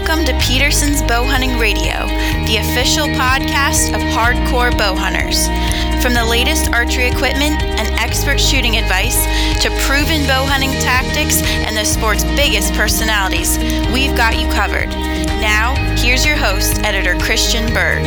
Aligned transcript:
Welcome 0.00 0.24
to 0.24 0.38
Petersen's 0.38 1.02
Bow 1.02 1.24
Hunting 1.24 1.58
Radio, 1.58 2.06
the 2.46 2.56
official 2.56 3.06
podcast 3.20 3.92
of 3.94 4.00
hardcore 4.16 4.76
bow 4.76 4.94
hunters. 4.96 5.44
From 6.02 6.14
the 6.14 6.24
latest 6.24 6.72
archery 6.72 7.06
equipment 7.06 7.60
and 7.62 7.86
expert 8.00 8.40
shooting 8.40 8.78
advice 8.78 9.22
to 9.62 9.68
proven 9.84 10.26
bow 10.26 10.46
hunting 10.46 10.70
tactics 10.80 11.42
and 11.44 11.76
the 11.76 11.84
sport's 11.84 12.24
biggest 12.24 12.72
personalities, 12.72 13.58
we've 13.92 14.16
got 14.16 14.40
you 14.40 14.48
covered. 14.48 14.88
Now, 15.44 15.74
here's 15.98 16.24
your 16.24 16.36
host, 16.36 16.80
editor 16.80 17.14
Christian 17.18 17.70
Berg. 17.74 18.02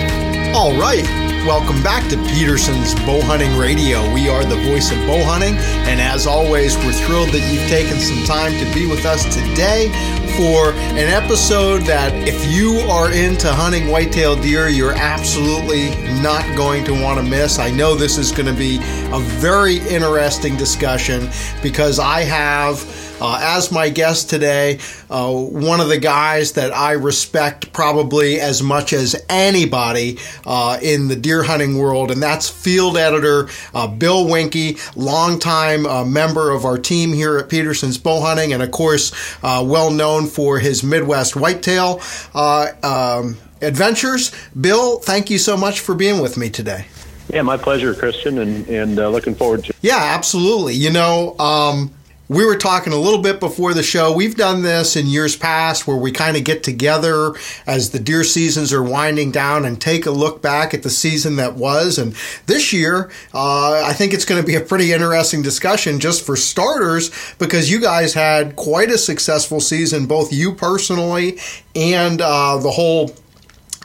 All 0.55 0.75
right. 0.75 1.05
Welcome 1.45 1.83
back 1.83 2.09
to 2.09 2.17
Petersen's 2.33 2.95
Bow 3.05 3.21
Hunting 3.21 3.55
Radio. 3.57 4.11
We 4.13 4.29
are 4.29 4.43
the 4.43 4.55
voice 4.55 4.91
of 4.91 4.97
bow 5.05 5.21
hunting, 5.23 5.57
and 5.85 6.01
as 6.01 6.25
always, 6.25 6.75
we're 6.77 6.93
thrilled 6.93 7.29
that 7.29 7.51
you've 7.51 7.69
taken 7.69 7.99
some 7.99 8.23
time 8.25 8.57
to 8.57 8.73
be 8.73 8.87
with 8.87 9.05
us 9.05 9.23
today 9.25 9.91
for 10.35 10.71
an 10.73 11.09
episode 11.09 11.83
that 11.83 12.11
if 12.27 12.51
you 12.51 12.79
are 12.89 13.11
into 13.11 13.51
hunting 13.51 13.89
whitetail 13.89 14.35
deer, 14.35 14.67
you're 14.67 14.95
absolutely 14.95 15.89
not 16.21 16.43
going 16.57 16.83
to 16.85 16.91
want 16.91 17.19
to 17.19 17.23
miss. 17.23 17.59
I 17.59 17.69
know 17.69 17.93
this 17.93 18.17
is 18.17 18.31
going 18.31 18.47
to 18.47 18.53
be 18.53 18.77
a 19.11 19.19
very 19.19 19.77
interesting 19.87 20.57
discussion 20.57 21.29
because 21.61 21.99
I 21.99 22.21
have 22.21 22.79
uh, 23.21 23.39
as 23.41 23.71
my 23.71 23.89
guest 23.89 24.29
today, 24.29 24.79
uh, 25.09 25.31
one 25.31 25.79
of 25.79 25.87
the 25.87 25.97
guys 25.97 26.53
that 26.53 26.73
I 26.73 26.93
respect 26.93 27.71
probably 27.71 28.39
as 28.39 28.61
much 28.61 28.93
as 28.93 29.15
anybody 29.29 30.17
uh, 30.45 30.77
in 30.81 31.07
the 31.07 31.15
deer 31.15 31.43
hunting 31.43 31.77
world, 31.77 32.11
and 32.11 32.21
that's 32.21 32.49
field 32.49 32.97
editor 32.97 33.47
uh, 33.73 33.87
Bill 33.87 34.25
Winke, 34.25 34.79
longtime 34.95 35.85
uh, 35.85 36.05
member 36.05 36.51
of 36.51 36.65
our 36.65 36.77
team 36.77 37.13
here 37.13 37.37
at 37.37 37.49
Petersen's 37.49 37.97
Bow 37.97 38.21
Hunting, 38.21 38.53
and 38.53 38.61
of 38.61 38.71
course, 38.71 39.13
uh, 39.43 39.63
well 39.65 39.91
known 39.91 40.27
for 40.27 40.59
his 40.59 40.83
Midwest 40.83 41.35
whitetail 41.35 42.01
um, 42.33 43.37
adventures. 43.61 44.31
Bill, 44.59 44.99
thank 44.99 45.29
you 45.29 45.37
so 45.37 45.55
much 45.55 45.79
for 45.79 45.95
being 45.95 46.21
with 46.21 46.37
me 46.37 46.49
today. 46.49 46.87
Yeah, 47.29 47.41
my 47.41 47.57
pleasure, 47.57 47.93
Christian, 47.93 48.39
and, 48.39 48.67
and 48.67 48.95
looking 48.95 49.33
forward 49.33 49.63
to. 49.65 49.73
Yeah, 49.81 49.97
absolutely. 49.97 50.73
You 50.73 50.91
know, 50.91 51.39
um, 51.39 51.93
we 52.29 52.45
were 52.45 52.55
talking 52.55 52.93
a 52.93 52.97
little 52.97 53.21
bit 53.21 53.39
before 53.39 53.73
the 53.73 53.83
show. 53.83 54.13
We've 54.13 54.35
done 54.35 54.61
this 54.61 54.95
in 54.95 55.07
years 55.07 55.35
past 55.35 55.85
where 55.85 55.97
we 55.97 56.11
kind 56.11 56.37
of 56.37 56.43
get 56.43 56.63
together 56.63 57.33
as 57.67 57.91
the 57.91 57.99
deer 57.99 58.23
seasons 58.23 58.71
are 58.71 58.81
winding 58.81 59.31
down 59.31 59.65
and 59.65 59.79
take 59.79 60.05
a 60.05 60.11
look 60.11 60.41
back 60.41 60.73
at 60.73 60.83
the 60.83 60.89
season 60.89 61.35
that 61.35 61.55
was. 61.55 61.97
And 61.97 62.15
this 62.45 62.71
year, 62.71 63.11
uh, 63.33 63.83
I 63.85 63.93
think 63.93 64.13
it's 64.13 64.25
going 64.25 64.41
to 64.41 64.47
be 64.47 64.55
a 64.55 64.61
pretty 64.61 64.93
interesting 64.93 65.41
discussion 65.41 65.99
just 65.99 66.25
for 66.25 66.35
starters 66.35 67.11
because 67.39 67.69
you 67.69 67.81
guys 67.81 68.13
had 68.13 68.55
quite 68.55 68.89
a 68.89 68.97
successful 68.97 69.59
season, 69.59 70.05
both 70.05 70.31
you 70.31 70.55
personally 70.55 71.39
and 71.75 72.21
uh, 72.21 72.57
the 72.57 72.71
whole 72.71 73.13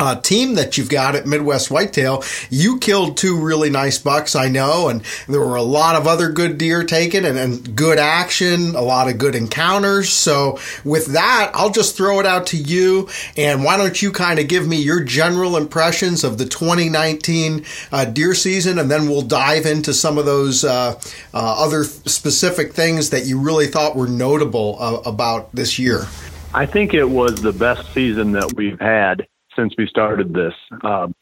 uh, 0.01 0.21
team 0.21 0.55
that 0.55 0.79
you've 0.79 0.89
got 0.89 1.15
at 1.15 1.27
Midwest 1.27 1.71
Whitetail, 1.71 2.23
you 2.51 2.79
killed 2.79 3.17
two 3.17 3.41
really 3.41 3.71
nice 3.71 3.99
bucks, 3.99 4.37
I 4.37 4.49
know, 4.49 4.89
and 4.89 5.03
there 5.29 5.41
were 5.41 5.57
a 5.57 5.63
lot 5.63 5.97
of 5.97 6.07
other 6.07 6.31
good 6.31 6.59
deer 6.59 6.85
taken 6.85 7.25
and, 7.25 7.39
and 7.39 7.77
good 7.77 7.99
action, 7.99 8.75
a 8.75 8.81
lot 8.81 9.09
of 9.09 9.19
good 9.19 9.35
encounters. 9.35 10.11
So, 10.11 10.59
with 10.85 11.07
that, 11.13 11.51
I'll 11.55 11.71
just 11.71 11.97
throw 11.97 12.21
it 12.21 12.27
out 12.27 12.47
to 12.49 12.57
you. 12.57 13.09
And 13.37 13.65
why 13.65 13.77
don't 13.77 14.01
you 14.01 14.13
kind 14.13 14.39
of 14.39 14.49
give 14.49 14.67
me 14.67 14.77
your 14.77 15.03
general 15.03 15.57
impressions 15.57 16.25
of 16.25 16.39
the 16.39 16.47
2019 16.47 17.65
uh, 17.91 18.05
deer 18.05 18.35
season, 18.35 18.79
and 18.79 18.91
then 18.91 19.09
we'll 19.09 19.23
dive 19.23 19.67
into 19.67 19.93
some 19.93 20.19
of 20.19 20.27
those 20.27 20.65
uh, 20.65 20.95
uh 21.35 21.55
other 21.59 21.85
specific 21.85 22.73
things 22.73 23.11
that 23.11 23.27
you 23.27 23.39
really 23.39 23.67
thought 23.67 23.97
were 23.97 24.07
notable 24.07 24.77
uh, 24.81 25.01
about 25.05 25.53
this 25.55 25.79
year. 25.79 26.07
I 26.55 26.67
think 26.67 26.95
it 26.95 27.05
was 27.05 27.43
the 27.43 27.53
best 27.53 27.93
season 27.93 28.33
that 28.33 28.55
we've 28.55 28.81
had 28.81 29.27
since 29.59 29.75
we 29.77 29.87
started 29.87 30.33
this. 30.33 30.55
Um, 30.85 31.15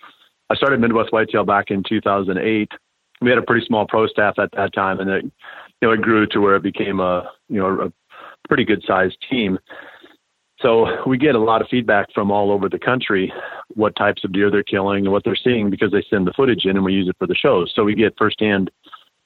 I 0.51 0.55
started 0.55 0.81
Midwest 0.81 1.13
Whitetail 1.13 1.45
back 1.45 1.71
in 1.71 1.83
2008. 1.89 2.71
We 3.23 3.31
had 3.31 3.39
a 3.39 3.43
pretty 3.43 3.67
small 3.67 3.87
pro 3.87 4.07
staff 4.07 4.39
at 4.39 4.51
that 4.53 4.75
time, 4.75 5.01
and 5.01 5.11
it, 5.11 5.25
you 5.25 5.89
know, 5.89 5.93
it 5.93 6.03
grew 6.03 6.27
to 6.29 6.41
where 6.41 6.57
it 6.57 6.63
became 6.63 7.01
a, 7.01 7.31
you 7.49 7.59
know, 7.59 7.81
a 7.81 7.93
pretty 8.47 8.65
good 8.65 8.83
sized 8.87 9.17
team. 9.29 9.59
So 10.61 10.87
we 11.07 11.19
get 11.19 11.35
a 11.35 11.39
lot 11.39 11.61
of 11.61 11.69
feedback 11.69 12.13
from 12.15 12.31
all 12.31 12.51
over 12.51 12.69
the 12.69 12.79
country, 12.79 13.33
what 13.75 13.97
types 13.97 14.25
of 14.25 14.33
deer 14.33 14.51
they're 14.51 14.63
killing 14.63 15.05
and 15.05 15.13
what 15.13 15.23
they're 15.25 15.37
seeing 15.37 15.71
because 15.71 15.93
they 15.93 16.05
send 16.09 16.27
the 16.27 16.33
footage 16.35 16.65
in 16.65 16.77
and 16.77 16.85
we 16.85 16.95
use 16.95 17.09
it 17.09 17.17
for 17.19 17.27
the 17.27 17.35
shows. 17.35 17.73
So 17.75 17.85
we 17.85 17.95
get 17.95 18.15
firsthand, 18.17 18.71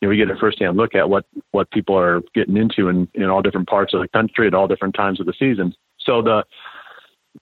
you 0.01 0.07
know, 0.07 0.11
we 0.11 0.17
get 0.17 0.31
a 0.31 0.37
firsthand 0.37 0.77
look 0.77 0.95
at 0.95 1.09
what 1.09 1.27
what 1.53 1.71
people 1.71 1.97
are 1.97 2.21
getting 2.35 2.57
into 2.57 2.89
in 2.89 3.09
in 3.15 3.27
all 3.27 3.43
different 3.43 3.69
parts 3.69 3.95
of 3.95 4.01
the 4.01 4.09
country 4.09 4.49
at 4.49 4.55
all 4.55 4.67
different 4.67 4.95
times 4.95 5.21
of 5.21 5.27
the 5.27 5.35
season. 5.39 5.73
So 6.01 6.21
the 6.21 6.45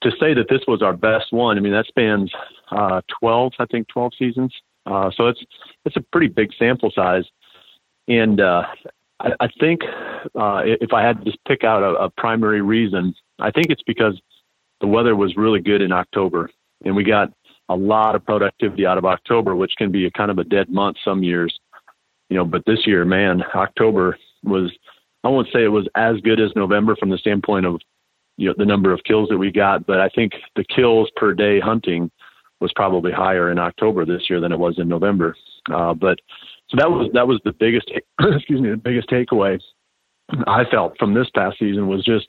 to 0.03 0.11
say 0.21 0.35
that 0.35 0.47
this 0.49 0.61
was 0.69 0.83
our 0.83 0.93
best 0.93 1.33
one, 1.33 1.57
I 1.57 1.61
mean 1.61 1.73
that 1.73 1.87
spans 1.87 2.33
uh, 2.71 3.01
12, 3.21 3.53
I 3.59 3.67
think 3.67 3.89
12 3.89 4.13
seasons. 4.19 4.55
Uh, 4.87 5.11
so 5.17 5.29
it's 5.29 5.41
it's 5.85 5.97
a 5.97 6.01
pretty 6.13 6.29
big 6.29 6.51
sample 6.59 6.91
size, 6.95 7.25
and 8.07 8.41
uh, 8.41 8.63
I, 9.21 9.31
I 9.41 9.49
think 9.61 9.83
uh, 10.35 10.63
if 10.65 10.93
I 10.93 11.03
had 11.03 11.19
to 11.19 11.25
just 11.25 11.39
pick 11.47 11.65
out 11.65 11.83
a, 11.83 12.05
a 12.05 12.11
primary 12.11 12.63
reason, 12.63 13.15
I 13.39 13.51
think 13.51 13.67
it's 13.69 13.83
because 13.87 14.19
the 14.81 14.87
weather 14.87 15.15
was 15.17 15.37
really 15.37 15.61
good 15.61 15.83
in 15.83 15.93
October, 15.93 16.51
and 16.85 16.97
we 16.97 17.05
got 17.05 17.33
a 17.69 17.77
lot 17.77 18.15
of 18.15 18.25
productivity 18.25 18.87
out 18.87 18.99
of 18.99 19.05
October, 19.05 19.55
which 19.55 19.73
can 19.77 19.93
be 19.93 20.07
a 20.07 20.11
kind 20.11 20.31
of 20.31 20.39
a 20.39 20.45
dead 20.45 20.71
month 20.71 20.97
some 21.05 21.23
years, 21.23 21.59
you 22.31 22.37
know. 22.37 22.45
But 22.45 22.63
this 22.67 22.87
year, 22.87 23.05
man, 23.05 23.43
October 23.55 24.17
was 24.43 24.73
I 25.25 25.29
won't 25.29 25.49
say 25.53 25.65
it 25.65 25.69
was 25.69 25.89
as 25.95 26.17
good 26.23 26.41
as 26.41 26.51
November 26.57 26.97
from 26.97 27.11
the 27.11 27.19
standpoint 27.19 27.67
of 27.67 27.81
you 28.39 28.49
know 28.49 28.55
the 28.57 28.65
number 28.65 28.93
of 28.93 29.05
kills 29.05 29.29
that 29.29 29.37
we 29.37 29.51
got, 29.51 29.85
but 29.85 30.01
I 30.01 30.09
think 30.09 30.33
the 30.57 30.65
kills 30.65 31.11
per 31.17 31.35
day 31.35 31.61
hunting 31.61 32.11
was 32.61 32.73
probably 32.75 33.13
higher 33.13 33.51
in 33.51 33.59
October 33.59 34.07
this 34.07 34.31
year 34.31 34.41
than 34.41 34.53
it 34.53 34.59
was 34.59 34.79
in 34.79 34.89
November. 34.89 35.37
Uh, 35.73 35.93
but 35.93 36.21
so 36.71 36.77
that 36.79 36.91
was 36.91 37.11
that 37.13 37.29
was 37.29 37.41
the 37.45 37.53
biggest 37.53 37.91
excuse 38.21 38.61
me 38.61 38.71
the 38.71 38.77
biggest 38.77 39.11
takeaway 39.11 39.61
I 40.47 40.65
felt 40.71 40.97
from 40.99 41.15
this 41.15 41.29
past 41.35 41.59
season 41.59 41.89
was 41.89 42.05
just 42.05 42.27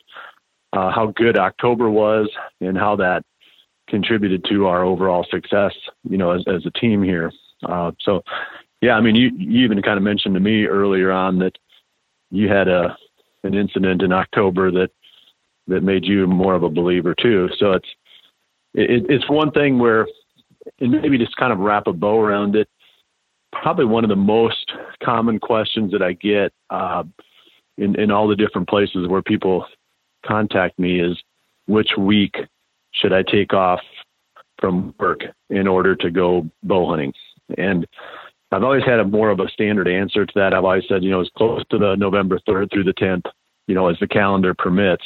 uh, 0.74 0.92
how 0.92 1.14
good 1.16 1.38
October 1.38 1.90
was 1.90 2.30
and 2.60 2.78
how 2.78 2.96
that 2.98 3.24
contributed 3.88 4.46
to 4.50 4.68
our 4.68 4.84
overall 4.84 5.26
success. 5.30 5.74
You 6.04 6.18
know, 6.18 6.32
as 6.32 6.44
as 6.48 6.66
a 6.66 6.72
team 6.72 7.04
here. 7.04 7.32
Uh, 7.64 7.92
so 8.02 8.24
yeah, 8.82 8.94
I 8.94 9.02
mean, 9.02 9.16
you 9.16 9.30
you 9.38 9.64
even 9.64 9.82
kind 9.82 9.98
of 9.98 10.04
mentioned 10.04 10.34
to 10.36 10.40
me 10.40 10.66
earlier 10.66 11.12
on 11.12 11.40
that 11.40 11.58
you 12.32 12.50
had 12.50 12.68
a 12.68 12.98
an 13.44 13.54
incident 13.54 14.02
in 14.02 14.12
October 14.12 14.72
that 14.72 14.92
that 15.70 15.84
made 15.84 16.06
you 16.06 16.28
more 16.28 16.56
of 16.56 16.64
a 16.64 16.70
believer 16.70 17.16
too. 17.20 17.50
So 17.58 17.72
it's 17.74 17.88
it, 18.74 19.06
it's 19.10 19.30
one 19.30 19.52
thing 19.52 19.80
where, 19.80 20.08
and 20.80 20.92
maybe 20.92 21.18
just 21.18 21.36
kind 21.38 21.52
of 21.52 21.60
wrap 21.60 21.88
a 21.88 21.94
bow 21.94 22.20
around 22.20 22.56
it. 22.56 22.68
Probably 23.52 23.86
one 23.86 24.04
of 24.04 24.10
the 24.10 24.16
most 24.16 24.72
common 25.04 25.40
questions 25.40 25.92
that 25.92 26.02
I 26.02 26.14
get 26.14 26.54
uh, 26.70 27.04
in 27.78 28.00
in 28.00 28.12
all 28.12 28.28
the 28.28 28.36
different 28.36 28.70
places 28.70 29.08
where 29.08 29.22
people 29.22 29.66
contact 30.26 30.78
me 30.78 31.00
is, 31.00 31.18
which 31.68 31.90
week 31.98 32.36
should 32.92 33.14
I 33.14 33.24
take 33.24 33.54
off 33.54 33.80
from 34.60 34.94
work 35.00 35.22
in 35.50 35.68
order 35.68 35.96
to 35.96 36.12
go 36.12 36.50
bow 36.64 36.90
hunting? 36.90 37.14
And 37.58 37.88
I've 38.52 38.64
always 38.64 38.84
had 38.84 39.00
a 39.00 39.06
more 39.06 39.30
of 39.30 39.40
a 39.40 39.48
standard 39.50 39.88
answer 39.88 40.26
to 40.26 40.34
that. 40.36 40.54
I've 40.54 40.66
always 40.66 40.84
said, 40.88 41.04
you 41.04 41.12
know, 41.12 41.22
as 41.22 41.30
close 41.38 41.64
to 41.70 41.78
the 41.78 41.96
November 41.96 42.40
3rd 42.48 42.72
through 42.72 42.84
the 42.84 42.94
10th, 42.94 43.26
you 43.68 43.76
know, 43.76 43.88
as 43.88 43.98
the 44.00 44.08
calendar 44.08 44.54
permits 44.54 45.04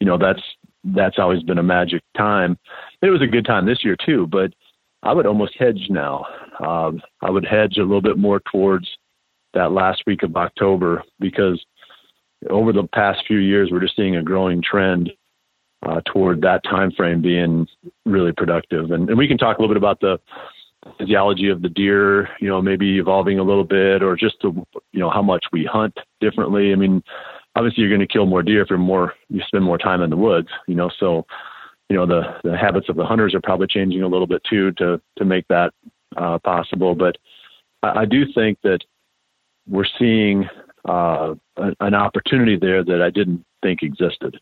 you 0.00 0.06
know 0.06 0.18
that's 0.18 0.42
that's 0.84 1.18
always 1.18 1.42
been 1.42 1.58
a 1.58 1.62
magic 1.62 2.02
time. 2.16 2.58
It 3.02 3.10
was 3.10 3.22
a 3.22 3.26
good 3.26 3.44
time 3.44 3.66
this 3.66 3.84
year 3.84 3.96
too, 4.04 4.26
but 4.26 4.52
I 5.02 5.12
would 5.12 5.26
almost 5.26 5.54
hedge 5.58 5.86
now. 5.88 6.24
Um, 6.64 7.00
I 7.22 7.30
would 7.30 7.44
hedge 7.44 7.76
a 7.78 7.82
little 7.82 8.02
bit 8.02 8.18
more 8.18 8.40
towards 8.50 8.88
that 9.54 9.72
last 9.72 10.02
week 10.06 10.22
of 10.22 10.36
October 10.36 11.02
because 11.18 11.62
over 12.48 12.72
the 12.72 12.88
past 12.94 13.20
few 13.26 13.38
years 13.38 13.70
we're 13.70 13.80
just 13.80 13.96
seeing 13.96 14.16
a 14.16 14.22
growing 14.22 14.62
trend 14.62 15.10
uh, 15.86 16.00
toward 16.06 16.40
that 16.42 16.62
time 16.64 16.90
frame 16.92 17.22
being 17.22 17.66
really 18.04 18.32
productive. 18.32 18.90
And, 18.90 19.08
and 19.08 19.18
we 19.18 19.28
can 19.28 19.38
talk 19.38 19.58
a 19.58 19.60
little 19.60 19.74
bit 19.74 19.80
about 19.80 20.00
the 20.00 20.18
physiology 20.98 21.48
of 21.48 21.62
the 21.62 21.68
deer, 21.68 22.28
you 22.40 22.48
know, 22.48 22.62
maybe 22.62 22.98
evolving 22.98 23.38
a 23.38 23.42
little 23.42 23.64
bit, 23.64 24.02
or 24.02 24.16
just 24.16 24.36
the, 24.42 24.50
you 24.92 25.00
know 25.00 25.10
how 25.10 25.22
much 25.22 25.44
we 25.52 25.64
hunt 25.64 25.96
differently. 26.20 26.72
I 26.72 26.76
mean, 26.76 27.02
obviously 27.56 27.82
you're 27.82 27.90
going 27.90 28.00
to 28.00 28.06
kill 28.06 28.26
more 28.26 28.42
deer 28.42 28.62
if 28.62 28.70
you're 28.70 28.78
more 28.78 29.14
you 29.28 29.40
spend 29.46 29.64
more 29.64 29.78
time 29.78 30.02
in 30.02 30.10
the 30.10 30.16
woods 30.16 30.48
you 30.66 30.74
know 30.74 30.90
so 30.98 31.26
you 31.88 31.96
know 31.96 32.06
the 32.06 32.22
the 32.44 32.56
habits 32.56 32.88
of 32.88 32.96
the 32.96 33.04
hunters 33.04 33.34
are 33.34 33.40
probably 33.40 33.66
changing 33.66 34.02
a 34.02 34.08
little 34.08 34.26
bit 34.26 34.42
too 34.48 34.72
to 34.72 35.00
to 35.16 35.24
make 35.24 35.46
that 35.48 35.72
uh, 36.16 36.38
possible 36.38 36.94
but 36.94 37.16
I, 37.82 38.00
I 38.00 38.04
do 38.04 38.24
think 38.32 38.58
that 38.62 38.80
we're 39.68 39.84
seeing 39.98 40.48
uh, 40.84 41.34
an 41.56 41.94
opportunity 41.94 42.56
there 42.56 42.84
that 42.84 43.02
I 43.02 43.10
didn't 43.10 43.44
think 43.62 43.82
existed. 43.82 44.40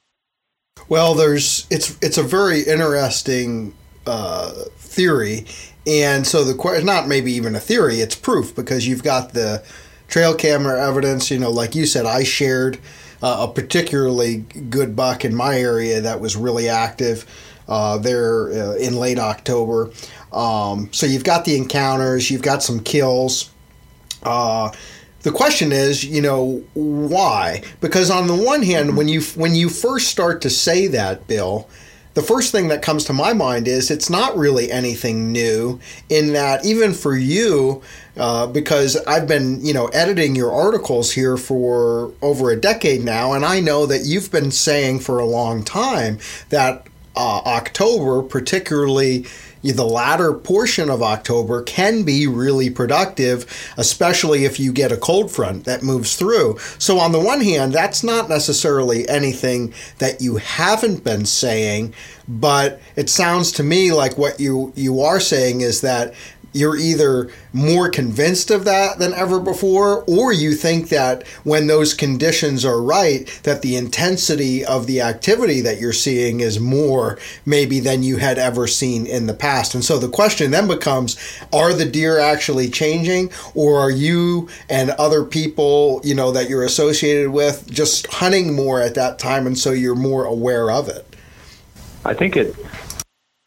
Well, 0.89 1.15
there's 1.15 1.67
it's 1.71 1.99
it's 2.01 2.19
a 2.19 2.23
very 2.23 2.63
interesting 2.63 3.75
uh, 4.07 4.53
theory, 4.77 5.47
and 5.87 6.27
so 6.27 6.45
the 6.45 6.55
question 6.55 6.87
not 6.87 7.09
maybe 7.09 7.33
even 7.33 7.55
a 7.55 7.61
theory, 7.61 7.97
it's 8.01 8.15
proof 8.15 8.55
because 8.55 8.87
you've 8.87 9.03
got 9.03 9.33
the 9.33 9.65
trail 10.09 10.35
camera 10.35 10.85
evidence. 10.87 11.31
You 11.31 11.39
know, 11.39 11.51
like 11.51 11.75
you 11.75 11.87
said, 11.87 12.07
I 12.07 12.25
shared 12.25 12.79
uh, 13.23 13.47
a 13.49 13.53
particularly 13.53 14.39
good 14.71 14.97
buck 14.97 15.25
in 15.25 15.35
my 15.35 15.59
area 15.59 16.01
that 16.01 16.21
was 16.21 16.37
really 16.37 16.69
active 16.69 17.27
uh, 17.69 17.99
there 17.99 18.51
uh, 18.51 18.75
in 18.77 18.97
late 18.97 19.19
October. 19.19 19.91
Um, 20.33 20.89
so 20.93 21.07
you've 21.07 21.25
got 21.25 21.45
the 21.45 21.57
encounters, 21.57 22.31
you've 22.31 22.43
got 22.43 22.63
some 22.63 22.81
kills. 22.81 23.51
Uh, 24.23 24.73
the 25.23 25.31
question 25.33 25.73
is, 25.73 26.05
you 26.05 26.23
know, 26.23 26.65
why? 26.75 27.63
Because 27.81 28.11
on 28.11 28.27
the 28.27 28.35
one 28.35 28.63
hand, 28.63 28.97
when 28.97 29.09
you 29.09 29.21
when 29.35 29.55
you 29.55 29.69
first 29.69 30.09
start 30.09 30.41
to 30.43 30.51
say 30.51 30.87
that, 30.87 31.27
Bill, 31.27 31.69
the 32.15 32.23
first 32.23 32.53
thing 32.53 32.69
that 32.69 32.83
comes 32.83 33.05
to 33.05 33.13
my 33.13 33.33
mind 33.33 33.69
is 33.69 33.91
it's 33.91 34.11
not 34.11 34.37
really 34.37 34.71
anything 34.71 35.33
new 35.33 35.79
in 36.09 36.33
that 36.33 36.65
even 36.65 36.93
for 36.93 37.17
you 37.17 37.83
uh, 38.19 38.47
because 38.47 38.97
I've 39.07 39.27
been 39.27 39.65
you 39.65 39.73
know 39.73 39.87
editing 39.89 40.37
your 40.37 40.53
articles 40.53 41.13
here 41.13 41.37
for 41.37 42.13
over 42.23 42.51
a 42.51 42.57
decade 42.61 43.05
now 43.05 43.33
and 43.33 43.45
I 43.45 43.61
know 43.61 43.87
that 43.87 44.05
you've 44.05 44.31
been 44.31 44.51
saying 44.51 45.01
for 45.01 45.19
a 45.19 45.27
long 45.27 45.65
time 45.65 46.19
that 46.51 46.87
uh, 47.17 47.41
October 47.47 48.23
particularly 48.23 49.27
the 49.63 49.85
latter 49.85 50.33
portion 50.33 50.89
of 50.91 51.03
October 51.03 51.63
can 51.63 52.03
be 52.03 52.27
really 52.27 52.71
productive, 52.71 53.73
especially 53.77 54.45
if 54.45 54.61
you 54.61 54.73
get 54.73 54.93
a 54.93 54.97
cold 54.97 55.31
front 55.31 55.65
that 55.65 55.83
moves 55.83 56.17
through. 56.17 56.59
So, 56.79 56.99
on 56.99 57.13
the 57.13 57.21
one 57.21 57.41
hand, 57.41 57.73
that's 57.73 58.05
not 58.05 58.29
necessarily 58.29 59.09
anything 59.09 59.75
that 59.99 60.21
you 60.21 60.37
haven't 60.37 61.05
been 61.05 61.25
saying, 61.25 61.95
but 62.29 62.81
it 62.95 63.11
sounds 63.11 63.53
to 63.53 63.63
me 63.63 63.93
like 63.93 64.17
what 64.17 64.39
you, 64.39 64.73
you 64.77 65.01
are 65.01 65.21
saying 65.21 65.61
is 65.61 65.81
that 65.81 66.15
you're 66.59 66.77
either 66.77 67.31
more 67.53 67.89
convinced 67.89 68.51
of 68.51 68.65
that 68.65 68.99
than 68.99 69.15
ever 69.15 69.39
before 69.39 70.05
or 70.09 70.33
you 70.33 70.53
think 70.55 70.89
that 70.89 71.27
when 71.45 71.69
those 71.69 71.95
conditions 71.95 72.65
are 72.65 72.83
right 72.83 73.41
that 73.45 73.63
the 73.63 73.77
intensity 73.77 74.65
of 74.65 74.87
the 74.87 75.01
activity 75.01 75.61
that 75.61 75.79
you're 75.79 75.93
seeing 75.93 76.41
is 76.41 76.59
more 76.59 77.19
maybe 77.47 77.79
than 77.79 78.03
you 78.03 78.17
had 78.17 78.39
ever 78.39 78.67
seen 78.67 79.07
in 79.07 79.27
the 79.27 79.35
past. 79.35 79.75
And 79.75 79.85
so 79.85 79.99
the 79.99 80.09
question 80.09 80.51
then 80.51 80.67
becomes 80.67 81.17
are 81.53 81.73
the 81.73 81.85
deer 81.85 82.19
actually 82.19 82.69
changing 82.69 83.31
or 83.55 83.79
are 83.79 83.91
you 83.91 84.49
and 84.69 84.91
other 84.91 85.25
people 85.25 86.01
you 86.03 86.15
know 86.15 86.33
that 86.33 86.49
you're 86.49 86.65
associated 86.65 87.31
with 87.31 87.71
just 87.71 88.07
hunting 88.09 88.55
more 88.55 88.81
at 88.81 88.97
that 88.97 89.19
time 89.19 89.47
and 89.47 89.57
so 89.57 89.71
you're 89.71 89.95
more 89.95 90.25
aware 90.25 90.71
of 90.71 90.89
it? 90.89 91.05
I 92.05 92.15
think 92.15 92.37
it 92.37 92.57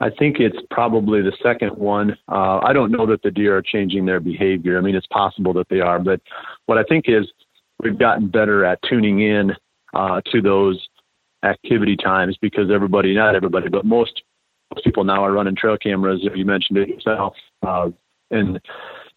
I 0.01 0.09
think 0.09 0.39
it's 0.39 0.57
probably 0.71 1.21
the 1.21 1.31
second 1.43 1.77
one. 1.77 2.17
Uh, 2.27 2.59
I 2.63 2.73
don't 2.73 2.91
know 2.91 3.05
that 3.05 3.21
the 3.21 3.29
deer 3.29 3.55
are 3.55 3.61
changing 3.61 4.07
their 4.07 4.19
behavior. 4.19 4.79
I 4.79 4.81
mean, 4.81 4.95
it's 4.95 5.07
possible 5.07 5.53
that 5.53 5.69
they 5.69 5.79
are, 5.79 5.99
but 5.99 6.19
what 6.65 6.79
I 6.79 6.83
think 6.83 7.05
is 7.07 7.31
we've 7.83 7.99
gotten 7.99 8.27
better 8.27 8.65
at 8.65 8.79
tuning 8.89 9.21
in 9.21 9.51
uh, 9.93 10.21
to 10.31 10.41
those 10.41 10.87
activity 11.43 11.95
times 11.95 12.35
because 12.41 12.71
everybody, 12.71 13.13
not 13.13 13.35
everybody, 13.35 13.69
but 13.69 13.85
most, 13.85 14.23
most 14.73 14.83
people 14.83 15.03
now 15.03 15.23
are 15.23 15.31
running 15.31 15.55
trail 15.55 15.77
cameras. 15.77 16.27
You 16.35 16.45
mentioned 16.45 16.79
it 16.79 16.89
yourself, 16.89 17.35
uh, 17.61 17.89
and 18.31 18.59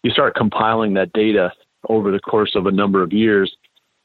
you 0.03 0.11
start 0.11 0.35
compiling 0.35 0.93
that 0.93 1.13
data 1.13 1.51
over 1.89 2.11
the 2.11 2.19
course 2.19 2.51
of 2.55 2.67
a 2.67 2.71
number 2.71 3.01
of 3.01 3.11
years, 3.11 3.55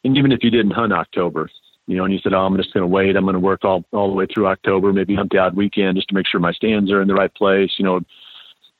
and 0.03 0.17
even 0.17 0.33
if 0.33 0.43
you 0.43 0.50
didn't 0.50 0.73
hunt 0.73 0.94
October, 0.94 1.50
you 1.91 1.97
know, 1.97 2.05
and 2.05 2.15
you 2.15 2.21
said, 2.23 2.33
oh, 2.33 2.47
I'm 2.47 2.57
just 2.57 2.73
going 2.73 2.83
to 2.83 2.87
wait. 2.87 3.17
I'm 3.17 3.25
going 3.25 3.35
to 3.35 3.41
work 3.41 3.65
all, 3.65 3.85
all 3.91 4.07
the 4.07 4.15
way 4.15 4.25
through 4.33 4.47
October, 4.47 4.93
maybe 4.93 5.17
hunt 5.17 5.33
the 5.33 5.39
odd 5.39 5.57
weekend 5.57 5.97
just 5.97 6.09
to 6.11 6.15
make 6.15 6.25
sure 6.25 6.39
my 6.39 6.53
stands 6.53 6.89
are 6.93 7.03
in 7.03 7.09
the 7.09 7.15
right 7.15 7.35
place, 7.35 7.73
you 7.79 7.85
know, 7.85 7.99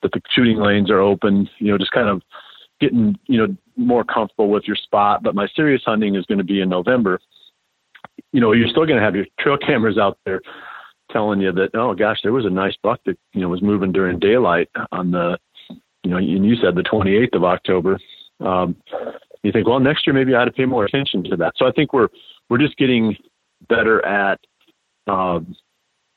that 0.01 0.13
the 0.13 0.21
shooting 0.33 0.59
lanes 0.59 0.89
are 0.89 1.01
open, 1.01 1.49
you 1.57 1.69
know, 1.69 1.77
just 1.77 1.91
kind 1.91 2.07
of 2.07 2.21
getting, 2.79 3.19
you 3.27 3.37
know, 3.37 3.53
more 3.75 4.05
comfortable 4.05 4.49
with 4.49 4.63
your 4.65 4.77
spot. 4.77 5.23
But 5.23 5.35
my 5.35 5.49
serious 5.57 5.81
hunting 5.85 6.15
is 6.15 6.25
going 6.25 6.37
to 6.37 6.45
be 6.45 6.61
in 6.61 6.69
November. 6.69 7.19
You 8.31 8.39
know, 8.39 8.53
you're 8.53 8.69
still 8.69 8.85
going 8.85 8.97
to 8.97 9.03
have 9.03 9.13
your 9.15 9.25
trail 9.41 9.57
cameras 9.57 9.97
out 9.97 10.17
there 10.25 10.39
telling 11.11 11.41
you 11.41 11.51
that, 11.51 11.71
oh 11.73 11.93
gosh, 11.93 12.19
there 12.23 12.31
was 12.31 12.45
a 12.45 12.49
nice 12.49 12.77
buck 12.81 13.01
that, 13.07 13.17
you 13.33 13.41
know, 13.41 13.49
was 13.49 13.61
moving 13.61 13.91
during 13.91 14.19
daylight 14.19 14.69
on 14.93 15.11
the, 15.11 15.37
you 16.03 16.11
know, 16.11 16.15
and 16.15 16.45
you 16.45 16.55
said 16.55 16.75
the 16.75 16.81
28th 16.81 17.35
of 17.35 17.43
October. 17.43 17.99
Um, 18.39 18.77
you 19.43 19.51
think, 19.51 19.67
well, 19.67 19.81
next 19.81 20.07
year 20.07 20.13
maybe 20.13 20.33
I 20.33 20.39
had 20.39 20.45
to 20.45 20.51
pay 20.51 20.65
more 20.65 20.85
attention 20.85 21.23
to 21.25 21.35
that. 21.37 21.53
So 21.57 21.67
I 21.67 21.71
think 21.71 21.91
we're 21.91 22.07
we're 22.51 22.57
just 22.57 22.75
getting 22.75 23.15
better 23.69 24.05
at 24.05 24.37
uh, 25.07 25.39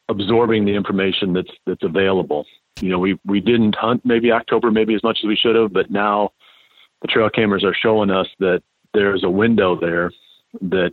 absorbing 0.09 0.65
the 0.65 0.75
information 0.75 1.33
that's 1.33 1.53
that's 1.65 1.85
available. 1.85 2.45
You 2.81 2.89
know, 2.91 2.99
we 2.99 3.21
we 3.25 3.41
didn't 3.41 3.77
hunt 3.77 4.05
maybe 4.05 4.33
October 4.33 4.73
maybe 4.73 4.97
as 4.97 5.05
much 5.05 5.21
as 5.23 5.29
we 5.29 5.37
should 5.37 5.55
have, 5.55 5.73
but 5.73 5.93
now 5.93 6.33
the 7.03 7.09
trail 7.09 7.31
cameras 7.31 7.63
are 7.63 7.73
showing 7.81 8.11
us 8.11 8.27
that 8.41 8.65
there's 8.95 9.23
a 9.23 9.31
window 9.31 9.79
there 9.81 10.11
that 10.61 10.91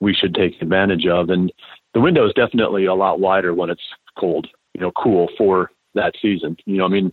we 0.00 0.14
should 0.14 0.34
take 0.34 0.60
advantage 0.62 1.06
of, 1.06 1.28
and 1.28 1.52
the 1.92 2.00
window 2.00 2.26
is 2.26 2.32
definitely 2.32 2.86
a 2.86 2.94
lot 2.94 3.20
wider 3.20 3.52
when 3.52 3.68
it's 3.68 3.86
cold, 4.18 4.48
you 4.72 4.80
know, 4.80 4.90
cool 4.92 5.28
for 5.36 5.70
that 5.94 6.14
season. 6.22 6.56
You 6.64 6.78
know, 6.78 6.86
I 6.86 6.88
mean, 6.88 7.12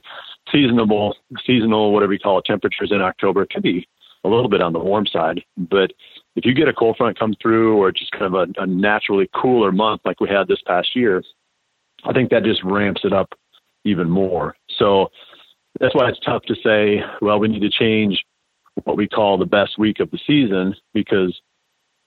seasonable, 0.50 1.14
seasonal, 1.46 1.92
whatever 1.92 2.14
you 2.14 2.20
call 2.20 2.40
it, 2.40 2.46
temperatures 2.46 2.94
in 2.94 3.02
October 3.02 3.46
can 3.46 3.62
be 3.62 3.86
a 4.24 4.30
little 4.30 4.50
bit 4.50 4.62
on 4.62 4.72
the 4.72 4.80
warm 4.80 5.06
side, 5.06 5.42
but 5.58 5.92
if 6.36 6.46
you 6.46 6.54
get 6.54 6.68
a 6.68 6.74
cold 6.74 6.98
front 6.98 7.18
come 7.18 7.36
through 7.42 7.78
or 7.78 7.92
just 7.92 8.12
kind 8.12 8.26
of 8.26 8.34
a, 8.34 8.62
a 8.62 8.68
naturally 8.68 9.30
cooler 9.34 9.72
month 9.72 10.02
like 10.06 10.20
we 10.20 10.30
had 10.30 10.48
this 10.48 10.62
past 10.66 10.96
year, 10.96 11.24
I 12.06 12.14
think 12.14 12.30
that 12.30 12.44
just 12.44 12.64
ramps 12.64 13.02
it 13.04 13.14
up 13.14 13.34
even 13.84 14.10
more. 14.10 14.56
So 14.78 15.10
that's 15.80 15.96
why 15.96 16.10
it's 16.10 16.20
tough 16.20 16.44
to 16.44 16.56
say, 16.64 17.02
well, 17.22 17.40
we 17.40 17.48
need 17.48 17.62
to 17.62 17.70
change 17.70 18.24
what 18.84 18.98
we 18.98 19.08
call 19.08 19.38
the 19.38 19.46
best 19.46 19.78
week 19.78 20.00
of 20.00 20.10
the 20.12 20.20
season 20.26 20.76
because 20.94 21.38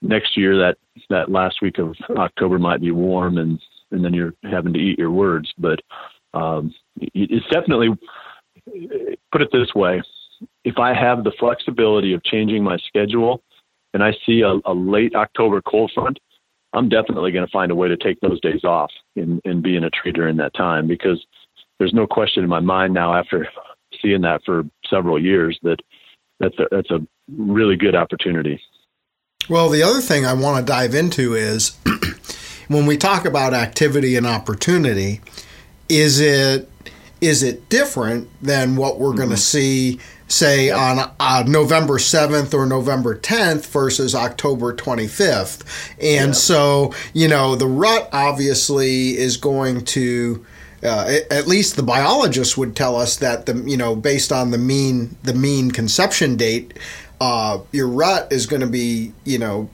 next 0.00 0.36
year 0.36 0.56
that 0.58 0.76
that 1.10 1.30
last 1.30 1.62
week 1.62 1.78
of 1.78 1.94
October 2.16 2.58
might 2.58 2.80
be 2.80 2.90
warm 2.90 3.38
and 3.38 3.60
and 3.90 4.02
then 4.02 4.14
you're 4.14 4.34
having 4.50 4.72
to 4.72 4.78
eat 4.78 4.98
your 4.98 5.10
words. 5.10 5.52
But 5.58 5.80
um, 6.32 6.74
it's 6.96 7.46
definitely 7.50 7.90
put 9.30 9.42
it 9.42 9.50
this 9.52 9.74
way: 9.74 10.02
if 10.64 10.78
I 10.78 10.94
have 10.94 11.24
the 11.24 11.32
flexibility 11.38 12.14
of 12.14 12.24
changing 12.24 12.64
my 12.64 12.78
schedule 12.78 13.42
and 13.94 14.02
I 14.02 14.12
see 14.26 14.40
a, 14.40 14.58
a 14.64 14.74
late 14.74 15.14
October 15.14 15.62
cold 15.62 15.92
front, 15.94 16.18
I'm 16.72 16.88
definitely 16.88 17.32
going 17.32 17.46
to 17.46 17.50
find 17.50 17.70
a 17.70 17.74
way 17.74 17.88
to 17.88 17.96
take 17.96 18.20
those 18.20 18.40
days 18.40 18.64
off 18.64 18.90
and, 19.16 19.40
and 19.44 19.62
be 19.62 19.76
in 19.76 19.84
a 19.84 19.90
tree 19.90 20.12
during 20.12 20.36
that 20.38 20.54
time 20.54 20.86
because 20.86 21.24
there's 21.78 21.92
no 21.92 22.06
question 22.06 22.42
in 22.42 22.48
my 22.48 22.60
mind 22.60 22.94
now 22.94 23.14
after 23.14 23.48
seeing 24.00 24.22
that 24.22 24.42
for 24.44 24.64
several 24.88 25.22
years 25.22 25.58
that 25.62 25.78
that's 26.40 26.58
a, 26.58 26.66
that's 26.70 26.90
a 26.90 27.06
really 27.36 27.76
good 27.76 27.94
opportunity. 27.94 28.60
Well, 29.48 29.68
the 29.68 29.82
other 29.82 30.00
thing 30.00 30.24
I 30.24 30.32
want 30.32 30.64
to 30.64 30.72
dive 30.72 30.94
into 30.94 31.34
is 31.34 31.76
when 32.68 32.86
we 32.86 32.96
talk 32.96 33.24
about 33.24 33.54
activity 33.54 34.16
and 34.16 34.26
opportunity, 34.26 35.20
is 35.88 36.20
it 36.20 36.68
is 37.20 37.42
it 37.42 37.68
different 37.68 38.28
than 38.42 38.76
what 38.76 38.98
we're 38.98 39.10
mm-hmm. 39.10 39.18
going 39.18 39.30
to 39.30 39.36
see 39.36 40.00
say 40.32 40.70
on 40.70 41.10
uh, 41.20 41.44
November 41.46 41.98
7th 41.98 42.54
or 42.54 42.66
November 42.66 43.16
10th 43.16 43.66
versus 43.66 44.14
October 44.14 44.74
25th. 44.74 45.62
And 46.00 46.28
yeah. 46.28 46.32
so, 46.32 46.94
you 47.12 47.28
know, 47.28 47.54
the 47.54 47.66
rut 47.66 48.08
obviously 48.12 49.16
is 49.16 49.36
going 49.36 49.84
to 49.86 50.44
uh, 50.82 51.18
at 51.30 51.46
least 51.46 51.76
the 51.76 51.82
biologists 51.82 52.56
would 52.56 52.74
tell 52.74 52.96
us 52.96 53.16
that 53.16 53.46
the 53.46 53.54
you 53.66 53.76
know 53.76 53.94
based 53.94 54.32
on 54.32 54.50
the 54.50 54.58
mean 54.58 55.16
the 55.22 55.32
mean 55.32 55.70
conception 55.70 56.36
date 56.36 56.76
uh, 57.20 57.60
your 57.70 57.86
rut 57.86 58.32
is 58.32 58.46
going 58.46 58.62
to 58.62 58.66
be 58.66 59.12
you 59.24 59.38
know 59.38 59.70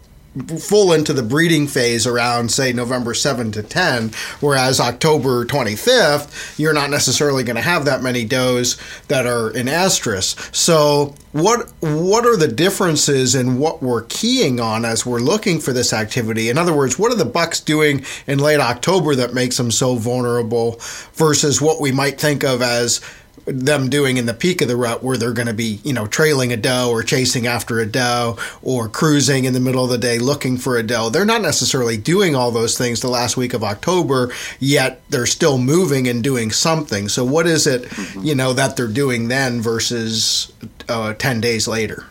full 0.59 0.93
into 0.93 1.13
the 1.13 1.23
breeding 1.23 1.67
phase 1.67 2.07
around 2.07 2.51
say 2.51 2.73
November 2.73 3.15
7 3.15 3.53
to 3.53 3.63
10 3.63 4.11
whereas 4.41 4.81
October 4.81 5.45
25th 5.45 6.59
you're 6.59 6.73
not 6.73 6.91
necessarily 6.91 7.45
going 7.45 7.57
to 7.57 7.63
have 7.63 7.85
that 7.85 8.03
many 8.03 8.25
does 8.25 8.77
that 9.09 9.27
are 9.27 9.51
in 9.51 9.67
estrus. 9.67 10.55
So 10.55 11.15
what 11.33 11.71
what 11.81 12.25
are 12.25 12.37
the 12.37 12.49
differences 12.49 13.35
in 13.35 13.59
what 13.59 13.83
we're 13.83 14.05
keying 14.05 14.61
on 14.61 14.85
as 14.85 15.05
we're 15.05 15.21
looking 15.21 15.61
for 15.61 15.73
this 15.73 15.93
activity? 15.93 16.49
In 16.49 16.59
other 16.59 16.75
words 16.75 16.99
what 16.99 17.13
are 17.13 17.17
the 17.17 17.25
bucks 17.25 17.61
doing 17.61 18.05
in 18.27 18.39
late 18.39 18.61
October 18.61 19.15
that 19.15 19.35
makes 19.35 19.57
them 19.57 19.71
so 19.71 19.97
vulnerable 19.97 20.81
versus 21.15 21.61
what 21.61 21.81
we 21.81 21.93
might 21.93 22.21
think 22.21 22.45
of 22.45 22.63
as 22.63 23.01
them 23.49 23.89
doing 23.89 24.17
in 24.17 24.27
the 24.27 24.35
peak 24.35 24.61
of 24.61 24.69
the 24.69 24.77
rut 24.77 25.03
where 25.03 25.17
they're 25.17 25.33
going 25.33 25.49
to 25.49 25.55
be, 25.55 25.81
you 25.83 25.93
know, 25.93 26.07
trailing 26.07 26.53
a 26.53 26.57
doe 26.57 26.91
or 26.91 27.03
chasing 27.03 27.47
after 27.47 27.81
a 27.81 27.87
doe 27.87 28.37
or 28.63 28.89
cruising 28.89 29.45
in 29.45 29.53
the 29.53 29.61
middle 29.61 29.85
of 29.85 29.91
the 29.91 29.99
day 29.99 30.19
looking 30.19 30.57
for 30.57 30.77
a 30.77 30.83
doe. 30.83 31.09
They're 31.09 31.25
not 31.25 31.43
necessarily 31.43 31.97
doing 31.97 32.35
all 32.35 32.51
those 32.51 32.77
things 32.77 33.01
the 33.01 33.09
last 33.09 33.37
week 33.37 33.55
of 33.55 33.65
October, 33.65 34.33
yet 34.61 35.01
they're 35.09 35.27
still 35.27 35.59
moving 35.59 36.07
and 36.09 36.23
doing 36.23 36.51
something. 36.51 37.09
So, 37.09 37.25
what 37.25 37.47
is 37.47 37.67
it, 37.67 37.83
mm-hmm. 37.85 38.25
you 38.25 38.35
know, 38.35 38.53
that 38.53 38.77
they're 38.77 38.87
doing 38.87 39.29
then 39.29 39.61
versus 39.61 40.53
uh, 40.89 41.15
10 41.15 41.41
days 41.41 41.67
later? 41.67 42.07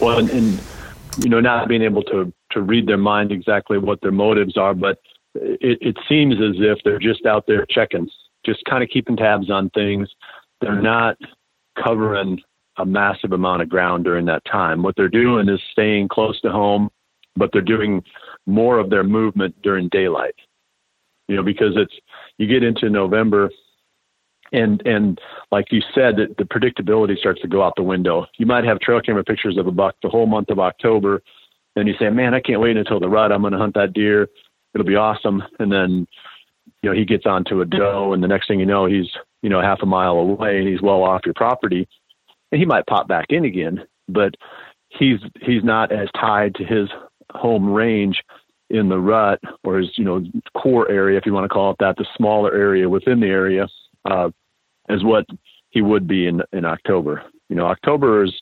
Well, 0.00 0.18
and, 0.18 0.30
and, 0.30 0.60
you 1.18 1.28
know, 1.28 1.40
not 1.40 1.68
being 1.68 1.82
able 1.82 2.02
to, 2.04 2.32
to 2.52 2.62
read 2.62 2.86
their 2.86 2.98
mind 2.98 3.32
exactly 3.32 3.78
what 3.78 4.00
their 4.00 4.12
motives 4.12 4.56
are, 4.56 4.74
but 4.74 4.98
it, 5.34 5.78
it 5.80 5.96
seems 6.08 6.34
as 6.34 6.56
if 6.58 6.78
they're 6.84 6.98
just 6.98 7.26
out 7.26 7.46
there 7.46 7.66
checking, 7.66 8.08
just 8.44 8.64
kind 8.64 8.82
of 8.82 8.88
keeping 8.90 9.16
tabs 9.16 9.50
on 9.50 9.70
things 9.70 10.08
they're 10.60 10.80
not 10.80 11.16
covering 11.82 12.40
a 12.78 12.86
massive 12.86 13.32
amount 13.32 13.62
of 13.62 13.68
ground 13.68 14.04
during 14.04 14.26
that 14.26 14.44
time. 14.44 14.82
What 14.82 14.94
they're 14.96 15.08
doing 15.08 15.48
is 15.48 15.60
staying 15.72 16.08
close 16.08 16.40
to 16.42 16.50
home, 16.50 16.90
but 17.36 17.50
they're 17.52 17.62
doing 17.62 18.02
more 18.46 18.78
of 18.78 18.90
their 18.90 19.04
movement 19.04 19.60
during 19.62 19.88
daylight. 19.88 20.34
You 21.26 21.36
know, 21.36 21.42
because 21.42 21.72
it's 21.76 21.94
you 22.38 22.46
get 22.46 22.62
into 22.62 22.88
November 22.88 23.50
and 24.52 24.80
and 24.86 25.20
like 25.50 25.66
you 25.70 25.82
said, 25.94 26.16
the, 26.16 26.34
the 26.38 26.44
predictability 26.44 27.18
starts 27.18 27.40
to 27.42 27.48
go 27.48 27.62
out 27.62 27.74
the 27.76 27.82
window. 27.82 28.26
You 28.38 28.46
might 28.46 28.64
have 28.64 28.80
trail 28.80 29.00
camera 29.00 29.24
pictures 29.24 29.58
of 29.58 29.66
a 29.66 29.72
buck 29.72 29.96
the 30.02 30.08
whole 30.08 30.26
month 30.26 30.48
of 30.48 30.58
October, 30.58 31.22
then 31.78 31.86
you 31.86 31.94
say, 31.98 32.10
"Man, 32.10 32.34
I 32.34 32.40
can't 32.40 32.60
wait 32.60 32.76
until 32.76 33.00
the 33.00 33.08
rut. 33.08 33.32
I'm 33.32 33.42
going 33.42 33.52
to 33.52 33.58
hunt 33.58 33.74
that 33.74 33.92
deer. 33.92 34.28
It'll 34.74 34.86
be 34.86 34.96
awesome." 34.96 35.42
And 35.58 35.70
then, 35.70 36.06
you 36.82 36.90
know, 36.90 36.92
he 36.92 37.04
gets 37.04 37.26
onto 37.26 37.60
a 37.60 37.64
doe, 37.64 38.12
and 38.12 38.22
the 38.22 38.28
next 38.28 38.48
thing 38.48 38.58
you 38.58 38.66
know, 38.66 38.86
he's 38.86 39.08
you 39.42 39.50
know 39.50 39.60
half 39.60 39.80
a 39.82 39.86
mile 39.86 40.18
away, 40.18 40.58
and 40.58 40.68
he's 40.68 40.82
well 40.82 41.02
off 41.02 41.22
your 41.24 41.34
property, 41.34 41.88
and 42.52 42.60
he 42.60 42.66
might 42.66 42.86
pop 42.86 43.08
back 43.08 43.26
in 43.30 43.44
again, 43.44 43.84
but 44.08 44.34
he's 44.88 45.20
he's 45.40 45.64
not 45.64 45.92
as 45.92 46.08
tied 46.18 46.54
to 46.56 46.64
his 46.64 46.88
home 47.32 47.72
range 47.72 48.22
in 48.70 48.88
the 48.88 48.98
rut 48.98 49.40
or 49.64 49.78
his 49.78 49.90
you 49.96 50.04
know 50.04 50.22
core 50.56 50.90
area, 50.90 51.18
if 51.18 51.26
you 51.26 51.32
want 51.32 51.44
to 51.44 51.48
call 51.48 51.70
it 51.70 51.76
that, 51.80 51.96
the 51.96 52.06
smaller 52.16 52.54
area 52.54 52.88
within 52.88 53.20
the 53.20 53.26
area, 53.26 53.66
uh, 54.04 54.30
as 54.88 55.02
what 55.04 55.24
he 55.70 55.82
would 55.82 56.06
be 56.06 56.26
in 56.26 56.42
in 56.52 56.64
October. 56.64 57.22
You 57.48 57.56
know, 57.56 57.66
October 57.66 58.24
is 58.24 58.32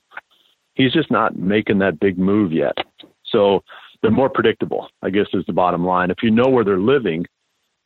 he's 0.75 0.93
just 0.93 1.11
not 1.11 1.37
making 1.37 1.79
that 1.79 2.01
big 2.01 2.19
move 2.19 2.53
yet, 2.53 2.77
so 3.25 3.63
they're 4.03 4.11
more 4.11 4.31
predictable. 4.31 4.89
I 5.03 5.11
guess 5.11 5.27
is 5.33 5.45
the 5.47 5.53
bottom 5.53 5.85
line. 5.85 6.11
If 6.11 6.23
you 6.23 6.31
know 6.31 6.49
where 6.49 6.65
they're 6.65 6.79
living, 6.79 7.27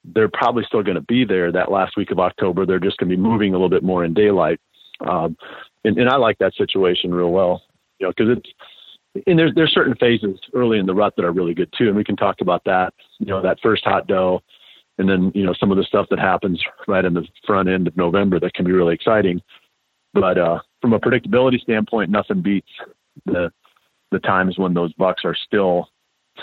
they're 0.04 0.30
probably 0.32 0.64
still 0.64 0.82
going 0.82 0.96
to 0.96 1.02
be 1.02 1.24
there 1.24 1.52
that 1.52 1.70
last 1.70 1.96
week 1.96 2.10
of 2.10 2.18
October. 2.18 2.64
They're 2.64 2.78
just 2.78 2.96
going 2.98 3.10
to 3.10 3.16
be 3.16 3.22
moving 3.22 3.50
a 3.50 3.56
little 3.56 3.68
bit 3.68 3.82
more 3.82 4.04
in 4.04 4.14
daylight, 4.14 4.60
um, 5.06 5.36
and, 5.84 5.98
and 5.98 6.08
I 6.08 6.16
like 6.16 6.38
that 6.38 6.54
situation 6.54 7.14
real 7.14 7.30
well. 7.30 7.62
You 7.98 8.06
know, 8.06 8.12
because 8.16 8.38
it's 8.38 8.50
and 9.26 9.38
there's 9.38 9.52
there's 9.54 9.72
certain 9.72 9.94
phases 9.96 10.38
early 10.54 10.78
in 10.78 10.86
the 10.86 10.94
rut 10.94 11.14
that 11.16 11.24
are 11.24 11.32
really 11.32 11.54
good 11.54 11.72
too, 11.76 11.88
and 11.88 11.96
we 11.96 12.04
can 12.04 12.16
talk 12.16 12.36
about 12.40 12.64
that. 12.64 12.94
You 13.18 13.26
know, 13.26 13.42
that 13.42 13.58
first 13.62 13.84
hot 13.84 14.06
doe, 14.06 14.40
and 14.98 15.08
then 15.08 15.32
you 15.34 15.44
know 15.44 15.54
some 15.58 15.70
of 15.70 15.76
the 15.76 15.84
stuff 15.84 16.06
that 16.10 16.18
happens 16.18 16.62
right 16.86 17.04
in 17.04 17.14
the 17.14 17.26
front 17.46 17.68
end 17.68 17.86
of 17.86 17.96
November 17.96 18.40
that 18.40 18.54
can 18.54 18.64
be 18.64 18.72
really 18.72 18.94
exciting. 18.94 19.40
But 20.14 20.38
uh, 20.38 20.60
from 20.80 20.92
a 20.92 21.00
predictability 21.00 21.60
standpoint, 21.60 22.10
nothing 22.10 22.42
beats 22.42 22.70
the 23.26 23.52
the 24.12 24.20
times 24.20 24.58
when 24.58 24.74
those 24.74 24.92
bucks 24.94 25.22
are 25.24 25.36
still 25.36 25.88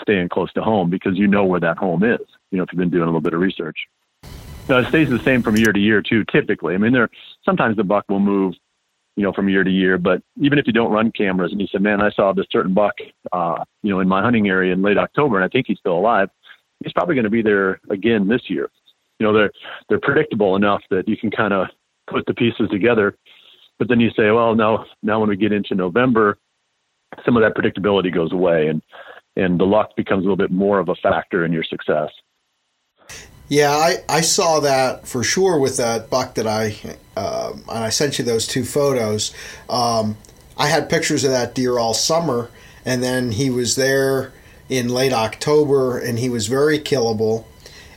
staying 0.02 0.28
close 0.28 0.52
to 0.54 0.62
home 0.62 0.90
because 0.90 1.16
you 1.16 1.26
know 1.26 1.44
where 1.44 1.60
that 1.60 1.78
home 1.78 2.04
is. 2.04 2.20
You 2.50 2.58
know, 2.58 2.64
if 2.64 2.72
you've 2.72 2.78
been 2.78 2.90
doing 2.90 3.02
a 3.02 3.06
little 3.06 3.20
bit 3.20 3.34
of 3.34 3.40
research. 3.40 3.78
Now, 4.68 4.78
it 4.78 4.88
stays 4.88 5.08
the 5.08 5.18
same 5.20 5.42
from 5.42 5.56
year 5.56 5.72
to 5.72 5.80
year 5.80 6.02
too. 6.02 6.24
Typically, 6.30 6.74
I 6.74 6.78
mean, 6.78 6.92
there 6.92 7.08
sometimes 7.44 7.76
the 7.76 7.84
buck 7.84 8.04
will 8.08 8.20
move 8.20 8.54
you 9.18 9.24
know, 9.24 9.32
from 9.32 9.48
year 9.48 9.64
to 9.64 9.70
year. 9.70 9.98
But 9.98 10.22
even 10.40 10.60
if 10.60 10.66
you 10.68 10.72
don't 10.72 10.92
run 10.92 11.10
cameras 11.10 11.50
and 11.50 11.60
you 11.60 11.66
said, 11.72 11.82
man, 11.82 12.00
I 12.00 12.10
saw 12.12 12.32
this 12.32 12.46
certain 12.52 12.72
buck, 12.72 12.94
uh, 13.32 13.64
you 13.82 13.90
know, 13.90 13.98
in 13.98 14.06
my 14.06 14.22
hunting 14.22 14.46
area 14.46 14.72
in 14.72 14.80
late 14.80 14.96
October 14.96 15.34
and 15.34 15.44
I 15.44 15.48
think 15.48 15.66
he's 15.66 15.78
still 15.78 15.98
alive, 15.98 16.28
he's 16.84 16.92
probably 16.92 17.16
going 17.16 17.24
to 17.24 17.30
be 17.30 17.42
there 17.42 17.80
again 17.90 18.28
this 18.28 18.42
year. 18.46 18.70
You 19.18 19.26
know, 19.26 19.32
they're, 19.32 19.50
they're 19.88 19.98
predictable 19.98 20.54
enough 20.54 20.82
that 20.90 21.08
you 21.08 21.16
can 21.16 21.32
kind 21.32 21.52
of 21.52 21.66
put 22.08 22.26
the 22.26 22.34
pieces 22.34 22.68
together. 22.70 23.18
But 23.80 23.88
then 23.88 23.98
you 23.98 24.10
say, 24.10 24.30
well, 24.30 24.54
now, 24.54 24.86
now 25.02 25.18
when 25.18 25.28
we 25.28 25.36
get 25.36 25.52
into 25.52 25.74
November, 25.74 26.38
some 27.24 27.36
of 27.36 27.42
that 27.42 27.56
predictability 27.60 28.14
goes 28.14 28.32
away 28.32 28.68
and, 28.68 28.80
and 29.38 29.58
the 29.58 29.64
luck 29.64 29.96
becomes 29.96 30.20
a 30.20 30.24
little 30.24 30.36
bit 30.36 30.50
more 30.50 30.80
of 30.80 30.88
a 30.88 30.94
factor 30.96 31.44
in 31.44 31.52
your 31.52 31.62
success. 31.62 32.10
Yeah, 33.48 33.70
I, 33.70 33.96
I 34.08 34.20
saw 34.20 34.60
that 34.60 35.08
for 35.08 35.24
sure 35.24 35.58
with 35.58 35.78
that 35.78 36.10
buck 36.10 36.34
that 36.34 36.46
I 36.46 36.76
uh, 37.16 37.52
and 37.54 37.84
I 37.84 37.88
sent 37.88 38.18
you 38.18 38.24
those 38.24 38.46
two 38.46 38.64
photos. 38.64 39.32
Um, 39.70 40.18
I 40.58 40.66
had 40.66 40.90
pictures 40.90 41.24
of 41.24 41.30
that 41.30 41.54
deer 41.54 41.78
all 41.78 41.94
summer, 41.94 42.50
and 42.84 43.02
then 43.02 43.32
he 43.32 43.48
was 43.48 43.76
there 43.76 44.32
in 44.68 44.88
late 44.88 45.14
October, 45.14 45.98
and 45.98 46.18
he 46.18 46.28
was 46.28 46.46
very 46.46 46.78
killable. 46.78 47.46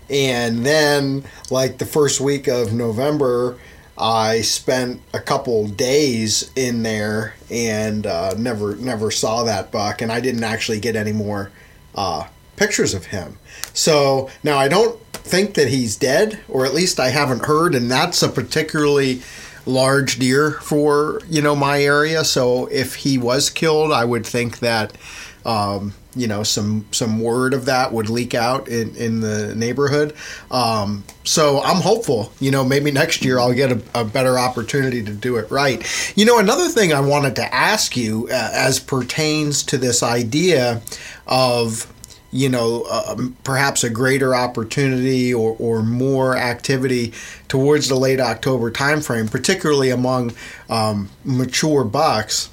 And 0.10 0.66
then, 0.66 1.26
like 1.50 1.80
the 1.80 1.86
first 1.86 2.22
week 2.22 2.48
of 2.48 2.72
November, 2.72 3.58
I 4.02 4.42
spent 4.42 5.00
a 5.14 5.20
couple 5.20 5.68
days 5.68 6.52
in 6.56 6.82
there 6.82 7.36
and 7.52 8.08
uh, 8.08 8.34
never 8.36 8.76
never 8.76 9.12
saw 9.12 9.44
that 9.44 9.72
buck, 9.72 10.02
and 10.02 10.12
I 10.12 10.20
didn't 10.20 10.44
actually 10.44 10.80
get 10.80 10.96
any 10.96 11.12
more 11.14 11.52
uh, 11.94 12.28
pictures 12.56 12.96
of 12.96 13.06
him. 13.06 13.38
So 13.74 14.30
now 14.44 14.58
I 14.58 14.68
don't 14.68 15.00
think 15.14 15.54
that 15.54 15.68
he's 15.68 15.96
dead, 15.96 16.40
or 16.50 16.66
at 16.66 16.74
least 16.74 17.00
I 17.00 17.10
haven't 17.10 17.46
heard, 17.46 17.76
and 17.76 17.92
that's 17.92 18.24
a 18.24 18.30
particularly 18.30 19.22
large 19.68 20.18
deer 20.18 20.52
for 20.52 21.22
you 21.30 21.42
know 21.44 21.56
my 21.56 21.84
area. 21.84 22.24
So 22.24 22.66
if 22.68 22.96
he 22.96 23.20
was 23.20 23.52
killed, 23.52 23.92
I 23.92 24.04
would 24.04 24.26
think 24.26 24.60
that 24.60 24.98
um, 25.46 25.94
you 26.16 26.28
know 26.28 26.44
some 26.44 26.86
some 26.92 27.22
word 27.22 27.54
of 27.54 27.66
that 27.66 27.94
would 27.94 28.10
leak 28.10 28.34
out 28.34 28.68
in 28.68 28.96
in 28.96 29.22
the 29.22 29.56
neighborhood. 29.56 30.14
Um, 30.50 31.04
so 31.24 31.62
I'm 31.62 31.82
hopeful. 31.82 32.32
You 32.40 32.52
know, 32.52 32.64
maybe 32.64 32.92
next 32.92 33.24
year 33.24 33.40
I'll 33.40 33.54
get 33.54 33.72
a, 33.72 33.82
a, 33.96 34.04
better 34.04 34.38
opportunity 34.38 35.04
to 35.04 35.14
do 35.14 35.38
it 35.38 35.50
right. 35.52 35.86
You 36.18 36.26
know, 36.26 36.40
another 36.40 36.68
thing 36.68 36.94
I 36.94 37.00
wanted 37.00 37.36
to 37.38 37.54
ask 37.54 37.96
you 37.96 38.28
uh, 38.32 38.52
as 38.54 38.80
pertains 38.80 39.64
to 39.64 39.78
this 39.78 40.04
idea 40.04 40.82
of 41.28 41.92
you 42.32 42.48
know, 42.48 42.86
uh, 42.90 43.16
perhaps 43.44 43.84
a 43.84 43.90
greater 43.90 44.34
opportunity 44.34 45.34
or, 45.34 45.56
or 45.60 45.84
more 45.84 46.38
activity 46.38 47.14
towards 47.50 47.90
the 47.90 47.96
late 47.96 48.22
October 48.22 48.72
timeframe, 48.72 49.30
particularly 49.30 49.90
among 49.90 50.34
um, 50.70 51.10
mature 51.26 51.84
bucks. 51.84 52.50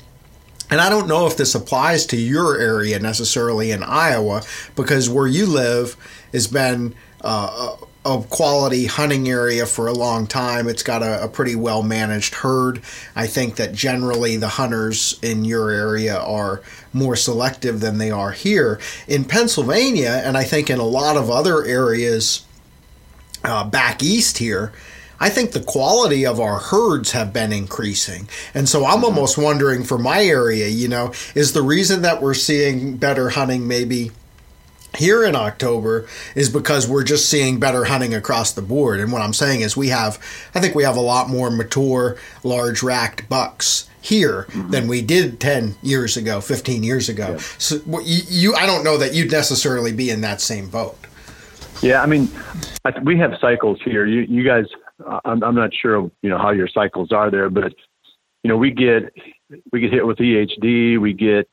And 0.70 0.80
I 0.80 0.88
don't 0.88 1.08
know 1.08 1.26
if 1.26 1.36
this 1.36 1.54
applies 1.54 2.06
to 2.06 2.16
your 2.16 2.58
area 2.58 2.98
necessarily 2.98 3.70
in 3.70 3.82
Iowa, 3.82 4.42
because 4.76 5.08
where 5.08 5.26
you 5.26 5.46
live 5.46 5.96
has 6.32 6.46
been 6.46 6.94
uh, 7.22 7.76
a 8.04 8.22
quality 8.22 8.86
hunting 8.86 9.28
area 9.28 9.66
for 9.66 9.86
a 9.86 9.92
long 9.92 10.26
time. 10.26 10.68
It's 10.68 10.82
got 10.82 11.02
a, 11.02 11.24
a, 11.24 11.28
pretty 11.28 11.56
well 11.56 11.82
managed 11.82 12.36
herd. 12.36 12.80
I 13.14 13.26
think 13.26 13.56
that 13.56 13.72
generally 13.72 14.36
the 14.36 14.48
hunters 14.48 15.18
in 15.20 15.44
your 15.44 15.70
area 15.70 16.18
are 16.18 16.62
more 16.92 17.16
selective 17.16 17.80
than 17.80 17.98
they 17.98 18.10
are 18.10 18.32
here. 18.32 18.80
In 19.08 19.24
Pennsylvania, 19.24 20.22
and 20.24 20.36
I 20.36 20.44
think 20.44 20.70
in 20.70 20.78
a 20.78 20.84
lot 20.84 21.16
of 21.16 21.30
other 21.30 21.64
areas 21.64 22.46
uh, 23.44 23.64
back 23.68 24.02
east 24.02 24.38
here, 24.38 24.72
I 25.20 25.30
think 25.30 25.52
the 25.52 25.60
quality 25.60 26.24
of 26.24 26.40
our 26.40 26.58
herds 26.58 27.12
have 27.12 27.32
been 27.32 27.52
increasing. 27.52 28.28
And 28.54 28.68
so 28.68 28.84
I'm 28.84 28.96
mm-hmm. 28.96 29.04
almost 29.04 29.38
wondering 29.38 29.84
for 29.84 29.98
my 29.98 30.22
area, 30.22 30.68
you 30.68 30.88
know, 30.88 31.12
is 31.34 31.52
the 31.52 31.62
reason 31.62 32.02
that 32.02 32.22
we're 32.22 32.34
seeing 32.34 32.96
better 32.96 33.30
hunting 33.30 33.66
maybe 33.66 34.12
here 34.96 35.24
in 35.24 35.36
October 35.36 36.06
is 36.34 36.48
because 36.48 36.88
we're 36.88 37.04
just 37.04 37.28
seeing 37.28 37.60
better 37.60 37.84
hunting 37.84 38.14
across 38.14 38.52
the 38.52 38.62
board. 38.62 39.00
And 39.00 39.12
what 39.12 39.22
I'm 39.22 39.32
saying 39.32 39.60
is 39.60 39.76
we 39.76 39.88
have, 39.88 40.18
I 40.54 40.60
think 40.60 40.74
we 40.74 40.84
have 40.84 40.96
a 40.96 41.00
lot 41.00 41.28
more 41.28 41.50
mature, 41.50 42.16
large 42.42 42.82
racked 42.82 43.28
bucks 43.28 43.88
here 44.00 44.46
mm-hmm. 44.48 44.70
than 44.70 44.88
we 44.88 45.02
did 45.02 45.40
10 45.40 45.76
years 45.82 46.16
ago, 46.16 46.40
15 46.40 46.82
years 46.82 47.08
ago. 47.08 47.32
Yeah. 47.32 47.38
So 47.58 47.76
you, 48.00 48.22
you, 48.28 48.54
I 48.54 48.66
don't 48.66 48.84
know 48.84 48.96
that 48.96 49.14
you'd 49.14 49.30
necessarily 49.30 49.92
be 49.92 50.10
in 50.10 50.22
that 50.22 50.40
same 50.40 50.68
boat. 50.68 50.96
Yeah, 51.82 52.02
I 52.02 52.06
mean, 52.06 52.28
I, 52.84 52.98
we 53.00 53.18
have 53.18 53.38
cycles 53.40 53.78
here. 53.84 54.04
You, 54.04 54.22
you 54.22 54.42
guys, 54.42 54.66
I'm, 55.24 55.42
I'm 55.42 55.54
not 55.54 55.70
sure, 55.74 56.10
you 56.22 56.30
know, 56.30 56.38
how 56.38 56.50
your 56.50 56.68
cycles 56.68 57.12
are 57.12 57.30
there, 57.30 57.50
but 57.50 57.74
you 58.42 58.48
know, 58.48 58.56
we 58.56 58.70
get 58.70 59.12
we 59.72 59.80
get 59.80 59.92
hit 59.92 60.06
with 60.06 60.18
EHD, 60.18 61.00
we 61.00 61.12
get, 61.12 61.48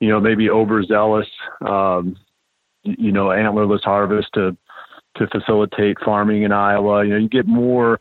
you 0.00 0.08
know, 0.08 0.20
maybe 0.20 0.50
overzealous, 0.50 1.28
um, 1.60 2.16
you 2.82 3.12
know, 3.12 3.26
antlerless 3.26 3.82
harvest 3.82 4.28
to 4.34 4.56
to 5.16 5.26
facilitate 5.28 5.98
farming 6.04 6.42
in 6.42 6.52
Iowa. 6.52 7.04
You 7.04 7.10
know, 7.10 7.16
you 7.16 7.28
get 7.28 7.46
more, 7.46 8.00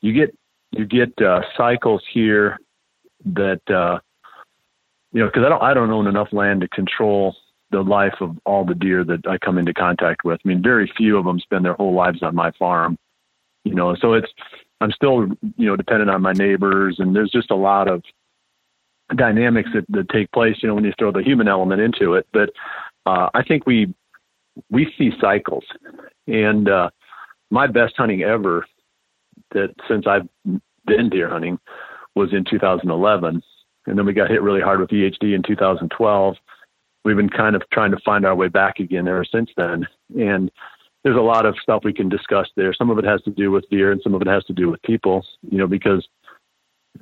you 0.00 0.12
get 0.12 0.36
you 0.72 0.84
get 0.84 1.20
uh, 1.22 1.42
cycles 1.56 2.02
here 2.12 2.58
that 3.24 3.60
uh, 3.70 3.98
you 5.12 5.20
know 5.20 5.26
because 5.26 5.44
I 5.44 5.48
don't 5.48 5.62
I 5.62 5.74
don't 5.74 5.90
own 5.90 6.06
enough 6.06 6.32
land 6.32 6.60
to 6.62 6.68
control 6.68 7.36
the 7.70 7.82
life 7.82 8.14
of 8.20 8.38
all 8.44 8.64
the 8.64 8.74
deer 8.74 9.04
that 9.04 9.26
I 9.26 9.38
come 9.38 9.58
into 9.58 9.74
contact 9.74 10.24
with. 10.24 10.40
I 10.44 10.48
mean, 10.48 10.62
very 10.62 10.90
few 10.96 11.16
of 11.18 11.24
them 11.24 11.40
spend 11.40 11.64
their 11.64 11.74
whole 11.74 11.94
lives 11.94 12.22
on 12.22 12.34
my 12.34 12.52
farm. 12.52 12.96
You 13.64 13.74
know, 13.74 13.94
so 13.96 14.12
it's 14.12 14.30
I'm 14.80 14.92
still 14.92 15.26
you 15.56 15.66
know 15.66 15.76
dependent 15.76 16.10
on 16.10 16.22
my 16.22 16.32
neighbors, 16.32 16.96
and 16.98 17.16
there's 17.16 17.30
just 17.30 17.50
a 17.50 17.56
lot 17.56 17.88
of 17.88 18.02
dynamics 19.16 19.70
that, 19.74 19.84
that 19.88 20.08
take 20.10 20.30
place. 20.32 20.56
You 20.62 20.68
know, 20.68 20.74
when 20.74 20.84
you 20.84 20.92
throw 20.98 21.12
the 21.12 21.22
human 21.22 21.48
element 21.48 21.80
into 21.80 22.14
it, 22.14 22.26
but 22.32 22.50
uh, 23.06 23.30
I 23.34 23.42
think 23.42 23.66
we 23.66 23.92
we 24.70 24.92
see 24.96 25.10
cycles. 25.20 25.64
And 26.26 26.68
uh, 26.68 26.90
my 27.50 27.66
best 27.66 27.94
hunting 27.96 28.22
ever, 28.22 28.66
that 29.52 29.74
since 29.88 30.06
I've 30.06 30.28
been 30.86 31.10
deer 31.10 31.28
hunting, 31.28 31.58
was 32.14 32.32
in 32.32 32.44
2011, 32.44 33.42
and 33.86 33.98
then 33.98 34.06
we 34.06 34.12
got 34.12 34.30
hit 34.30 34.42
really 34.42 34.60
hard 34.60 34.80
with 34.80 34.90
EHD 34.90 35.34
in 35.34 35.42
2012. 35.42 36.36
We've 37.04 37.16
been 37.16 37.28
kind 37.28 37.54
of 37.54 37.62
trying 37.70 37.90
to 37.90 37.98
find 38.04 38.24
our 38.24 38.34
way 38.34 38.48
back 38.48 38.78
again 38.78 39.08
ever 39.08 39.24
since 39.24 39.50
then, 39.56 39.86
and 40.18 40.50
there's 41.04 41.16
a 41.16 41.20
lot 41.20 41.46
of 41.46 41.54
stuff 41.62 41.82
we 41.84 41.92
can 41.92 42.08
discuss 42.08 42.48
there. 42.56 42.74
Some 42.74 42.90
of 42.90 42.98
it 42.98 43.04
has 43.04 43.22
to 43.22 43.30
do 43.30 43.50
with 43.50 43.68
deer, 43.70 43.92
and 43.92 44.00
some 44.02 44.14
of 44.14 44.22
it 44.22 44.26
has 44.26 44.44
to 44.44 44.52
do 44.52 44.70
with 44.70 44.82
people. 44.82 45.24
You 45.48 45.58
know, 45.58 45.66
because 45.66 46.06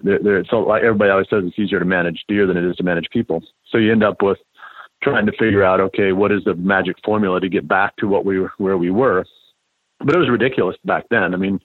they're, 0.02 0.44
so 0.50 0.60
like 0.60 0.82
everybody 0.82 1.10
always 1.10 1.28
says 1.30 1.44
it's 1.46 1.58
easier 1.58 1.78
to 1.78 1.84
manage 1.84 2.24
deer 2.28 2.46
than 2.46 2.56
it 2.56 2.64
is 2.64 2.76
to 2.76 2.82
manage 2.82 3.08
people. 3.10 3.42
So 3.70 3.78
you 3.78 3.92
end 3.92 4.02
up 4.02 4.22
with 4.22 4.38
trying 5.02 5.26
to 5.26 5.32
figure 5.32 5.64
out, 5.64 5.80
okay, 5.80 6.12
what 6.12 6.32
is 6.32 6.44
the 6.44 6.54
magic 6.54 6.96
formula 7.04 7.40
to 7.40 7.48
get 7.48 7.66
back 7.66 7.96
to 7.96 8.08
what 8.08 8.24
we 8.24 8.46
where 8.58 8.76
we 8.76 8.90
were. 8.90 9.24
But 10.00 10.14
it 10.14 10.18
was 10.18 10.30
ridiculous 10.30 10.76
back 10.84 11.04
then. 11.10 11.34
I 11.34 11.36
mean, 11.36 11.60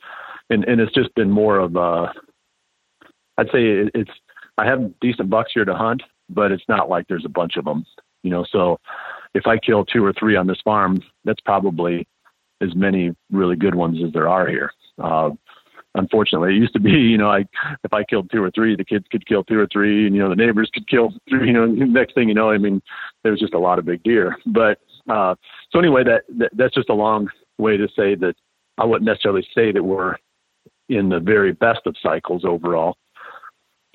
and, 0.49 0.63
and 0.65 0.79
it's 0.79 0.93
just 0.93 1.13
been 1.15 1.31
more 1.31 1.57
of 1.59 1.75
a, 1.75 2.13
I'd 3.37 3.47
say 3.47 3.89
it's, 3.93 4.11
I 4.57 4.65
have 4.65 4.99
decent 4.99 5.29
bucks 5.29 5.51
here 5.53 5.65
to 5.65 5.75
hunt, 5.75 6.03
but 6.29 6.51
it's 6.51 6.63
not 6.67 6.89
like 6.89 7.07
there's 7.07 7.25
a 7.25 7.29
bunch 7.29 7.57
of 7.57 7.65
them, 7.65 7.85
you 8.23 8.29
know, 8.29 8.45
so 8.51 8.79
if 9.33 9.45
I 9.45 9.57
kill 9.57 9.85
two 9.85 10.03
or 10.03 10.13
three 10.13 10.35
on 10.35 10.47
this 10.47 10.61
farm, 10.63 11.01
that's 11.25 11.41
probably 11.41 12.07
as 12.61 12.75
many 12.75 13.11
really 13.31 13.55
good 13.55 13.75
ones 13.75 13.99
as 14.05 14.11
there 14.13 14.27
are 14.27 14.47
here. 14.47 14.71
Uh, 15.01 15.29
unfortunately, 15.95 16.55
it 16.55 16.59
used 16.59 16.73
to 16.73 16.79
be, 16.79 16.91
you 17.11 17.17
know, 17.17 17.29
I 17.29 17.45
if 17.83 17.93
I 17.93 18.03
killed 18.03 18.29
two 18.31 18.43
or 18.43 18.51
three, 18.51 18.75
the 18.75 18.85
kids 18.85 19.05
could 19.11 19.27
kill 19.27 19.43
two 19.43 19.59
or 19.59 19.67
three, 19.71 20.07
and 20.07 20.15
you 20.15 20.21
know, 20.21 20.29
the 20.29 20.35
neighbors 20.35 20.69
could 20.73 20.87
kill 20.87 21.13
three. 21.29 21.47
You 21.47 21.53
know, 21.53 21.65
next 21.67 22.15
thing 22.15 22.27
you 22.27 22.35
know, 22.35 22.49
I 22.49 22.57
mean, 22.57 22.81
there 23.23 23.31
was 23.31 23.41
just 23.41 23.53
a 23.53 23.59
lot 23.59 23.79
of 23.79 23.85
big 23.85 24.03
deer. 24.03 24.37
But 24.45 24.79
uh, 25.09 25.35
so 25.71 25.79
anyway, 25.79 26.03
that, 26.03 26.23
that 26.37 26.49
that's 26.53 26.75
just 26.75 26.89
a 26.89 26.95
long 26.95 27.29
way 27.57 27.77
to 27.77 27.87
say 27.95 28.15
that 28.15 28.35
I 28.77 28.85
wouldn't 28.85 29.05
necessarily 29.05 29.45
say 29.55 29.71
that 29.71 29.83
we're 29.83 30.15
in 30.89 31.09
the 31.09 31.19
very 31.19 31.51
best 31.51 31.81
of 31.85 31.95
cycles 32.01 32.45
overall. 32.45 32.97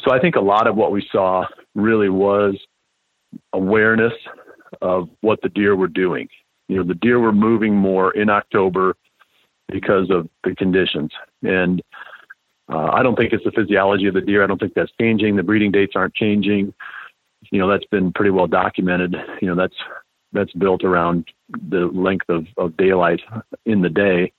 So 0.02 0.12
I 0.12 0.19
think 0.19 0.35
a 0.35 0.40
lot 0.40 0.66
of 0.66 0.76
what 0.76 0.90
we 0.90 1.07
saw 1.12 1.47
really 1.75 2.09
was 2.09 2.57
awareness 3.52 4.12
of 4.81 5.09
what 5.21 5.40
the 5.42 5.49
deer 5.49 5.76
were 5.76 5.88
doing. 5.88 6.28
You 6.73 6.79
know, 6.79 6.85
the 6.85 6.95
deer 6.95 7.21
were 7.21 7.33
moving 7.33 7.76
more 7.76 8.12
in 8.12 8.31
October 8.31 8.97
because 9.69 10.09
of 10.09 10.26
the 10.43 10.55
conditions. 10.55 11.11
And 11.43 11.83
uh, 12.73 12.88
I 12.93 13.02
don't 13.02 13.14
think 13.14 13.35
it's 13.35 13.45
the 13.45 13.50
physiology 13.50 14.07
of 14.07 14.14
the 14.14 14.23
deer. 14.23 14.43
I 14.43 14.47
don't 14.47 14.59
think 14.59 14.73
that's 14.73 14.91
changing. 14.99 15.37
The 15.37 15.43
breeding 15.43 15.71
dates 15.71 15.93
aren't 15.95 16.14
changing. 16.14 16.73
You 17.50 17.59
know, 17.59 17.69
that's 17.69 17.85
been 17.85 18.11
pretty 18.11 18.31
well 18.31 18.47
documented. 18.47 19.14
You 19.43 19.49
know, 19.49 19.55
that's 19.55 19.76
that's 20.33 20.52
built 20.55 20.83
around 20.83 21.26
the 21.69 21.91
length 21.93 22.31
of, 22.31 22.47
of 22.57 22.75
daylight 22.79 23.21
in 23.67 23.83
the 23.83 23.91
day. 23.91 24.33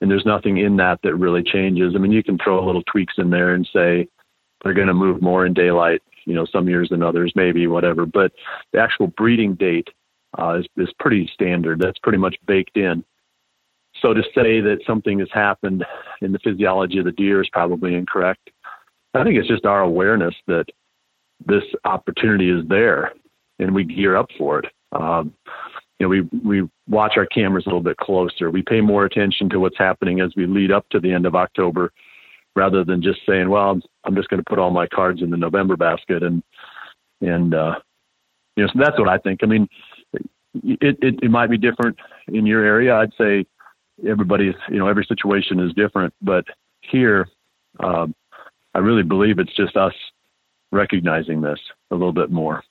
And 0.00 0.10
there's 0.10 0.26
nothing 0.26 0.56
in 0.56 0.76
that 0.78 0.98
that 1.04 1.14
really 1.14 1.44
changes. 1.44 1.92
I 1.94 1.98
mean, 1.98 2.10
you 2.10 2.24
can 2.24 2.36
throw 2.36 2.58
a 2.58 2.66
little 2.66 2.82
tweaks 2.82 3.14
in 3.16 3.30
there 3.30 3.54
and 3.54 3.64
say 3.72 4.08
they're 4.64 4.74
going 4.74 4.88
to 4.88 4.94
move 4.94 5.22
more 5.22 5.46
in 5.46 5.54
daylight, 5.54 6.02
you 6.24 6.34
know, 6.34 6.46
some 6.46 6.68
years 6.68 6.88
than 6.88 7.04
others, 7.04 7.32
maybe, 7.36 7.68
whatever. 7.68 8.06
But 8.06 8.32
the 8.72 8.80
actual 8.80 9.06
breeding 9.06 9.54
date 9.54 9.90
uh, 10.38 10.58
is, 10.58 10.66
is 10.76 10.92
pretty 10.98 11.30
standard. 11.32 11.80
That's 11.80 11.98
pretty 11.98 12.18
much 12.18 12.36
baked 12.46 12.76
in. 12.76 13.04
So 14.00 14.12
to 14.12 14.22
say 14.34 14.60
that 14.60 14.78
something 14.86 15.18
has 15.20 15.28
happened 15.32 15.84
in 16.20 16.32
the 16.32 16.38
physiology 16.40 16.98
of 16.98 17.04
the 17.04 17.12
deer 17.12 17.40
is 17.40 17.48
probably 17.52 17.94
incorrect. 17.94 18.50
I 19.14 19.22
think 19.22 19.36
it's 19.36 19.48
just 19.48 19.64
our 19.64 19.82
awareness 19.82 20.34
that 20.48 20.66
this 21.46 21.62
opportunity 21.84 22.50
is 22.50 22.66
there, 22.68 23.12
and 23.58 23.74
we 23.74 23.84
gear 23.84 24.16
up 24.16 24.28
for 24.36 24.58
it. 24.58 24.66
Um, 24.92 25.32
you 25.98 26.06
know, 26.06 26.08
we 26.08 26.22
we 26.44 26.68
watch 26.88 27.12
our 27.16 27.26
cameras 27.26 27.64
a 27.66 27.68
little 27.68 27.80
bit 27.80 27.96
closer. 27.96 28.50
We 28.50 28.62
pay 28.62 28.80
more 28.80 29.04
attention 29.04 29.48
to 29.50 29.60
what's 29.60 29.78
happening 29.78 30.20
as 30.20 30.32
we 30.36 30.46
lead 30.46 30.72
up 30.72 30.88
to 30.90 30.98
the 30.98 31.12
end 31.12 31.26
of 31.26 31.36
October, 31.36 31.92
rather 32.56 32.84
than 32.84 33.02
just 33.02 33.20
saying, 33.26 33.48
"Well, 33.48 33.80
I'm, 34.04 34.16
just 34.16 34.28
going 34.28 34.42
to 34.42 34.48
put 34.48 34.58
all 34.58 34.70
my 34.70 34.88
cards 34.88 35.22
in 35.22 35.30
the 35.30 35.36
November 35.36 35.76
basket," 35.76 36.24
and 36.24 36.42
and 37.20 37.54
uh, 37.54 37.76
you 38.56 38.64
know, 38.64 38.70
so 38.72 38.80
that's 38.82 38.98
what 38.98 39.08
I 39.08 39.18
think. 39.18 39.40
I 39.44 39.46
mean, 39.46 39.68
it, 40.62 40.98
it, 41.02 41.18
it 41.22 41.30
might 41.30 41.50
be 41.50 41.58
different 41.58 41.98
in 42.28 42.46
your 42.46 42.64
area. 42.64 42.94
I'd 42.94 43.12
say 43.18 43.46
everybody's, 44.06 44.54
you 44.68 44.78
know, 44.78 44.88
every 44.88 45.04
situation 45.04 45.60
is 45.60 45.72
different, 45.74 46.14
but 46.22 46.44
here, 46.80 47.28
um, 47.80 48.14
I 48.74 48.78
really 48.78 49.02
believe 49.02 49.38
it's 49.38 49.54
just 49.54 49.76
us 49.76 49.94
recognizing 50.72 51.40
this 51.40 51.60
a 51.90 51.94
little 51.94 52.12
bit 52.12 52.30
more. 52.30 52.62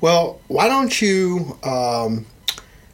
Well, 0.00 0.40
why 0.48 0.68
don't 0.68 1.00
you, 1.00 1.58
um, 1.64 2.26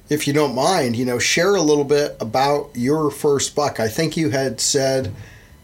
if 0.09 0.27
you 0.27 0.33
don't 0.33 0.55
mind, 0.55 0.97
you 0.97 1.05
know, 1.05 1.19
share 1.19 1.55
a 1.55 1.61
little 1.61 1.85
bit 1.85 2.17
about 2.21 2.71
your 2.75 3.11
first 3.11 3.55
buck? 3.55 3.81
I 3.81 3.89
think 3.89 4.17
you 4.17 4.31
had 4.31 4.61
said 4.61 5.13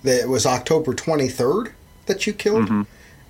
that 0.03 0.21
it 0.21 0.29
was 0.29 0.47
October 0.47 0.93
23rd 0.95 1.73
that 2.07 2.27
you 2.27 2.33
killed. 2.33 2.65
Mm-hmm. 2.65 2.83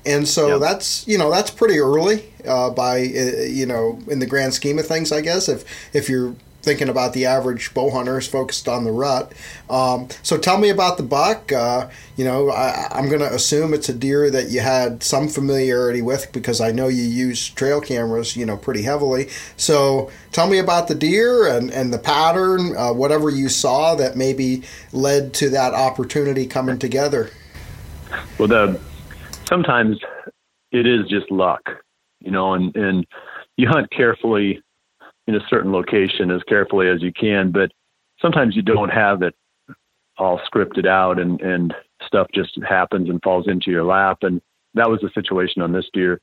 And 0.07 0.26
so 0.26 0.52
yep. 0.52 0.61
that's 0.61 1.07
you 1.07 1.18
know 1.18 1.31
that's 1.31 1.50
pretty 1.50 1.79
early 1.79 2.33
uh, 2.48 2.70
by 2.70 3.00
uh, 3.00 3.42
you 3.44 3.66
know 3.66 3.98
in 4.08 4.18
the 4.18 4.26
grand 4.26 4.54
scheme 4.54 4.78
of 4.78 4.87
things 4.87 5.12
I 5.12 5.20
guess 5.20 5.48
if 5.48 5.64
if 5.94 6.08
you're 6.08 6.34
thinking 6.62 6.88
about 6.88 7.12
the 7.12 7.24
average 7.24 7.72
bow 7.72 7.90
hunter 7.90 8.18
is 8.18 8.26
focused 8.26 8.68
on 8.68 8.84
the 8.84 8.90
rut. 8.90 9.32
Um, 9.70 10.08
so 10.22 10.37
tell 10.37 10.58
me 10.58 10.68
about 10.68 10.96
the 10.96 11.02
buck. 11.02 11.52
Uh, 11.52 11.88
you 12.16 12.24
know, 12.24 12.50
I, 12.50 12.98
am 12.98 13.08
going 13.08 13.20
to 13.20 13.32
assume 13.32 13.72
it's 13.72 13.88
a 13.88 13.94
deer 13.94 14.30
that 14.30 14.50
you 14.50 14.61
had 14.61 15.02
some 15.02 15.28
familiarity 15.28 16.02
with 16.02 16.30
because 16.32 16.61
I 16.61 16.72
know 16.72 16.88
you 16.88 17.04
use 17.04 17.48
trail 17.48 17.80
cameras, 17.80 18.37
you 18.37 18.44
know, 18.44 18.56
pretty 18.56 18.82
heavily. 18.82 19.28
So 19.56 20.11
tell 20.32 20.48
me 20.48 20.58
about 20.58 20.88
the 20.88 20.94
deer 20.94 21.46
and, 21.46 21.70
and 21.70 21.92
the 21.92 21.98
pattern, 21.98 22.76
uh, 22.76 22.92
whatever 22.92 23.30
you 23.30 23.48
saw 23.48 23.94
that 23.94 24.16
maybe 24.16 24.64
led 24.92 25.32
to 25.34 25.48
that 25.50 25.74
opportunity 25.74 26.46
coming 26.46 26.78
together. 26.78 27.30
Well, 28.38 28.48
the 28.48 28.80
sometimes 29.48 29.98
it 30.72 30.87
is 30.87 31.06
just 31.08 31.30
luck, 31.30 31.62
you 32.20 32.31
know, 32.31 32.54
and, 32.54 32.74
and 32.76 33.07
you 33.57 33.68
hunt 33.68 33.90
carefully 33.90 34.61
in 35.26 35.35
a 35.35 35.46
certain 35.48 35.72
location 35.72 36.31
as 36.31 36.42
carefully 36.44 36.88
as 36.88 37.02
you 37.02 37.12
can, 37.12 37.52
but 37.52 37.70
sometimes 38.20 38.57
you 38.57 38.62
don't 38.62 38.88
have 38.88 39.22
it 39.22 39.35
all 40.16 40.40
scripted 40.52 40.87
out 40.87 41.18
and, 41.18 41.40
and 41.40 41.74
stuff 42.07 42.26
just 42.35 42.59
happens 42.68 43.09
and 43.09 43.22
falls 43.22 43.46
into 43.46 43.70
your 43.70 43.85
lap. 43.85 44.18
And 44.22 44.40
that 44.74 44.88
was 44.88 45.00
the 45.00 45.11
situation 45.14 45.62
on 45.62 45.72
this 45.72 45.87
deer. 45.92 46.20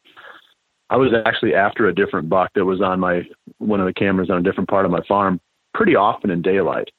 I 0.90 0.98
was 0.98 1.12
actually 1.26 1.56
after 1.56 1.88
a 1.88 1.96
different 1.96 2.30
buck 2.30 2.52
that 2.56 2.66
was 2.66 2.82
on 2.82 3.00
my 3.00 3.24
one 3.58 3.80
of 3.80 3.88
the 3.88 3.94
cameras 3.94 4.30
on 4.30 4.38
a 4.38 4.44
different 4.44 4.70
part 4.70 4.86
of 4.86 4.92
my 4.92 5.02
farm 5.08 5.40
pretty 5.74 5.96
often 5.96 6.30
in 6.30 6.42
daylight. 6.42 6.90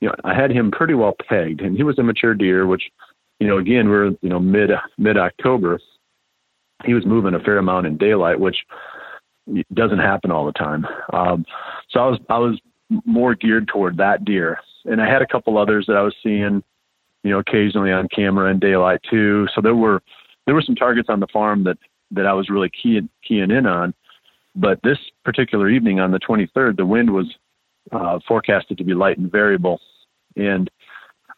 You 0.00 0.08
know, 0.08 0.14
I 0.24 0.34
had 0.34 0.50
him 0.50 0.70
pretty 0.70 0.94
well 0.94 1.14
pegged 1.28 1.60
and 1.60 1.76
he 1.76 1.82
was 1.82 1.98
a 1.98 2.02
mature 2.02 2.34
deer, 2.34 2.66
which 2.66 2.84
you 3.40 3.46
know, 3.46 3.56
again, 3.56 3.88
we're, 3.88 4.10
you 4.20 4.28
know, 4.28 4.38
mid, 4.38 4.70
mid 4.98 5.16
October. 5.16 5.80
He 6.84 6.94
was 6.94 7.06
moving 7.06 7.34
a 7.34 7.40
fair 7.40 7.58
amount 7.58 7.86
in 7.86 7.96
daylight, 7.96 8.40
which 8.40 8.56
doesn't 9.74 9.98
happen 9.98 10.30
all 10.30 10.46
the 10.46 10.52
time. 10.52 10.86
Um, 11.12 11.44
so 11.90 12.00
I 12.00 12.08
was, 12.08 12.18
I 12.28 12.38
was 12.38 12.60
more 13.04 13.34
geared 13.34 13.68
toward 13.68 13.96
that 13.98 14.24
deer. 14.24 14.58
And 14.84 15.00
I 15.00 15.10
had 15.10 15.22
a 15.22 15.26
couple 15.26 15.58
others 15.58 15.86
that 15.86 15.96
I 15.96 16.02
was 16.02 16.14
seeing, 16.22 16.62
you 17.22 17.30
know, 17.30 17.38
occasionally 17.38 17.92
on 17.92 18.08
camera 18.14 18.50
in 18.50 18.58
daylight 18.58 19.00
too. 19.08 19.46
So 19.54 19.60
there 19.60 19.74
were, 19.74 20.02
there 20.46 20.54
were 20.54 20.62
some 20.62 20.74
targets 20.74 21.08
on 21.10 21.20
the 21.20 21.26
farm 21.32 21.64
that, 21.64 21.78
that 22.12 22.26
I 22.26 22.32
was 22.32 22.48
really 22.48 22.70
keying, 22.70 23.08
keying 23.26 23.50
in 23.50 23.66
on. 23.66 23.94
But 24.56 24.80
this 24.82 24.98
particular 25.24 25.68
evening 25.68 26.00
on 26.00 26.10
the 26.10 26.18
23rd, 26.18 26.76
the 26.76 26.86
wind 26.86 27.10
was 27.12 27.26
uh, 27.92 28.18
forecasted 28.26 28.78
to 28.78 28.84
be 28.84 28.94
light 28.94 29.18
and 29.18 29.30
variable. 29.30 29.80
And 30.36 30.70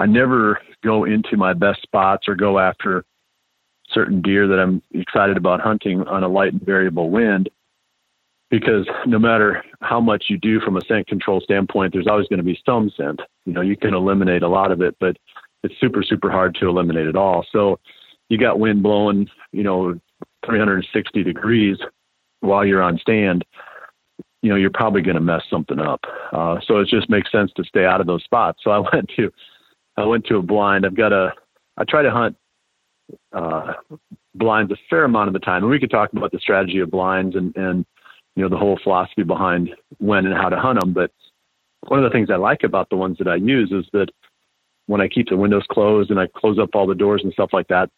I 0.01 0.07
never 0.07 0.61
go 0.83 1.05
into 1.05 1.37
my 1.37 1.53
best 1.53 1.83
spots 1.83 2.27
or 2.29 2.35
go 2.35 2.59
after 2.59 3.05
certain 3.93 4.23
deer 4.23 4.47
that 4.49 4.59
I'm 4.59 4.83
excited 4.93 5.37
about 5.37 5.61
hunting 5.61 6.03
on 6.03 6.23
a 6.23 6.29
light 6.29 6.53
and 6.53 6.63
variable 6.63 7.11
wind 7.11 7.51
because 8.51 8.87
no 9.07 9.19
matter 9.19 9.65
how 9.81 10.01
much 10.01 10.25
you 10.29 10.37
do 10.37 10.61
from 10.61 10.77
a 10.77 10.85
scent 10.85 11.07
control 11.07 11.41
standpoint, 11.41 11.93
there's 11.93 12.07
always 12.07 12.29
going 12.29 12.39
to 12.39 12.45
be 12.45 12.61
some 12.67 12.91
scent. 12.97 13.21
You 13.47 13.55
know, 13.55 13.63
you 13.63 13.77
can 13.77 13.95
eliminate 13.95 14.43
a 14.43 14.49
lot 14.49 14.71
of 14.71 14.83
it, 14.83 14.95
but 15.01 15.17
it's 15.63 15.75
super, 15.81 16.03
super 16.03 16.31
hard 16.31 16.55
to 16.57 16.69
eliminate 16.69 17.07
it 17.07 17.17
all. 17.17 17.47
So 17.51 17.81
you 18.29 18.37
got 18.37 18.59
wind 18.59 18.83
blowing, 18.83 19.29
you 19.53 19.63
know, 19.63 19.99
360 20.45 21.23
degrees 21.23 21.79
while 22.41 22.67
you're 22.67 22.83
on 22.83 22.99
stand, 22.99 23.45
you 24.43 24.51
know, 24.51 24.57
you're 24.57 24.71
probably 24.71 25.01
going 25.01 25.15
to 25.15 25.21
mess 25.21 25.43
something 25.49 25.79
up. 25.79 26.01
Uh, 26.33 26.59
so 26.67 26.79
it 26.79 26.89
just 26.89 27.09
makes 27.09 27.33
sense 27.33 27.53
to 27.57 27.65
stay 27.65 27.87
out 27.87 28.01
of 28.01 28.07
those 28.07 28.25
spots. 28.25 28.61
So 28.63 28.71
I 28.71 28.79
went 28.93 29.11
to 29.17 29.33
I 29.97 30.05
went 30.05 30.27
to 30.27 30.37
a 30.37 30.43
blind. 30.43 30.87
I've 30.87 30.97
got 30.97 31.13
a, 31.13 31.33
I 31.77 31.85
try 31.85 32.03
to 32.03 32.11
hunt 32.11 32.37
uh, 33.33 33.73
blinds 34.35 34.73
a 34.73 34.77
fair 34.89 35.05
amount 35.05 35.29
of 35.29 35.35
the 35.35 35.41
time. 35.41 35.63
And 35.63 35.71
we 35.71 35.79
could 35.79 35.91
talk 35.91 36.13
about 36.13 36.33
the 36.33 36.39
strategy 36.39 36.79
of 36.79 36.91
blinds 36.91 37.37
and, 37.37 37.55
and, 37.57 37.85
you 38.37 38.43
know, 38.43 38.49
the 38.49 38.57
whole 38.57 38.79
philosophy 38.83 39.23
behind 39.23 39.71
when 39.99 40.27
and 40.27 40.35
how 40.35 40.49
to 40.49 40.59
hunt 40.59 40.81
them. 40.81 40.93
But 40.93 41.11
one 41.89 42.03
of 42.03 42.05
the 42.05 42.15
things 42.15 42.31
I 42.31 42.37
like 42.37 42.63
about 42.63 42.89
the 42.91 42.97
ones 42.97 43.19
that 43.19 43.29
I 43.29 43.37
use 43.37 43.73
is 43.73 43.85
that 43.93 44.09
when 44.87 45.01
I 45.01 45.09
keep 45.09 45.29
the 45.29 45.37
windows 45.37 45.65
closed 45.71 46.11
and 46.11 46.19
I 46.19 46.27
close 46.35 46.59
up 46.59 46.71
all 46.75 46.87
the 46.87 46.95
doors 46.95 47.23
and 47.25 47.33
stuff 47.33 47.51
like 47.53 47.69
that, 47.69 47.91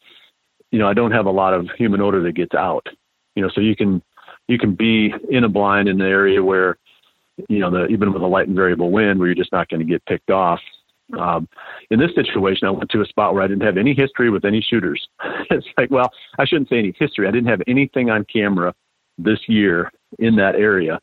you 0.71 0.79
know, 0.79 0.89
I 0.89 0.95
don't 0.95 1.13
have 1.13 1.27
a 1.27 1.31
lot 1.31 1.55
of 1.55 1.69
human 1.77 2.01
odor 2.01 2.23
that 2.23 2.33
gets 2.33 2.55
out. 2.55 2.87
You 3.37 3.43
know, 3.43 3.51
so 3.55 3.61
you 3.61 3.77
can 3.77 4.03
you 4.49 4.59
can 4.59 4.75
be 4.75 5.13
in 5.31 5.45
a 5.45 5.49
blind 5.49 5.89
in 5.89 6.01
an 6.01 6.07
area 6.07 6.43
where, 6.43 6.77
you 7.49 7.59
know, 7.59 7.71
the 7.71 7.87
even 7.87 8.13
with 8.13 8.23
a 8.23 8.27
light 8.27 8.49
and 8.49 8.57
variable 8.57 8.91
wind 8.91 9.19
where 9.19 9.29
you're 9.29 9.35
just 9.35 9.53
not 9.53 9.69
going 9.69 9.81
to 9.81 9.87
get 9.87 10.05
picked 10.07 10.31
off. 10.31 10.61
Um, 11.19 11.49
in 11.91 11.99
this 11.99 12.15
situation, 12.15 12.67
I 12.67 12.71
went 12.71 12.91
to 12.91 13.03
a 13.03 13.07
spot 13.07 13.35
where 13.35 13.43
I 13.43 13.47
didn't 13.47 13.63
have 13.65 13.77
any 13.77 13.95
history 13.95 14.31
with 14.31 14.45
any 14.45 14.61
shooters. 14.61 15.07
it's 15.51 15.67
like, 15.77 15.91
well, 15.91 16.11
I 16.39 16.45
shouldn't 16.45 16.69
say 16.71 16.79
any 16.79 16.95
history. 16.99 17.29
I 17.29 17.31
didn't 17.31 17.49
have 17.49 17.63
anything 17.67 18.11
on 18.11 18.25
camera 18.33 18.75
this 19.19 19.41
year 19.47 19.93
in 20.19 20.37
that 20.37 20.55
area. 20.55 20.99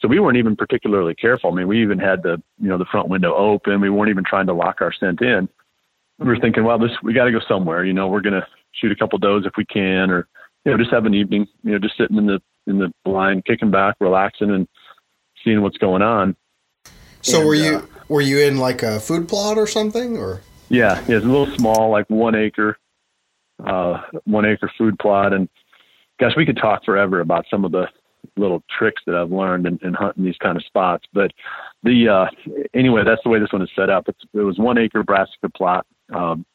So 0.00 0.08
we 0.08 0.20
weren't 0.20 0.36
even 0.36 0.56
particularly 0.56 1.14
careful. 1.14 1.50
I 1.50 1.54
mean, 1.54 1.68
we 1.68 1.82
even 1.82 1.98
had 1.98 2.22
the, 2.22 2.40
you 2.60 2.68
know, 2.68 2.76
the 2.76 2.84
front 2.90 3.08
window 3.08 3.34
open. 3.34 3.80
We 3.80 3.90
weren't 3.90 4.10
even 4.10 4.24
trying 4.24 4.46
to 4.46 4.52
lock 4.52 4.80
our 4.80 4.92
scent 4.92 5.22
in. 5.22 5.48
we 6.18 6.26
were 6.26 6.38
thinking, 6.38 6.64
well, 6.64 6.78
this 6.78 6.90
we 7.02 7.14
got 7.14 7.24
to 7.24 7.32
go 7.32 7.40
somewhere. 7.48 7.84
You 7.84 7.94
know, 7.94 8.08
we're 8.08 8.20
gonna 8.20 8.46
shoot 8.72 8.92
a 8.92 8.96
couple 8.96 9.18
does 9.18 9.46
if 9.46 9.54
we 9.56 9.64
can, 9.64 10.10
or 10.10 10.28
you 10.64 10.72
know, 10.72 10.78
just 10.78 10.92
have 10.92 11.06
an 11.06 11.14
evening. 11.14 11.46
You 11.62 11.72
know, 11.72 11.78
just 11.78 11.96
sitting 11.96 12.18
in 12.18 12.26
the 12.26 12.40
in 12.66 12.78
the 12.78 12.92
blind, 13.04 13.46
kicking 13.46 13.70
back, 13.70 13.96
relaxing, 14.00 14.50
and 14.50 14.68
seeing 15.42 15.62
what's 15.62 15.78
going 15.78 16.02
on. 16.02 16.36
So 17.26 17.38
and, 17.38 17.46
were 17.48 17.54
you 17.54 17.76
uh, 17.78 17.86
were 18.08 18.20
you 18.20 18.38
in 18.38 18.58
like 18.58 18.84
a 18.84 19.00
food 19.00 19.28
plot 19.28 19.58
or 19.58 19.66
something, 19.66 20.16
or? 20.16 20.42
Yeah, 20.68 21.02
yeah, 21.08 21.16
it's 21.16 21.24
a 21.24 21.28
little 21.28 21.52
small, 21.56 21.90
like 21.90 22.08
one 22.08 22.36
acre, 22.36 22.78
uh, 23.64 24.02
one 24.24 24.46
acre 24.46 24.70
food 24.78 24.96
plot, 25.00 25.32
and 25.32 25.48
gosh, 26.20 26.32
we 26.36 26.46
could 26.46 26.56
talk 26.56 26.84
forever 26.84 27.20
about 27.20 27.44
some 27.50 27.64
of 27.64 27.72
the 27.72 27.86
little 28.36 28.62
tricks 28.78 29.02
that 29.06 29.16
I've 29.16 29.32
learned 29.32 29.66
in, 29.66 29.78
in 29.82 29.92
hunting 29.92 30.24
these 30.24 30.36
kind 30.36 30.56
of 30.56 30.64
spots. 30.64 31.04
But 31.12 31.32
the 31.82 32.08
uh, 32.08 32.26
anyway, 32.74 33.02
that's 33.04 33.22
the 33.24 33.28
way 33.28 33.40
this 33.40 33.52
one 33.52 33.62
is 33.62 33.70
set 33.74 33.90
up. 33.90 34.08
It's, 34.08 34.22
it 34.32 34.42
was 34.42 34.58
one 34.58 34.78
acre 34.78 35.02
brassica 35.02 35.48
plot 35.48 35.84
um, 36.14 36.46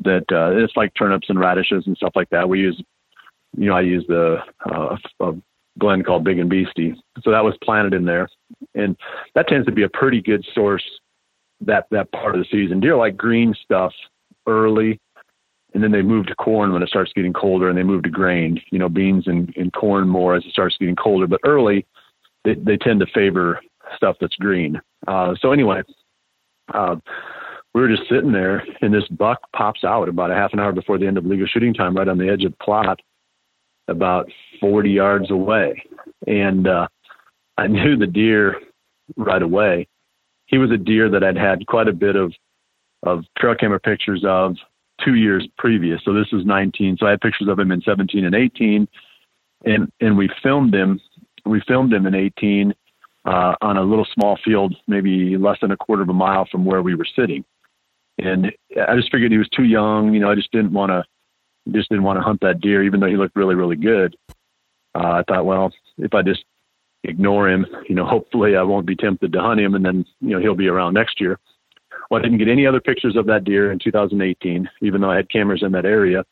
that 0.00 0.24
uh, 0.30 0.62
it's 0.62 0.76
like 0.76 0.92
turnips 0.94 1.30
and 1.30 1.40
radishes 1.40 1.86
and 1.86 1.96
stuff 1.96 2.12
like 2.14 2.28
that. 2.30 2.50
We 2.50 2.60
use, 2.60 2.82
you 3.56 3.66
know, 3.66 3.76
I 3.76 3.80
use 3.80 4.04
the 4.08 4.38
uh, 4.70 4.96
a 5.20 5.32
blend 5.76 6.06
called 6.06 6.24
Big 6.24 6.38
and 6.38 6.50
Beastie, 6.50 6.94
so 7.22 7.30
that 7.30 7.44
was 7.44 7.56
planted 7.62 7.94
in 7.94 8.04
there, 8.04 8.28
and 8.74 8.96
that 9.34 9.48
tends 9.48 9.66
to 9.66 9.72
be 9.72 9.84
a 9.84 9.88
pretty 9.88 10.20
good 10.20 10.44
source 10.54 10.84
that 11.60 11.86
that 11.90 12.10
part 12.12 12.34
of 12.34 12.40
the 12.40 12.48
season. 12.50 12.80
Deer 12.80 12.96
like 12.96 13.16
green 13.16 13.54
stuff 13.64 13.92
early 14.46 14.98
and 15.74 15.82
then 15.82 15.92
they 15.92 16.02
move 16.02 16.26
to 16.26 16.34
corn 16.34 16.72
when 16.72 16.82
it 16.82 16.88
starts 16.88 17.12
getting 17.14 17.32
colder, 17.32 17.68
and 17.68 17.78
they 17.78 17.82
move 17.82 18.02
to 18.02 18.10
grain, 18.10 18.60
you 18.70 18.78
know, 18.78 18.88
beans 18.88 19.26
and, 19.26 19.52
and 19.56 19.72
corn 19.72 20.08
more 20.08 20.34
as 20.34 20.44
it 20.44 20.52
starts 20.52 20.76
getting 20.78 20.96
colder. 20.96 21.26
But 21.26 21.40
early, 21.44 21.86
they, 22.44 22.54
they 22.54 22.76
tend 22.76 23.00
to 23.00 23.06
favor 23.14 23.60
stuff 23.96 24.16
that's 24.20 24.36
green. 24.36 24.80
Uh, 25.06 25.34
so 25.40 25.52
anyway, 25.52 25.82
uh, 26.74 26.96
we 27.74 27.80
were 27.80 27.88
just 27.88 28.08
sitting 28.08 28.32
there, 28.32 28.64
and 28.82 28.92
this 28.92 29.08
buck 29.08 29.40
pops 29.56 29.84
out 29.84 30.08
about 30.08 30.30
a 30.30 30.34
half 30.34 30.52
an 30.52 30.60
hour 30.60 30.72
before 30.72 30.98
the 30.98 31.06
end 31.06 31.16
of 31.16 31.24
legal 31.24 31.46
shooting 31.46 31.72
time, 31.72 31.96
right 31.96 32.08
on 32.08 32.18
the 32.18 32.28
edge 32.28 32.44
of 32.44 32.52
the 32.52 32.64
plot, 32.64 33.00
about 33.88 34.30
40 34.60 34.90
yards 34.90 35.30
away. 35.30 35.82
And 36.26 36.66
uh, 36.66 36.88
I 37.58 37.66
knew 37.68 37.96
the 37.96 38.06
deer 38.06 38.60
right 39.16 39.42
away. 39.42 39.88
He 40.46 40.58
was 40.58 40.70
a 40.70 40.76
deer 40.76 41.10
that 41.10 41.24
I'd 41.24 41.36
had 41.36 41.66
quite 41.66 41.88
a 41.88 41.92
bit 41.92 42.16
of 42.16 42.32
of 43.04 43.24
trail 43.36 43.56
camera 43.56 43.80
pictures 43.80 44.24
of 44.24 44.54
two 45.04 45.16
years 45.16 45.48
previous. 45.58 46.00
So 46.04 46.12
this 46.12 46.30
was 46.32 46.46
19. 46.46 46.98
So 46.98 47.06
I 47.06 47.10
had 47.10 47.20
pictures 47.20 47.48
of 47.48 47.58
him 47.58 47.72
in 47.72 47.82
17 47.82 48.24
and 48.24 48.34
18, 48.34 48.86
and 49.64 49.92
and 50.00 50.16
we 50.16 50.30
filmed 50.42 50.74
him. 50.74 51.00
We 51.44 51.60
filmed 51.66 51.92
him 51.92 52.06
in 52.06 52.14
18 52.14 52.72
uh, 53.24 53.54
on 53.60 53.76
a 53.76 53.82
little 53.82 54.06
small 54.12 54.38
field, 54.44 54.76
maybe 54.86 55.36
less 55.36 55.58
than 55.60 55.72
a 55.72 55.76
quarter 55.76 56.02
of 56.02 56.08
a 56.08 56.14
mile 56.14 56.46
from 56.50 56.64
where 56.64 56.82
we 56.82 56.94
were 56.94 57.06
sitting. 57.16 57.44
And 58.18 58.52
I 58.88 58.94
just 58.94 59.10
figured 59.10 59.32
he 59.32 59.38
was 59.38 59.48
too 59.48 59.64
young. 59.64 60.12
You 60.12 60.20
know, 60.20 60.30
I 60.30 60.34
just 60.34 60.52
didn't 60.52 60.72
want 60.72 60.90
to 60.90 61.04
just 61.70 61.88
didn't 61.88 62.04
want 62.04 62.18
to 62.18 62.22
hunt 62.22 62.40
that 62.40 62.60
deer, 62.60 62.82
even 62.82 63.00
though 63.00 63.06
he 63.06 63.16
looked 63.16 63.36
really 63.36 63.54
really 63.54 63.76
good. 63.76 64.16
Uh, 64.94 65.20
I 65.20 65.22
thought, 65.26 65.46
well, 65.46 65.72
if 65.98 66.12
I 66.14 66.22
just 66.22 66.44
ignore 67.04 67.48
him, 67.48 67.66
you 67.88 67.94
know, 67.94 68.06
hopefully 68.06 68.56
I 68.56 68.62
won't 68.62 68.86
be 68.86 68.96
tempted 68.96 69.32
to 69.32 69.40
hunt 69.40 69.60
him, 69.60 69.74
and 69.74 69.84
then 69.84 70.04
you 70.20 70.30
know 70.30 70.40
he'll 70.40 70.54
be 70.54 70.68
around 70.68 70.94
next 70.94 71.20
year. 71.20 71.38
Well, 72.10 72.20
I 72.20 72.22
didn't 72.22 72.38
get 72.38 72.48
any 72.48 72.66
other 72.66 72.80
pictures 72.80 73.16
of 73.16 73.26
that 73.26 73.44
deer 73.44 73.72
in 73.72 73.78
2018, 73.78 74.68
even 74.82 75.00
though 75.00 75.10
I 75.10 75.16
had 75.16 75.30
cameras 75.30 75.62
in 75.62 75.72
that 75.72 75.86
area. 75.86 76.24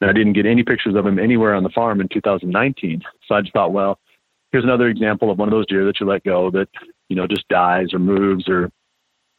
And 0.00 0.10
I 0.10 0.12
didn't 0.12 0.34
get 0.34 0.46
any 0.46 0.62
pictures 0.62 0.94
of 0.94 1.06
him 1.06 1.18
anywhere 1.18 1.54
on 1.54 1.62
the 1.62 1.70
farm 1.70 2.00
in 2.00 2.08
2019. 2.08 3.02
So 3.26 3.34
I 3.34 3.40
just 3.40 3.52
thought, 3.52 3.72
well, 3.72 3.98
here's 4.52 4.64
another 4.64 4.88
example 4.88 5.30
of 5.30 5.38
one 5.38 5.48
of 5.48 5.52
those 5.52 5.66
deer 5.66 5.84
that 5.84 5.98
you 5.98 6.06
let 6.06 6.22
go 6.22 6.50
that, 6.50 6.68
you 7.08 7.16
know, 7.16 7.26
just 7.26 7.48
dies 7.48 7.92
or 7.92 7.98
moves 7.98 8.48
or, 8.48 8.70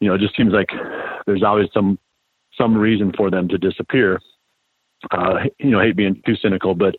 you 0.00 0.08
know, 0.08 0.14
it 0.14 0.20
just 0.20 0.36
seems 0.36 0.52
like 0.52 0.68
there's 1.26 1.42
always 1.42 1.68
some 1.72 1.98
some 2.56 2.76
reason 2.76 3.12
for 3.16 3.30
them 3.30 3.48
to 3.48 3.56
disappear. 3.56 4.20
Uh, 5.10 5.34
you 5.58 5.70
know, 5.70 5.80
hate 5.80 5.96
being 5.96 6.20
too 6.26 6.36
cynical, 6.36 6.74
but 6.74 6.96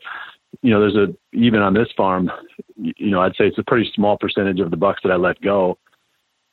you 0.61 0.71
know, 0.71 0.79
there's 0.79 0.95
a 0.95 1.13
even 1.37 1.61
on 1.61 1.73
this 1.73 1.89
farm, 1.95 2.31
you 2.75 3.11
know, 3.11 3.21
I'd 3.21 3.35
say 3.35 3.45
it's 3.45 3.57
a 3.57 3.63
pretty 3.63 3.91
small 3.93 4.17
percentage 4.17 4.59
of 4.59 4.71
the 4.71 4.77
bucks 4.77 5.01
that 5.03 5.11
I 5.11 5.15
let 5.15 5.39
go 5.41 5.77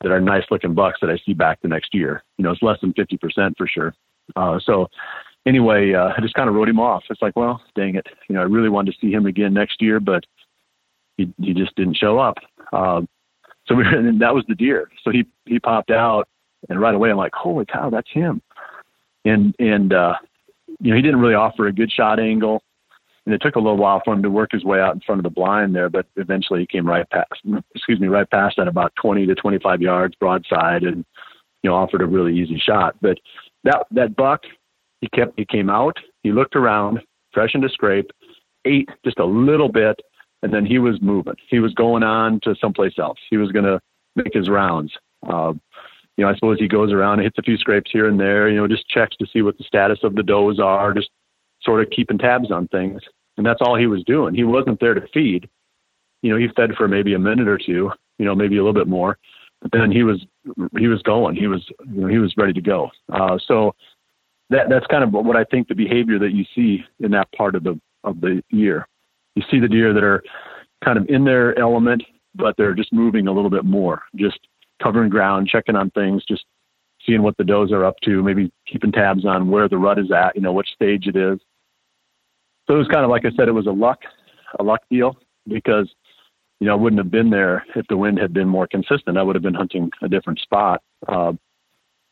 that 0.03 0.13
are 0.13 0.21
nice 0.21 0.45
looking 0.51 0.75
bucks 0.75 0.99
that 1.01 1.11
I 1.11 1.19
see 1.25 1.33
back 1.33 1.61
the 1.63 1.69
next 1.69 1.95
year. 1.95 2.23
You 2.37 2.45
know, 2.45 2.51
it's 2.51 2.63
less 2.63 2.79
than 2.81 2.93
50% 2.93 3.57
for 3.57 3.67
sure. 3.67 3.95
Uh, 4.35 4.59
so 4.63 4.89
anyway, 5.47 5.95
uh, 5.95 6.13
I 6.17 6.21
just 6.21 6.35
kind 6.35 6.49
of 6.49 6.55
wrote 6.55 6.69
him 6.69 6.81
off. 6.81 7.05
It's 7.09 7.23
like, 7.23 7.37
well, 7.37 7.63
dang 7.75 7.95
it. 7.95 8.07
You 8.29 8.35
know, 8.35 8.43
I 8.43 8.45
really 8.45 8.69
wanted 8.69 8.93
to 8.93 8.99
see 9.01 9.13
him 9.13 9.27
again 9.27 9.55
next 9.55 9.81
year, 9.81 9.99
but 9.99 10.25
he, 11.17 11.33
he 11.41 11.55
just 11.55 11.75
didn't 11.77 11.97
show 11.97 12.19
up. 12.19 12.37
Um, 12.73 13.09
so 13.67 13.75
we 13.75 13.85
were, 13.85 13.97
and 13.97 14.21
that 14.21 14.35
was 14.35 14.45
the 14.49 14.55
deer. 14.55 14.91
So 15.03 15.11
he, 15.11 15.25
he 15.47 15.59
popped 15.59 15.91
out 15.91 16.29
and 16.69 16.81
right 16.81 16.95
away 16.95 17.11
I'm 17.11 17.17
like, 17.17 17.35
holy 17.35 17.65
cow, 17.65 17.89
that's 17.89 18.11
him. 18.11 18.43
And, 19.25 19.55
and, 19.59 19.93
uh, 19.93 20.15
you 20.81 20.91
know, 20.91 20.97
he 20.97 21.03
didn't 21.03 21.21
really 21.21 21.35
offer 21.35 21.67
a 21.67 21.73
good 21.73 21.91
shot 21.91 22.21
angle 22.21 22.63
and 23.27 23.35
it 23.35 23.43
took 23.43 23.57
a 23.57 23.61
little 23.61 23.77
while 23.77 24.01
for 24.05 24.15
him 24.15 24.23
to 24.23 24.31
work 24.31 24.53
his 24.53 24.65
way 24.65 24.81
out 24.81 24.95
in 24.95 25.01
front 25.01 25.19
of 25.19 25.25
the 25.25 25.31
blind 25.31 25.75
there, 25.75 25.91
but 25.91 26.07
eventually 26.15 26.61
he 26.61 26.67
came 26.67 26.87
right 26.87 27.09
past, 27.11 27.43
excuse 27.75 27.99
me, 27.99 28.07
right 28.07 28.31
past 28.31 28.59
at 28.59 28.69
about 28.69 28.93
20 29.03 29.27
to 29.27 29.35
25 29.35 29.83
yards 29.83 30.15
broadside 30.15 30.85
and, 30.85 31.05
you 31.63 31.71
know, 31.71 31.75
offered 31.75 32.03
a 32.03 32.07
really 32.07 32.39
easy 32.39 32.57
shot. 32.57 32.95
But 33.03 33.19
that, 33.65 33.87
that 33.91 34.15
buck, 34.15 34.45
he 35.01 35.09
kept, 35.09 35.33
he 35.37 35.45
came 35.45 35.69
out, 35.69 35.99
he 36.23 36.31
looked 36.31 36.55
around, 36.55 37.01
freshened 37.33 37.65
a 37.65 37.69
scrape, 37.69 38.13
ate 38.65 38.89
just 39.05 39.19
a 39.19 39.27
little 39.27 39.69
bit, 39.69 40.01
and 40.43 40.55
then 40.55 40.65
he 40.65 40.79
was 40.79 41.03
moving. 41.03 41.35
He 41.49 41.59
was 41.59 41.75
going 41.75 42.05
on 42.05 42.39
to 42.45 42.55
someplace 42.61 42.99
else. 42.99 43.19
He 43.29 43.37
was 43.37 43.51
going 43.51 43.65
to 43.65 43.81
make 44.15 44.33
his 44.33 44.49
rounds. 44.49 44.93
Uh, 45.29 45.55
you 46.17 46.25
know, 46.25 46.31
I 46.31 46.35
suppose 46.35 46.59
he 46.59 46.69
goes 46.69 46.93
around 46.93 47.15
and 47.15 47.25
hits 47.25 47.39
a 47.39 47.43
few 47.43 47.57
scrapes 47.57 47.91
here 47.93 48.09
and 48.09 48.19
there, 48.19 48.49
you 48.49 48.57
know, 48.57 48.67
just 48.67 48.89
checks 48.89 49.17
to 49.17 49.27
see 49.33 49.43
what 49.43 49.59
the 49.59 49.65
status 49.65 49.99
of 50.03 50.15
the 50.15 50.23
does 50.23 50.59
are, 50.59 50.95
just 50.95 51.11
sort 51.63 51.83
of 51.83 51.91
keeping 51.91 52.19
tabs 52.19 52.51
on 52.51 52.69
things 52.69 53.03
and 53.37 53.47
that's 53.47 53.61
all 53.61 53.77
he 53.77 53.87
was 53.87 54.03
doing. 54.05 54.35
He 54.35 54.45
wasn't 54.45 54.81
there 54.81 54.95
to 54.95 55.07
feed. 55.13 55.49
You 56.23 56.33
know, 56.33 56.39
he 56.39 56.49
fed 56.57 56.75
for 56.77 56.89
maybe 56.89 57.15
a 57.15 57.19
minute 57.19 57.49
or 57.49 57.59
two, 57.59 57.91
you 58.19 58.25
know, 58.25 58.35
maybe 58.35 58.57
a 58.57 58.61
little 58.61 58.73
bit 58.73 58.89
more, 58.89 59.19
but 59.61 59.71
then 59.73 59.91
he 59.91 60.03
was 60.03 60.25
he 60.79 60.89
was 60.89 61.03
going. 61.03 61.37
He 61.37 61.47
was 61.47 61.65
you 61.93 62.01
know 62.01 62.09
he 62.09 62.19
was 62.19 62.35
ready 62.37 62.53
to 62.53 62.61
go. 62.61 62.91
Uh, 63.13 63.39
so 63.47 63.75
that 64.51 64.69
that's 64.69 64.87
kind 64.87 65.05
of 65.05 65.13
what 65.13 65.37
I 65.37 65.45
think 65.45 65.69
the 65.69 65.75
behavior 65.75 66.19
that 66.19 66.33
you 66.33 66.45
see 66.55 66.85
in 67.01 67.11
that 67.13 67.31
part 67.33 67.55
of 67.55 67.65
the 67.65 67.79
of 68.05 68.21
the 68.21 68.43
year. 68.51 68.89
You 69.35 69.43
see 69.51 69.61
the 69.61 69.69
deer 69.69 69.93
that 69.93 70.05
are 70.05 70.23
kind 70.85 70.99
of 70.99 71.07
in 71.09 71.25
their 71.25 71.59
element, 71.59 72.03
but 72.35 72.57
they're 72.57 72.75
just 72.75 72.93
moving 72.93 73.29
a 73.29 73.33
little 73.33 73.51
bit 73.51 73.65
more, 73.65 74.03
just 74.15 74.39
covering 74.83 75.11
ground, 75.11 75.49
checking 75.49 75.77
on 75.77 75.91
things, 75.91 76.25
just 76.25 76.45
seeing 77.05 77.23
what 77.23 77.37
the 77.37 77.45
does 77.45 77.73
are 77.73 77.85
up 77.85 77.97
to, 78.05 78.23
maybe 78.23 78.53
keeping 78.67 78.93
tabs 78.93 79.25
on 79.25 79.51
where 79.51 79.69
the 79.69 79.79
rut 79.79 79.99
is 79.99 80.11
at, 80.11 80.35
you 80.35 80.43
know, 80.43 80.53
which 80.53 80.69
stage 80.75 81.07
it 81.07 81.17
is. 81.17 81.39
So 82.67 82.75
it 82.75 82.79
was 82.79 82.89
kind 82.89 83.05
of 83.05 83.11
like 83.11 83.25
I 83.25 83.31
said, 83.37 83.49
it 83.49 83.53
was 83.53 83.67
a 83.67 83.73
luck, 83.73 84.01
a 84.59 84.63
luck 84.63 84.81
deal 84.91 85.17
because, 85.47 85.89
you 86.59 86.67
know, 86.67 86.73
I 86.73 86.77
wouldn't 86.77 86.99
have 86.99 87.11
been 87.11 87.31
there 87.31 87.65
if 87.77 87.87
the 87.89 87.97
wind 87.97 88.19
had 88.19 88.33
been 88.33 88.49
more 88.49 88.67
consistent. 88.67 89.19
I 89.19 89.23
would 89.23 89.37
have 89.37 89.43
been 89.43 89.55
hunting 89.55 89.91
a 90.03 90.09
different 90.09 90.41
spot. 90.41 90.83
Uh, 91.07 91.33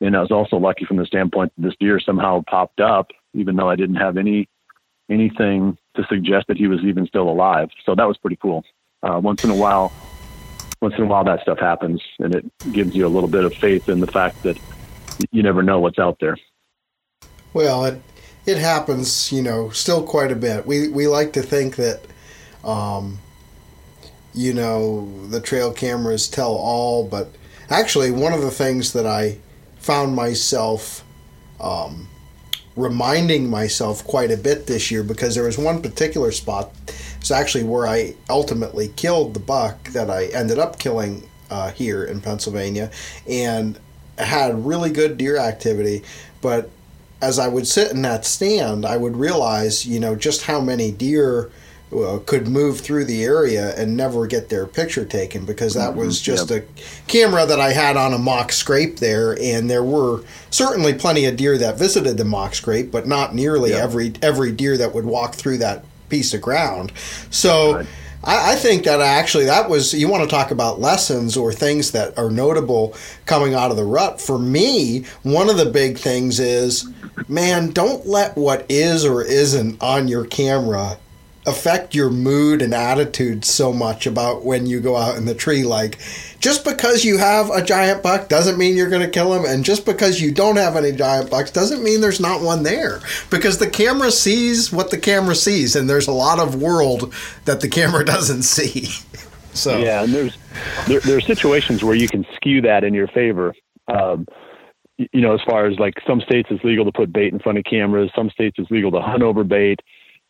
and 0.00 0.16
I 0.16 0.20
was 0.20 0.31
also 0.31 0.57
lucky 0.57 0.85
from 0.85 0.98
the 0.98 1.07
standpoint 1.07 1.53
that 1.57 1.62
this 1.62 1.77
deer 1.81 1.98
somehow 1.98 2.42
popped 2.48 2.81
up, 2.81 3.11
even 3.33 3.57
though 3.57 3.68
I 3.68 3.77
didn't 3.77 3.96
have 3.96 4.16
any 4.16 4.48
anything 5.11 5.77
to 5.96 6.05
suggest 6.09 6.46
that 6.48 6.57
he 6.57 6.66
was 6.66 6.81
even 6.81 7.07
still 7.07 7.29
alive. 7.29 7.68
So 7.85 7.94
that 7.94 8.09
was 8.09 8.16
pretty 8.16 8.37
cool. 8.37 8.64
Uh, 9.03 9.20
once 9.22 9.44
in 9.44 9.50
a 9.50 9.55
while, 9.55 9.92
once 10.80 10.94
in 10.96 11.04
a 11.04 11.06
while 11.06 11.24
that 11.24 11.40
stuff 11.42 11.58
happens, 11.58 12.02
and 12.18 12.34
it 12.34 12.44
gives 12.72 12.94
you 12.94 13.06
a 13.06 13.08
little 13.08 13.28
bit 13.28 13.44
of 13.44 13.54
faith 13.54 13.88
in 13.88 14.00
the 14.00 14.06
fact 14.06 14.42
that 14.42 14.58
you 15.30 15.42
never 15.42 15.62
know 15.62 15.80
what's 15.80 15.98
out 15.98 16.18
there. 16.20 16.37
Well, 17.52 17.84
it 17.84 18.02
it 18.46 18.58
happens, 18.58 19.32
you 19.32 19.42
know, 19.42 19.70
still 19.70 20.02
quite 20.02 20.32
a 20.32 20.37
bit. 20.37 20.66
We 20.66 20.88
we 20.88 21.06
like 21.06 21.32
to 21.34 21.42
think 21.42 21.76
that, 21.76 22.00
um, 22.64 23.18
you 24.34 24.52
know, 24.52 25.26
the 25.28 25.40
trail 25.40 25.72
cameras 25.72 26.28
tell 26.28 26.54
all, 26.54 27.06
but 27.06 27.28
actually, 27.70 28.10
one 28.10 28.32
of 28.32 28.42
the 28.42 28.50
things 28.50 28.92
that 28.92 29.06
I 29.06 29.38
found 29.78 30.14
myself 30.14 31.04
um, 31.60 32.08
reminding 32.76 33.48
myself 33.48 34.04
quite 34.04 34.30
a 34.30 34.37
bit 34.37 34.66
this 34.66 34.90
year 34.90 35.02
because 35.02 35.34
there 35.34 35.44
was 35.44 35.58
one 35.58 35.80
particular 35.80 36.32
spot. 36.32 36.72
It's 37.24 37.30
actually 37.30 37.64
where 37.64 37.87
I 37.87 38.16
ultimately 38.28 38.88
killed 38.96 39.32
the 39.32 39.40
buck 39.40 39.88
that 39.92 40.10
I 40.10 40.26
ended 40.26 40.58
up 40.58 40.78
killing 40.78 41.26
uh, 41.48 41.70
here 41.70 42.04
in 42.04 42.20
Pennsylvania, 42.20 42.90
and 43.26 43.78
had 44.18 44.66
really 44.66 44.90
good 44.90 45.16
deer 45.16 45.38
activity, 45.38 46.02
but 46.42 46.68
as 47.22 47.38
I 47.38 47.48
would 47.48 47.66
sit 47.66 47.92
in 47.92 48.02
that 48.02 48.26
stand, 48.26 48.84
I 48.84 48.98
would 48.98 49.16
realize, 49.16 49.87
you 49.87 50.00
know, 50.00 50.14
just 50.14 50.42
how 50.42 50.60
many 50.60 50.92
deer 50.92 51.50
uh, 51.96 52.18
could 52.26 52.46
move 52.46 52.80
through 52.80 53.06
the 53.06 53.24
area 53.24 53.74
and 53.74 53.96
never 53.96 54.26
get 54.26 54.50
their 54.50 54.66
picture 54.66 55.06
taken 55.06 55.46
because 55.46 55.72
that 55.72 55.92
mm-hmm. 55.92 56.00
was 56.00 56.20
just 56.20 56.50
yep. 56.50 56.68
a 56.68 57.06
camera 57.06 57.46
that 57.46 57.58
I 57.58 57.72
had 57.72 57.96
on 57.96 58.12
a 58.12 58.18
mock 58.18 58.52
scrape 58.52 58.98
there, 58.98 59.34
and 59.40 59.70
there 59.70 59.82
were 59.82 60.24
certainly 60.50 60.92
plenty 60.92 61.24
of 61.24 61.37
deer 61.37 61.56
that 61.56 61.78
visited 61.78 62.18
the 62.18 62.26
mock 62.26 62.54
scrape, 62.54 62.90
but 62.90 63.06
not 63.06 63.34
nearly 63.34 63.70
yep. 63.70 63.82
every 63.82 64.12
every 64.20 64.52
deer 64.52 64.76
that 64.76 64.94
would 64.94 65.06
walk 65.06 65.34
through 65.34 65.56
that 65.56 65.87
piece 66.08 66.34
of 66.34 66.40
ground. 66.40 66.92
So. 67.30 67.76
Right. 67.76 67.86
I, 68.26 68.52
I 68.52 68.56
think 68.56 68.84
that 68.84 69.02
actually 69.02 69.44
that 69.44 69.68
was 69.68 69.92
you 69.92 70.08
want 70.08 70.24
to 70.24 70.30
talk 70.30 70.50
about 70.50 70.80
lessons 70.80 71.36
or 71.36 71.52
things 71.52 71.92
that 71.92 72.16
are 72.18 72.30
notable 72.30 72.96
coming 73.26 73.52
out 73.52 73.70
of 73.70 73.76
the 73.76 73.84
rut. 73.84 74.18
For 74.18 74.38
me, 74.38 75.04
one 75.24 75.50
of 75.50 75.58
the 75.58 75.66
big 75.66 75.98
things 75.98 76.40
is 76.40 76.90
man, 77.28 77.70
don't 77.72 78.06
let 78.06 78.34
what 78.34 78.64
is 78.70 79.04
or 79.04 79.22
isn't 79.22 79.82
on 79.82 80.08
your 80.08 80.24
camera 80.24 80.96
affect 81.46 81.94
your 81.94 82.11
mood 82.11 82.62
and 82.62 82.72
attitude 82.72 83.44
so 83.44 83.72
much 83.72 84.07
about 84.07 84.44
when 84.44 84.66
you 84.66 84.80
go 84.80 84.96
out 84.96 85.16
in 85.16 85.26
the 85.26 85.35
tree. 85.35 85.62
Like, 85.62 85.98
just 86.40 86.64
because 86.64 87.04
you 87.04 87.18
have 87.18 87.50
a 87.50 87.62
giant 87.62 88.02
buck 88.02 88.28
doesn't 88.28 88.59
mean 88.59 88.76
you're 88.76 88.90
going 88.90 89.02
to 89.02 89.11
kill 89.11 89.35
him, 89.35 89.44
and 89.44 89.64
just 89.64 89.85
because 89.85 90.20
you 90.20 90.33
don't 90.33 90.57
have 90.57 90.76
any 90.76 90.92
giant 90.92 91.30
bucks 91.30 91.50
doesn't 91.50 91.83
mean 91.83 92.00
there's 92.00 92.20
not 92.20 92.40
one 92.40 92.62
there. 92.62 93.00
Because 93.30 93.59
the 93.59 93.68
camera 93.68 94.11
sees 94.11 94.72
what 94.72 94.90
the 94.90 94.98
camera 94.98 95.35
sees, 95.35 95.76
and 95.76 95.88
there's 95.88 96.09
a 96.09 96.12
lot 96.12 96.38
of 96.38 96.61
world 96.61 97.12
that 97.44 97.61
the 97.61 97.68
camera 97.68 98.04
doesn't 98.14 98.42
see. 98.42 98.88
so 99.52 99.78
yeah, 99.78 100.02
and 100.02 100.14
there's 100.14 100.37
there, 100.87 101.00
there 101.00 101.18
are 101.18 101.22
situations 101.22 101.85
where 101.85 101.94
you 101.94 102.09
can 102.09 102.26
skew 102.37 102.61
that 102.62 102.85
in 102.85 102.94
your 102.94 103.09
favor. 103.09 103.54
Um, 103.88 104.26
you 104.96 105.20
know, 105.20 105.35
as 105.35 105.40
far 105.46 105.66
as 105.66 105.78
like 105.78 105.94
some 106.07 106.20
states 106.20 106.48
it's 106.50 106.62
legal 106.64 106.85
to 106.85 106.92
put 106.92 107.12
bait 107.12 107.33
in 107.33 107.38
front 107.38 107.59
of 107.59 107.64
cameras, 107.64 108.11
some 108.14 108.30
states 108.30 108.57
it's 108.59 108.70
legal 108.70 108.90
to 108.92 109.00
hunt 109.00 109.22
over 109.22 109.44
bait. 109.44 109.80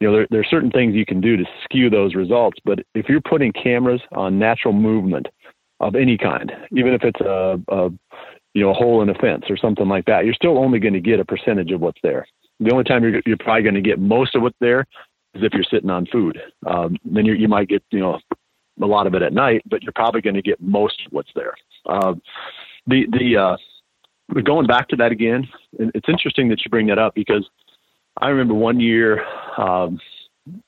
You 0.00 0.08
know, 0.08 0.16
there, 0.16 0.26
there 0.30 0.40
are 0.40 0.44
certain 0.44 0.70
things 0.70 0.94
you 0.94 1.06
can 1.06 1.20
do 1.20 1.36
to 1.36 1.44
skew 1.64 1.88
those 1.88 2.14
results. 2.14 2.58
But 2.64 2.80
if 2.94 3.08
you're 3.08 3.20
putting 3.20 3.52
cameras 3.52 4.00
on 4.12 4.38
natural 4.38 4.74
movement 4.74 5.28
of 5.80 5.94
any 5.94 6.18
kind, 6.18 6.52
even 6.72 6.94
if 6.94 7.02
it's 7.04 7.20
a, 7.20 7.60
a 7.68 7.90
you 8.54 8.62
know 8.62 8.70
a 8.70 8.74
hole 8.74 9.02
in 9.02 9.08
a 9.08 9.14
fence 9.14 9.44
or 9.48 9.56
something 9.56 9.88
like 9.88 10.04
that, 10.06 10.24
you're 10.24 10.34
still 10.34 10.58
only 10.58 10.78
going 10.78 10.94
to 10.94 11.00
get 11.00 11.20
a 11.20 11.24
percentage 11.24 11.70
of 11.70 11.80
what's 11.80 12.00
there. 12.02 12.26
The 12.60 12.70
only 12.72 12.84
time 12.84 13.02
you're, 13.02 13.20
you're 13.26 13.36
probably 13.36 13.62
going 13.62 13.74
to 13.74 13.80
get 13.80 13.98
most 13.98 14.34
of 14.34 14.42
what's 14.42 14.56
there 14.60 14.86
is 15.34 15.42
if 15.42 15.52
you're 15.52 15.64
sitting 15.64 15.90
on 15.90 16.06
food. 16.06 16.38
Um, 16.66 16.96
then 17.04 17.26
you 17.26 17.34
you 17.34 17.48
might 17.48 17.68
get 17.68 17.82
you 17.90 18.00
know 18.00 18.18
a 18.82 18.86
lot 18.86 19.06
of 19.06 19.14
it 19.14 19.22
at 19.22 19.32
night, 19.32 19.62
but 19.66 19.82
you're 19.82 19.92
probably 19.94 20.20
going 20.20 20.34
to 20.34 20.42
get 20.42 20.60
most 20.60 21.00
of 21.06 21.12
what's 21.12 21.30
there. 21.34 21.54
Uh, 21.86 22.14
the 22.86 23.06
the 23.12 23.36
uh, 23.36 23.56
going 24.42 24.66
back 24.66 24.88
to 24.88 24.96
that 24.96 25.12
again, 25.12 25.46
it's 25.78 26.08
interesting 26.08 26.48
that 26.48 26.64
you 26.64 26.70
bring 26.70 26.86
that 26.86 26.98
up 26.98 27.14
because 27.14 27.48
I 28.20 28.28
remember 28.28 28.54
one 28.54 28.80
year 28.80 29.24
um, 29.58 29.98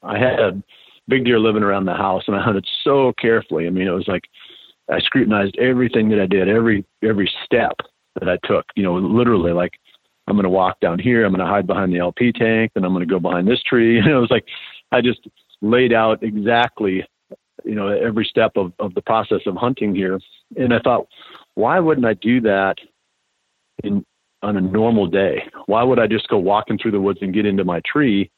I 0.02 0.18
had 0.18 0.40
a 0.40 0.62
big 1.08 1.24
deer 1.24 1.38
living 1.38 1.62
around 1.62 1.84
the 1.84 1.94
house, 1.94 2.24
and 2.26 2.36
I 2.36 2.42
hunted 2.42 2.66
so 2.82 3.12
carefully. 3.20 3.66
I 3.66 3.70
mean, 3.70 3.86
it 3.86 3.92
was 3.92 4.08
like 4.08 4.24
I 4.90 5.00
scrutinized 5.00 5.56
everything 5.58 6.08
that 6.10 6.20
I 6.20 6.26
did, 6.26 6.48
every 6.48 6.84
every 7.02 7.30
step 7.44 7.76
that 8.18 8.28
I 8.28 8.38
took. 8.46 8.64
You 8.74 8.82
know, 8.82 8.94
literally 8.94 9.52
like 9.52 9.72
I'm 10.26 10.34
going 10.34 10.44
to 10.44 10.50
walk 10.50 10.80
down 10.80 10.98
here, 10.98 11.24
I'm 11.24 11.32
going 11.32 11.44
to 11.44 11.50
hide 11.50 11.66
behind 11.66 11.92
the 11.92 11.98
LP 11.98 12.32
tank, 12.32 12.72
and 12.74 12.84
I'm 12.84 12.92
going 12.92 13.06
to 13.06 13.12
go 13.12 13.20
behind 13.20 13.46
this 13.46 13.62
tree. 13.62 13.98
And 14.04 14.08
it 14.08 14.16
was 14.16 14.30
like 14.30 14.44
I 14.92 15.00
just 15.00 15.20
laid 15.62 15.92
out 15.92 16.22
exactly, 16.22 17.04
you 17.64 17.74
know, 17.74 17.88
every 17.88 18.24
step 18.24 18.52
of 18.56 18.72
of 18.78 18.94
the 18.94 19.02
process 19.02 19.40
of 19.46 19.56
hunting 19.56 19.94
here. 19.94 20.18
And 20.56 20.72
I 20.72 20.78
thought, 20.80 21.06
why 21.54 21.78
wouldn't 21.78 22.06
I 22.06 22.14
do 22.14 22.40
that 22.42 22.76
in 23.84 24.04
on 24.42 24.56
a 24.56 24.60
normal 24.60 25.06
day? 25.06 25.42
Why 25.66 25.82
would 25.82 25.98
I 25.98 26.06
just 26.06 26.28
go 26.28 26.38
walking 26.38 26.78
through 26.78 26.92
the 26.92 27.00
woods 27.00 27.18
and 27.22 27.34
get 27.34 27.46
into 27.46 27.64
my 27.64 27.80
tree 27.90 28.30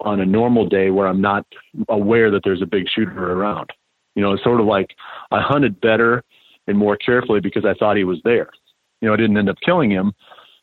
on 0.00 0.20
a 0.20 0.26
normal 0.26 0.68
day 0.68 0.90
where 0.90 1.06
I'm 1.06 1.20
not 1.20 1.46
aware 1.88 2.30
that 2.30 2.42
there's 2.44 2.62
a 2.62 2.66
big 2.66 2.84
shooter 2.94 3.32
around? 3.32 3.70
You 4.14 4.22
know, 4.22 4.32
it's 4.32 4.44
sort 4.44 4.60
of 4.60 4.66
like 4.66 4.90
I 5.30 5.40
hunted 5.40 5.80
better 5.80 6.22
and 6.66 6.76
more 6.76 6.96
carefully 6.96 7.40
because 7.40 7.64
I 7.64 7.74
thought 7.74 7.96
he 7.96 8.04
was 8.04 8.20
there. 8.24 8.50
You 9.00 9.08
know, 9.08 9.14
I 9.14 9.16
didn't 9.16 9.36
end 9.36 9.48
up 9.48 9.56
killing 9.64 9.90
him, 9.90 10.12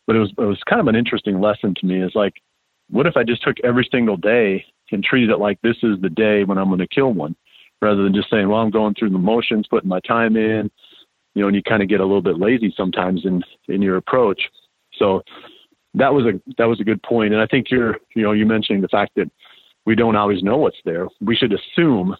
but 0.08 0.16
it 0.16 0.20
was 0.20 0.32
it 0.38 0.44
was 0.44 0.62
kind 0.70 0.82
of 0.82 0.88
an 0.88 0.96
interesting 0.96 1.40
lesson 1.40 1.74
to 1.78 1.86
me. 1.86 2.02
Is 2.02 2.12
like, 2.16 2.34
what 2.90 3.08
if 3.08 3.18
I 3.18 3.24
just 3.24 3.44
took 3.44 3.58
every 3.64 3.88
single 3.92 4.18
day 4.18 4.66
and 4.92 5.04
treated 5.04 5.30
it 5.30 5.40
like 5.40 5.60
this 5.62 5.78
is 5.84 6.00
the 6.02 6.10
day 6.10 6.44
when 6.44 6.58
I'm 6.58 6.68
going 6.68 6.80
to 6.80 6.88
kill 6.88 7.14
one, 7.14 7.36
rather 7.82 8.04
than 8.04 8.14
just 8.14 8.30
saying, 8.30 8.48
well, 8.50 8.60
I'm 8.60 8.72
going 8.72 8.94
through 8.94 9.12
the 9.12 9.18
motions, 9.18 9.68
putting 9.68 9.90
my 9.90 10.00
time 10.02 10.36
in, 10.36 10.70
you 11.36 11.41
know, 11.41 11.48
and 11.48 11.56
you 11.56 11.62
kind 11.62 11.84
of 11.84 11.89
get 11.89 12.00
a 12.00 12.06
little 12.06 12.21
bit 12.21 12.39
lazy 12.39 12.74
sometimes 12.76 13.26
in 13.26 13.43
in 13.67 13.82
your 13.82 13.98
approach. 13.98 14.50
So 14.98 15.21
that 15.93 16.13
was 16.13 16.26
a 16.26 16.41
that 16.58 16.65
was 16.65 16.80
a 16.80 16.84
good 16.84 17.04
point. 17.04 17.34
and 17.34 17.41
I 17.41 17.45
think 17.45 17.69
you're 17.69 17.98
you 18.15 18.24
know 18.24 18.32
you 18.32 18.45
mentioning 18.45 18.82
the 18.82 18.88
fact 18.88 19.12
that 19.17 19.30
we 19.86 19.95
don't 19.95 20.15
always 20.15 20.41
know 20.41 20.58
what's 20.58 20.82
there. 20.84 21.08
We 21.21 21.36
should 21.36 21.54
assume 21.54 22.15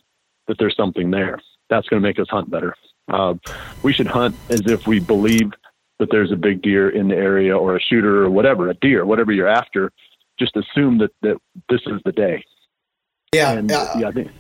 that 0.48 0.58
there's 0.60 0.76
something 0.76 1.10
there. 1.10 1.40
That's 1.70 1.88
going 1.88 2.02
to 2.02 2.08
make 2.08 2.20
us 2.20 2.28
hunt 2.30 2.52
better. 2.52 2.76
Uh, 3.08 3.34
we 3.82 3.92
should 3.92 4.06
hunt 4.06 4.36
as 4.50 4.62
if 4.68 4.86
we 4.86 5.00
believe 5.00 5.52
that 5.98 6.10
there's 6.12 6.32
a 6.32 6.36
big 6.36 6.62
deer 6.62 6.90
in 6.90 7.08
the 7.08 7.16
area 7.16 7.58
or 7.58 7.76
a 7.76 7.80
shooter 7.80 8.24
or 8.24 8.30
whatever, 8.30 8.70
a 8.70 8.76
deer, 8.76 9.06
whatever 9.06 9.32
you're 9.32 9.48
after. 9.48 9.92
Just 10.38 10.56
assume 10.58 11.00
that 11.00 11.12
that 11.22 11.38
this 11.70 11.82
is 11.88 12.02
the 12.06 12.12
day. 12.12 12.44
Yeah, 13.34 13.54
and, 13.54 13.72
uh, 13.72 13.94
yeah, 13.98 14.08
I 14.08 14.12
think, 14.12 14.32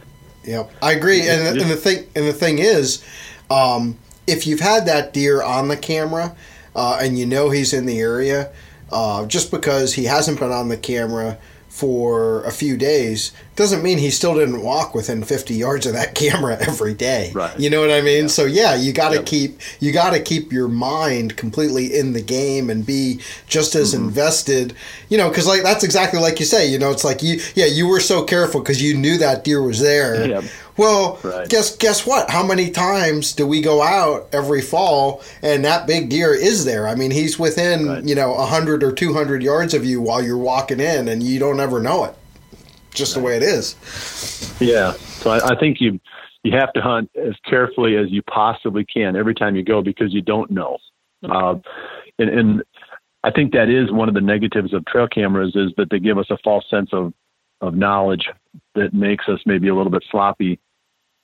yeah, 0.43 0.67
I 0.81 0.91
agree. 0.91 1.27
And, 1.27 1.59
and 1.59 1.69
the 1.71 1.75
thing 1.75 2.05
and 2.15 2.27
the 2.27 2.33
thing 2.33 2.59
is, 2.59 3.03
um, 3.49 3.97
if 4.27 4.47
you've 4.47 4.59
had 4.59 4.85
that 4.85 5.13
deer 5.13 5.41
on 5.41 5.67
the 5.67 5.77
camera 5.77 6.35
uh, 6.75 6.99
and 7.01 7.17
you 7.17 7.25
know 7.25 7.49
he's 7.49 7.73
in 7.73 7.85
the 7.85 7.99
area, 7.99 8.51
uh, 8.91 9.25
just 9.25 9.51
because 9.51 9.93
he 9.93 10.05
hasn't 10.05 10.39
been 10.39 10.51
on 10.51 10.69
the 10.69 10.77
camera 10.77 11.37
for 11.75 12.41
a 12.45 12.51
few 12.51 12.77
days 12.77 13.33
doesn't 13.57 13.83
mean 13.83 13.97
he 13.97 14.09
still 14.09 14.33
didn't 14.33 14.61
walk 14.63 14.95
within 14.95 15.21
50 15.21 15.53
yards 15.55 15.85
of 15.85 15.91
that 15.91 16.15
camera 16.15 16.57
every 16.61 16.93
day. 16.93 17.33
Right. 17.33 17.59
You 17.59 17.69
know 17.69 17.81
what 17.81 17.91
I 17.91 17.99
mean? 17.99 18.23
Yeah. 18.23 18.27
So 18.27 18.45
yeah, 18.45 18.75
you 18.75 18.93
got 18.93 19.09
to 19.09 19.15
yep. 19.15 19.25
keep 19.25 19.59
you 19.81 19.91
got 19.91 20.11
to 20.11 20.21
keep 20.21 20.53
your 20.53 20.69
mind 20.69 21.35
completely 21.35 21.93
in 21.93 22.13
the 22.13 22.21
game 22.21 22.69
and 22.69 22.85
be 22.85 23.19
just 23.47 23.75
as 23.75 23.93
mm-hmm. 23.93 24.05
invested, 24.05 24.73
you 25.09 25.17
know, 25.17 25.29
cuz 25.29 25.47
like 25.47 25.63
that's 25.63 25.83
exactly 25.83 26.17
like 26.17 26.39
you 26.39 26.45
say, 26.45 26.65
you 26.65 26.79
know, 26.79 26.91
it's 26.91 27.03
like 27.03 27.21
you 27.21 27.41
yeah, 27.55 27.65
you 27.65 27.87
were 27.87 27.99
so 27.99 28.23
careful 28.23 28.61
cuz 28.61 28.81
you 28.81 28.95
knew 28.95 29.17
that 29.17 29.43
deer 29.43 29.61
was 29.61 29.81
there. 29.81 30.25
Yep. 30.29 30.43
Well, 30.77 31.19
right. 31.23 31.47
guess 31.47 31.75
guess 31.77 32.05
what? 32.05 32.29
How 32.29 32.45
many 32.45 32.69
times 32.69 33.33
do 33.33 33.47
we 33.47 33.61
go 33.61 33.81
out 33.81 34.27
every 34.33 34.61
fall 34.61 35.23
and 35.41 35.63
that 35.63 35.87
big 35.87 36.09
deer 36.09 36.33
is 36.33 36.65
there? 36.65 36.87
I 36.87 36.95
mean, 36.95 37.11
he's 37.11 37.39
within 37.39 37.87
right. 37.87 38.03
you 38.03 38.15
know 38.15 38.35
hundred 38.45 38.83
or 38.83 38.91
two 38.91 39.13
hundred 39.13 39.41
yards 39.41 39.73
of 39.73 39.85
you 39.85 40.01
while 40.01 40.21
you're 40.21 40.37
walking 40.37 40.79
in, 40.79 41.07
and 41.07 41.23
you 41.23 41.39
don't 41.39 41.59
ever 41.59 41.81
know 41.81 42.03
it. 42.03 42.15
Just 42.93 43.15
right. 43.15 43.21
the 43.21 43.25
way 43.25 43.37
it 43.37 43.43
is. 43.43 43.75
Yeah. 44.59 44.93
So 44.93 45.31
I, 45.31 45.53
I 45.53 45.59
think 45.59 45.79
you 45.79 45.99
you 46.43 46.51
have 46.57 46.73
to 46.73 46.81
hunt 46.81 47.09
as 47.15 47.33
carefully 47.45 47.95
as 47.95 48.11
you 48.11 48.21
possibly 48.23 48.85
can 48.85 49.15
every 49.15 49.33
time 49.33 49.55
you 49.55 49.63
go 49.63 49.81
because 49.81 50.13
you 50.13 50.21
don't 50.21 50.51
know. 50.51 50.77
Uh, 51.23 51.55
and, 52.19 52.29
and 52.29 52.63
I 53.23 53.31
think 53.31 53.53
that 53.53 53.69
is 53.69 53.91
one 53.91 54.09
of 54.09 54.13
the 54.13 54.21
negatives 54.21 54.73
of 54.73 54.85
trail 54.85 55.07
cameras 55.07 55.55
is 55.55 55.71
that 55.77 55.89
they 55.89 55.99
give 55.99 56.17
us 56.17 56.27
a 56.29 56.37
false 56.43 56.65
sense 56.69 56.89
of 56.91 57.13
of 57.61 57.73
knowledge 57.73 58.29
that 58.75 58.93
makes 58.93 59.27
us 59.29 59.39
maybe 59.45 59.69
a 59.69 59.75
little 59.75 59.91
bit 59.91 60.03
sloppy 60.11 60.59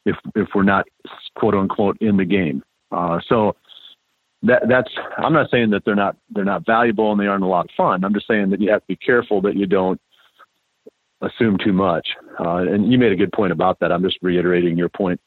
if 0.05 0.15
if 0.35 0.49
we're 0.55 0.63
not 0.63 0.87
quote 1.35 1.55
unquote 1.55 1.97
in 2.01 2.17
the 2.17 2.25
game. 2.25 2.63
Uh, 2.91 3.19
so 3.27 3.55
that 4.43 4.63
that's 4.67 4.89
I'm 5.17 5.33
not 5.33 5.49
saying 5.49 5.69
that 5.71 5.85
they're 5.85 5.95
not 5.95 6.17
they're 6.29 6.45
not 6.45 6.65
valuable 6.65 7.11
and 7.11 7.19
they 7.19 7.27
aren't 7.27 7.43
a 7.43 7.47
lot 7.47 7.65
of 7.65 7.71
fun. 7.75 8.03
I'm 8.03 8.13
just 8.13 8.27
saying 8.27 8.49
that 8.51 8.61
you 8.61 8.71
have 8.71 8.81
to 8.81 8.87
be 8.87 8.95
careful 8.95 9.41
that 9.41 9.55
you 9.55 9.65
don't 9.65 9.99
assume 11.21 11.57
too 11.63 11.73
much. 11.73 12.07
Uh, 12.39 12.57
and 12.57 12.91
you 12.91 12.97
made 12.97 13.11
a 13.11 13.15
good 13.15 13.31
point 13.31 13.51
about 13.51 13.79
that. 13.79 13.91
I'm 13.91 14.01
just 14.01 14.17
reiterating 14.21 14.77
your 14.77 14.89
point. 14.89 15.21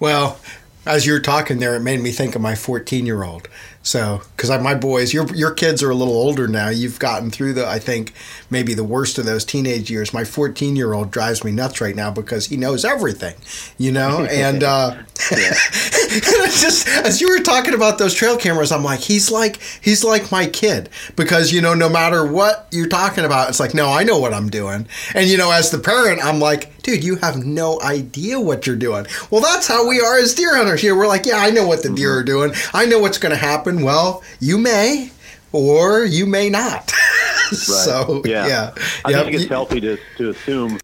Well, 0.00 0.38
as 0.86 1.04
you're 1.04 1.20
talking 1.20 1.58
there, 1.58 1.74
it 1.74 1.80
made 1.80 2.00
me 2.00 2.12
think 2.12 2.36
of 2.36 2.40
my 2.40 2.54
14 2.54 3.04
year 3.04 3.24
old. 3.24 3.48
So, 3.86 4.20
because 4.36 4.50
my 4.60 4.74
boys, 4.74 5.14
your 5.14 5.32
your 5.32 5.52
kids 5.52 5.80
are 5.80 5.90
a 5.90 5.94
little 5.94 6.16
older 6.16 6.48
now. 6.48 6.70
You've 6.70 6.98
gotten 6.98 7.30
through 7.30 7.52
the, 7.52 7.68
I 7.68 7.78
think, 7.78 8.12
maybe 8.50 8.74
the 8.74 8.82
worst 8.82 9.16
of 9.16 9.26
those 9.26 9.44
teenage 9.44 9.92
years. 9.92 10.12
My 10.12 10.24
14 10.24 10.74
year 10.74 10.92
old 10.92 11.12
drives 11.12 11.44
me 11.44 11.52
nuts 11.52 11.80
right 11.80 11.94
now 11.94 12.10
because 12.10 12.46
he 12.46 12.56
knows 12.56 12.84
everything, 12.84 13.36
you 13.78 13.92
know. 13.92 14.26
And 14.36 14.64
uh, 14.64 15.02
just 15.30 16.88
as 16.88 17.20
you 17.20 17.28
were 17.28 17.38
talking 17.38 17.74
about 17.74 17.96
those 17.98 18.12
trail 18.12 18.36
cameras, 18.36 18.72
I'm 18.72 18.82
like, 18.82 19.00
he's 19.00 19.30
like 19.30 19.60
he's 19.80 20.02
like 20.02 20.32
my 20.32 20.46
kid 20.46 20.90
because 21.14 21.52
you 21.52 21.60
know, 21.62 21.74
no 21.74 21.88
matter 21.88 22.26
what 22.26 22.66
you're 22.72 22.88
talking 22.88 23.24
about, 23.24 23.48
it's 23.48 23.60
like, 23.60 23.72
no, 23.72 23.92
I 23.92 24.02
know 24.02 24.18
what 24.18 24.34
I'm 24.34 24.50
doing. 24.50 24.88
And 25.14 25.28
you 25.28 25.38
know, 25.38 25.52
as 25.52 25.70
the 25.70 25.78
parent, 25.78 26.24
I'm 26.24 26.40
like, 26.40 26.82
dude, 26.82 27.02
you 27.02 27.16
have 27.16 27.44
no 27.44 27.80
idea 27.82 28.38
what 28.38 28.66
you're 28.66 28.76
doing. 28.76 29.06
Well, 29.30 29.40
that's 29.40 29.66
how 29.66 29.88
we 29.88 30.00
are 30.00 30.18
as 30.18 30.34
deer 30.34 30.56
hunters. 30.56 30.80
Here, 30.80 30.96
we're 30.96 31.08
like, 31.08 31.26
yeah, 31.26 31.38
I 31.38 31.50
know 31.50 31.66
what 31.66 31.82
the 31.82 31.92
deer 31.92 32.18
are 32.18 32.22
doing. 32.22 32.52
I 32.74 32.86
know 32.86 32.98
what's 32.98 33.18
going 33.18 33.30
to 33.30 33.36
happen 33.36 33.75
well, 33.82 34.22
you 34.40 34.58
may 34.58 35.10
or 35.52 36.04
you 36.04 36.26
may 36.26 36.50
not. 36.50 36.92
Right. 37.46 37.58
so 37.60 38.22
yeah, 38.24 38.48
yeah. 38.48 38.74
I 39.04 39.10
yep. 39.10 39.22
think 39.22 39.36
it's 39.36 39.44
healthy 39.44 39.80
to 39.80 39.96
to 40.16 40.30
assume 40.30 40.80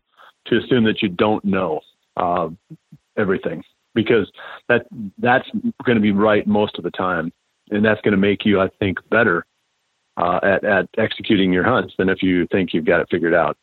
to 0.47 0.59
assume 0.59 0.85
that 0.85 1.03
you 1.03 1.09
don't 1.09 1.45
know 1.45 1.81
uh, 2.17 2.51
everything 3.17 3.65
because 3.97 4.31
that 4.69 4.87
that's 5.19 5.49
going 5.85 5.97
to 5.97 6.01
be 6.01 6.13
right 6.13 6.47
most 6.47 6.79
of 6.79 6.85
the 6.85 6.93
time, 6.93 7.33
and 7.71 7.85
that's 7.85 8.01
going 8.03 8.13
to 8.13 8.17
make 8.17 8.45
you, 8.45 8.61
I 8.61 8.69
think, 8.79 8.99
better 9.11 9.45
uh, 10.17 10.39
at 10.45 10.63
at 10.63 10.89
executing 10.99 11.53
your 11.53 11.65
hunts 11.65 11.95
than 11.99 12.09
if 12.09 12.23
you 12.23 12.47
think 12.53 12.73
you've 12.73 12.85
got 12.85 13.01
it 13.01 13.09
figured 13.11 13.35
out. 13.35 13.57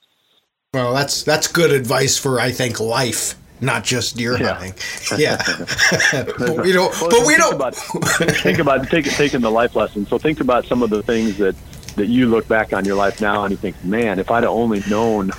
Well, 0.74 0.94
that's 0.94 1.24
that's 1.24 1.48
good 1.48 1.72
advice 1.72 2.18
for 2.18 2.40
I 2.40 2.52
think 2.52 2.80
life 2.82 3.36
not 3.62 3.84
just 3.84 4.18
deer 4.18 4.38
yeah. 4.38 4.54
hunting. 4.54 4.74
Yeah, 5.18 5.38
but 6.38 6.58
we 6.58 6.72
don't. 6.72 6.94
Well, 7.02 7.10
but 7.10 7.26
we 7.26 7.36
don't. 7.36 7.56
About, 7.56 7.76
think 7.76 8.60
about 8.60 8.88
taking 8.90 9.12
taking 9.14 9.42
the 9.42 9.52
life 9.52 9.76
lesson. 9.76 10.06
So 10.06 10.18
think 10.18 10.40
about 10.40 10.66
some 10.66 10.84
of 10.84 10.90
the 10.90 11.02
things 11.04 11.38
that 11.38 11.56
that 11.96 12.08
you 12.08 12.28
look 12.28 12.48
back 12.48 12.74
on 12.74 12.86
your 12.86 12.96
life 12.96 13.20
now 13.20 13.44
and 13.44 13.52
you 13.52 13.58
think, 13.58 13.84
man, 13.84 14.20
if 14.20 14.32
I'd 14.32 14.44
only 14.44 14.82
known 14.90 15.32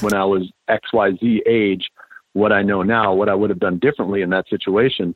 when 0.00 0.14
I 0.14 0.24
was 0.24 0.50
X 0.68 0.92
Y 0.92 1.12
Z 1.20 1.42
age 1.46 1.90
what 2.32 2.52
I 2.52 2.62
know 2.62 2.82
now, 2.82 3.14
what 3.14 3.28
I 3.28 3.34
would 3.34 3.50
have 3.50 3.58
done 3.58 3.78
differently 3.78 4.22
in 4.22 4.30
that 4.30 4.48
situation. 4.48 5.14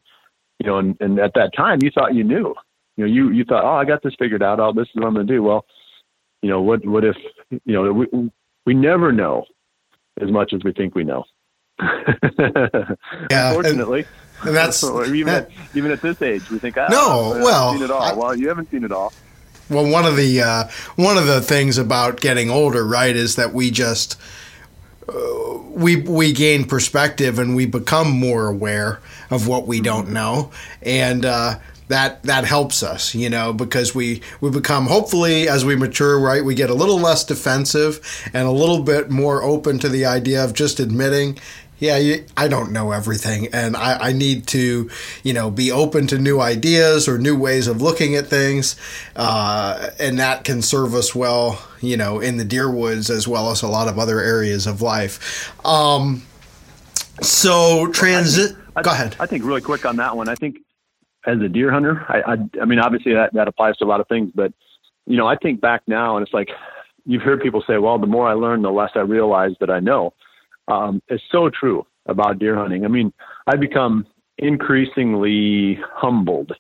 You 0.59 0.67
know, 0.67 0.79
and, 0.79 0.97
and 1.01 1.19
at 1.19 1.35
that 1.35 1.55
time 1.57 1.79
you 1.83 1.91
thought 1.91 2.15
you 2.15 2.25
knew. 2.25 2.55
You 2.97 3.07
know, 3.07 3.13
you 3.13 3.31
you 3.31 3.45
thought, 3.45 3.65
oh, 3.65 3.77
I 3.77 3.85
got 3.85 4.03
this 4.03 4.15
figured 4.19 4.43
out. 4.43 4.61
Oh, 4.61 4.73
this 4.73 4.89
is 4.89 4.95
what 4.95 5.07
I'm 5.07 5.15
going 5.15 5.27
to 5.27 5.33
do. 5.33 5.43
Well, 5.43 5.65
You 6.43 6.51
know, 6.51 6.61
what 6.61 6.85
what 6.87 7.05
if 7.05 7.17
you 7.51 7.75
know 7.75 7.93
we 7.93 8.31
we 8.67 8.75
never 8.75 9.11
know 9.11 9.47
as 10.21 10.31
much 10.31 10.53
as 10.53 10.63
we 10.63 10.73
think 10.73 10.95
we 10.95 11.05
know. 11.05 11.25
Yeah, 11.81 13.49
Unfortunately. 13.49 14.01
And, 14.41 14.49
and 14.49 14.57
that's 14.57 14.83
even 15.09 15.29
at, 15.29 15.51
even 15.75 15.91
at 15.91 16.01
this 16.01 16.21
age, 16.23 16.51
we 16.51 16.59
think, 16.59 16.77
oh, 16.77 16.87
no, 16.89 17.41
well, 17.43 17.73
seen 17.73 17.83
it 17.83 17.91
all. 17.91 18.03
I, 18.03 18.13
well, 18.13 18.35
you 18.35 18.49
haven't 18.49 18.71
seen 18.71 18.85
it 18.85 18.93
all. 18.93 19.13
Well, 19.71 19.91
one 19.91 20.05
of 20.05 20.17
the 20.17 20.43
uh, 20.43 20.69
one 20.97 21.17
of 21.17 21.27
the 21.27 21.41
things 21.41 21.79
about 21.79 22.21
getting 22.21 22.51
older, 22.51 22.85
right, 22.85 23.15
is 23.15 23.37
that 23.37 23.55
we 23.55 23.71
just 23.71 24.21
uh, 25.09 25.59
we 25.71 25.97
we 25.97 26.33
gain 26.33 26.65
perspective 26.65 27.39
and 27.39 27.57
we 27.57 27.67
become 27.67 28.11
more 28.11 28.47
aware 28.47 29.01
of 29.31 29.49
what 29.49 29.67
we 29.67 29.81
don't 29.81 30.07
mm-hmm. 30.07 30.15
know, 30.15 30.51
and 30.83 31.25
uh, 31.25 31.59
that 31.89 32.23
that 32.25 32.45
helps 32.45 32.83
us, 32.83 33.15
you 33.15 33.31
know, 33.31 33.53
because 33.53 33.95
we 33.95 34.23
we 34.41 34.51
become 34.51 34.87
hopefully 34.87 35.49
as 35.49 35.65
we 35.65 35.77
mature, 35.77 36.19
right, 36.19 36.45
we 36.45 36.55
get 36.55 36.71
a 36.71 36.75
little 36.75 36.99
less 36.99 37.25
defensive 37.25 38.01
and 38.33 38.49
a 38.49 38.51
little 38.51 38.83
bit 38.83 39.11
more 39.11 39.43
open 39.43 39.79
to 39.79 39.89
the 39.89 40.05
idea 40.05 40.43
of 40.43 40.55
just 40.55 40.81
admitting, 40.81 41.39
yeah, 41.83 41.97
you, 41.97 42.25
I 42.37 42.47
don't 42.47 42.71
know 42.71 42.93
everything, 42.93 43.49
and 43.53 43.77
I, 43.77 44.11
I, 44.11 44.13
need 44.13 44.47
to, 44.49 44.89
you 45.25 45.33
know, 45.33 45.51
be 45.51 45.73
open 45.73 46.07
to 46.07 46.17
new 46.17 46.41
ideas 46.41 47.09
or 47.09 47.19
new 47.19 47.37
ways 47.37 47.67
of 47.67 47.83
looking 47.83 48.15
at 48.15 48.29
things, 48.29 48.77
uh, 49.17 49.91
and 49.99 50.17
that 50.21 50.45
can 50.45 50.63
serve 50.63 50.95
us 50.95 51.13
well, 51.13 51.61
you 51.81 51.97
know, 51.97 52.21
in 52.21 52.37
the 52.37 52.45
deer 52.45 52.71
woods 52.71 53.11
as 53.11 53.27
well 53.27 53.51
as 53.51 53.63
a 53.63 53.67
lot 53.67 53.89
of 53.89 53.99
other 53.99 54.21
areas 54.21 54.69
of 54.69 54.81
life. 54.81 55.53
Um, 55.67 56.23
so 57.21 57.89
transit. 57.89 58.57
Go 58.81 58.93
ahead. 58.93 59.17
I 59.19 59.27
think 59.27 59.45
really 59.45 59.61
quick 59.61 59.85
on 59.85 59.97
that 59.97 60.17
one. 60.17 60.29
I 60.29 60.37
think 60.37 60.59
as 61.27 61.41
a 61.41 61.49
deer 61.49 61.73
hunter, 61.73 62.07
I, 62.09 62.35
I, 62.35 62.63
I 62.63 62.65
mean, 62.65 62.79
obviously 62.79 63.13
that, 63.15 63.35
that 63.35 63.49
applies 63.49 63.77
to 63.79 63.85
a 63.85 63.87
lot 63.87 64.01
of 64.01 64.07
things, 64.07 64.31
but 64.33 64.53
you 65.07 65.17
know, 65.17 65.27
I 65.27 65.35
think 65.35 65.61
back 65.61 65.83
now 65.89 66.17
and 66.17 66.25
it's 66.25 66.33
like, 66.33 66.51
you've 67.07 67.23
heard 67.23 67.41
people 67.41 67.65
say, 67.67 67.79
well, 67.79 67.99
the 67.99 68.07
more 68.07 68.29
I 68.29 68.35
learn, 68.35 68.63
the 68.63 68.71
less 68.71 68.93
I 68.95 69.01
realize 69.01 69.57
that 69.59 69.69
I 69.69 69.81
know. 69.81 70.15
Um, 70.69 71.03
it's 71.09 71.23
so 71.31 71.51
true 71.51 71.87
about 72.07 72.39
deer 72.39 72.57
hunting. 72.57 72.85
I 72.85 72.89
mean, 72.89 73.13
I've 73.47 73.61
become 73.61 74.07
increasingly 74.39 75.79
humbled 75.95 76.53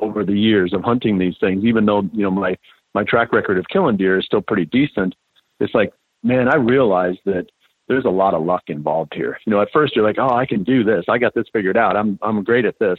over 0.00 0.24
the 0.24 0.38
years 0.38 0.72
of 0.72 0.82
hunting 0.82 1.18
these 1.18 1.36
things, 1.38 1.64
even 1.64 1.86
though, 1.86 2.02
you 2.12 2.22
know, 2.22 2.30
my, 2.30 2.56
my 2.94 3.04
track 3.04 3.32
record 3.32 3.58
of 3.58 3.66
killing 3.68 3.96
deer 3.96 4.18
is 4.18 4.26
still 4.26 4.42
pretty 4.42 4.66
decent. 4.66 5.14
It's 5.60 5.74
like, 5.74 5.92
man, 6.22 6.48
I 6.48 6.56
realize 6.56 7.16
that 7.24 7.46
there's 7.88 8.04
a 8.04 8.10
lot 8.10 8.34
of 8.34 8.44
luck 8.44 8.64
involved 8.68 9.12
here. 9.14 9.38
You 9.44 9.52
know, 9.52 9.60
at 9.60 9.68
first 9.72 9.94
you're 9.94 10.04
like, 10.04 10.18
oh, 10.18 10.34
I 10.34 10.46
can 10.46 10.64
do 10.64 10.82
this. 10.82 11.04
I 11.08 11.18
got 11.18 11.34
this 11.34 11.46
figured 11.52 11.76
out. 11.76 11.96
I'm, 11.96 12.18
I'm 12.22 12.42
great 12.42 12.64
at 12.64 12.78
this 12.78 12.98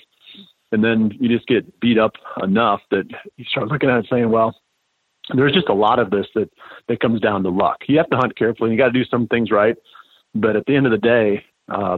and 0.74 0.84
then 0.84 1.12
you 1.20 1.30
just 1.30 1.48
get 1.48 1.80
beat 1.80 2.00
up 2.00 2.14
enough 2.42 2.82
that 2.90 3.06
you 3.38 3.46
start 3.46 3.68
looking 3.68 3.92
at 3.92 4.00
it 4.00 4.08
saying, 4.10 4.30
well, 4.30 4.60
there's 5.36 5.54
just 5.54 5.70
a 5.70 5.74
lot 5.74 6.00
of 6.00 6.10
this 6.10 6.26
that 6.34 6.50
that 6.90 7.00
comes 7.00 7.22
down 7.22 7.44
to 7.44 7.50
luck. 7.50 7.78
You 7.88 7.98
have 8.00 8.10
to 8.10 8.18
hunt 8.18 8.36
carefully. 8.36 8.72
You 8.72 8.78
got 8.78 8.88
to 8.88 8.92
do 8.92 9.06
some 9.06 9.28
things 9.28 9.52
right, 9.52 9.78
but 10.34 10.56
at 10.56 10.66
the 10.66 10.76
end 10.76 10.86
of 10.86 10.92
the 10.92 10.98
day, 10.98 11.44
uh, 11.70 11.98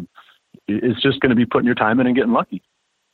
it's 0.68 1.02
just 1.02 1.20
going 1.20 1.30
to 1.30 1.36
be 1.36 1.46
putting 1.46 1.66
your 1.66 1.76
time 1.76 2.00
in 2.00 2.08
and 2.08 2.16
getting 2.16 2.34
lucky. 2.34 2.62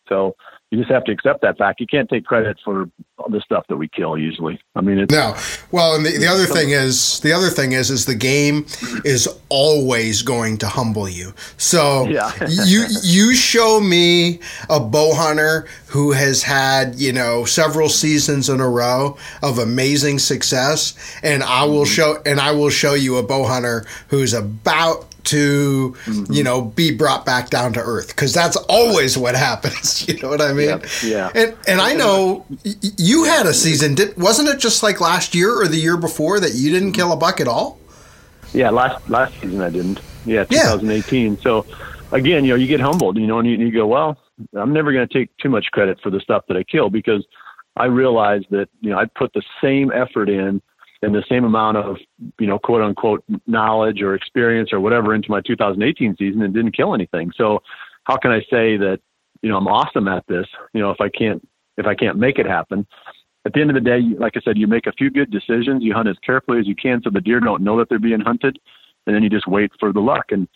So 0.07 0.35
you 0.71 0.79
just 0.79 0.91
have 0.91 1.03
to 1.03 1.11
accept 1.11 1.41
that 1.41 1.57
fact. 1.57 1.81
You 1.81 1.87
can't 1.87 2.09
take 2.09 2.25
credit 2.25 2.57
for 2.63 2.89
the 3.29 3.41
stuff 3.41 3.65
that 3.67 3.75
we 3.75 3.89
kill 3.89 4.17
usually. 4.17 4.57
I 4.73 4.79
mean, 4.79 4.99
it's, 4.99 5.11
no. 5.11 5.35
Well, 5.71 5.95
and 5.95 6.05
the, 6.05 6.17
the 6.17 6.27
other 6.27 6.45
thing 6.45 6.69
is, 6.69 7.19
the 7.19 7.33
other 7.33 7.49
thing 7.49 7.73
is, 7.73 7.91
is 7.91 8.05
the 8.05 8.15
game 8.15 8.65
is 9.03 9.27
always 9.49 10.21
going 10.21 10.57
to 10.59 10.67
humble 10.67 11.09
you. 11.09 11.33
So 11.57 12.07
yeah. 12.07 12.31
you 12.65 12.85
you 13.03 13.35
show 13.35 13.81
me 13.81 14.39
a 14.69 14.79
bow 14.79 15.13
hunter 15.13 15.67
who 15.87 16.13
has 16.13 16.43
had 16.43 16.95
you 16.95 17.11
know 17.11 17.43
several 17.43 17.89
seasons 17.89 18.49
in 18.49 18.61
a 18.61 18.69
row 18.69 19.17
of 19.43 19.59
amazing 19.59 20.19
success, 20.19 20.93
and 21.21 21.43
I 21.43 21.65
will 21.65 21.83
mm-hmm. 21.83 21.93
show 21.93 22.21
and 22.25 22.39
I 22.39 22.51
will 22.51 22.69
show 22.69 22.93
you 22.93 23.17
a 23.17 23.23
bow 23.23 23.43
hunter 23.43 23.85
who's 24.07 24.33
about 24.33 25.10
to 25.23 25.95
mm-hmm. 26.05 26.31
you 26.31 26.43
know 26.43 26.61
be 26.61 26.95
brought 26.95 27.25
back 27.25 27.49
down 27.49 27.73
to 27.73 27.79
earth 27.79 28.09
because 28.09 28.33
that's 28.33 28.55
always 28.69 29.17
what 29.17 29.35
happens 29.35 30.07
you 30.07 30.19
know 30.21 30.29
what 30.29 30.41
i 30.41 30.53
mean 30.53 30.69
yeah, 30.69 30.79
yeah. 31.03 31.29
and 31.35 31.55
and 31.67 31.81
i 31.81 31.93
know 31.93 32.45
you 32.97 33.23
had 33.23 33.45
a 33.45 33.53
season 33.53 33.95
did 33.95 34.15
wasn't 34.17 34.47
it 34.47 34.59
just 34.59 34.83
like 34.83 34.99
last 34.99 35.35
year 35.35 35.61
or 35.61 35.67
the 35.67 35.77
year 35.77 35.97
before 35.97 36.39
that 36.39 36.53
you 36.53 36.71
didn't 36.71 36.93
kill 36.93 37.11
a 37.11 37.15
buck 37.15 37.39
at 37.39 37.47
all 37.47 37.79
yeah 38.53 38.69
last 38.69 39.09
last 39.09 39.33
season 39.41 39.61
i 39.61 39.69
didn't 39.69 39.99
yeah 40.25 40.43
2018 40.45 41.33
yeah. 41.33 41.39
so 41.41 41.65
again 42.11 42.43
you 42.43 42.51
know 42.51 42.55
you 42.55 42.67
get 42.67 42.79
humbled 42.79 43.17
you 43.17 43.27
know 43.27 43.39
and 43.39 43.47
you, 43.47 43.57
you 43.57 43.71
go 43.71 43.87
well 43.87 44.17
i'm 44.55 44.73
never 44.73 44.91
going 44.91 45.07
to 45.07 45.13
take 45.13 45.35
too 45.37 45.49
much 45.49 45.67
credit 45.71 45.99
for 46.01 46.09
the 46.09 46.19
stuff 46.19 46.43
that 46.47 46.57
i 46.57 46.63
kill 46.63 46.89
because 46.89 47.25
i 47.77 47.85
realized 47.85 48.45
that 48.49 48.69
you 48.81 48.89
know 48.89 48.97
i 48.97 49.05
put 49.05 49.31
the 49.33 49.43
same 49.61 49.91
effort 49.91 50.29
in 50.29 50.61
and 51.01 51.15
the 51.15 51.23
same 51.29 51.43
amount 51.43 51.77
of 51.77 51.97
you 52.39 52.47
know 52.47 52.59
quote 52.59 52.81
unquote 52.81 53.23
knowledge 53.47 54.01
or 54.01 54.15
experience 54.15 54.71
or 54.71 54.79
whatever 54.79 55.13
into 55.13 55.31
my 55.31 55.41
2018 55.41 56.15
season 56.17 56.41
and 56.41 56.53
didn't 56.53 56.75
kill 56.75 56.93
anything. 56.93 57.31
So 57.35 57.61
how 58.03 58.17
can 58.17 58.31
I 58.31 58.39
say 58.41 58.77
that 58.77 58.99
you 59.41 59.49
know 59.49 59.57
I'm 59.57 59.67
awesome 59.67 60.07
at 60.07 60.25
this? 60.27 60.47
You 60.73 60.81
know 60.81 60.91
if 60.91 61.01
I 61.01 61.09
can't 61.09 61.45
if 61.77 61.85
I 61.85 61.95
can't 61.95 62.17
make 62.17 62.37
it 62.37 62.45
happen. 62.45 62.85
At 63.43 63.53
the 63.53 63.61
end 63.61 63.71
of 63.71 63.73
the 63.73 63.81
day, 63.81 64.01
like 64.19 64.33
I 64.35 64.41
said, 64.41 64.57
you 64.57 64.67
make 64.67 64.85
a 64.85 64.91
few 64.91 65.09
good 65.09 65.31
decisions. 65.31 65.83
You 65.83 65.93
hunt 65.93 66.07
as 66.07 66.17
carefully 66.23 66.59
as 66.59 66.67
you 66.67 66.75
can 66.75 67.01
so 67.01 67.09
the 67.09 67.21
deer 67.21 67.39
don't 67.39 67.63
know 67.63 67.77
that 67.79 67.89
they're 67.89 67.97
being 67.97 68.19
hunted, 68.19 68.59
and 69.07 69.15
then 69.15 69.23
you 69.23 69.29
just 69.29 69.47
wait 69.47 69.71
for 69.79 69.91
the 69.91 69.99
luck. 69.99 70.25
And 70.29 70.47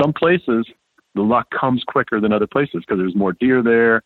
some 0.00 0.14
places 0.14 0.66
the 1.14 1.22
luck 1.22 1.48
comes 1.50 1.82
quicker 1.86 2.20
than 2.20 2.32
other 2.32 2.46
places 2.46 2.82
because 2.86 2.98
there's 2.98 3.16
more 3.16 3.32
deer 3.34 3.62
there, 3.62 4.02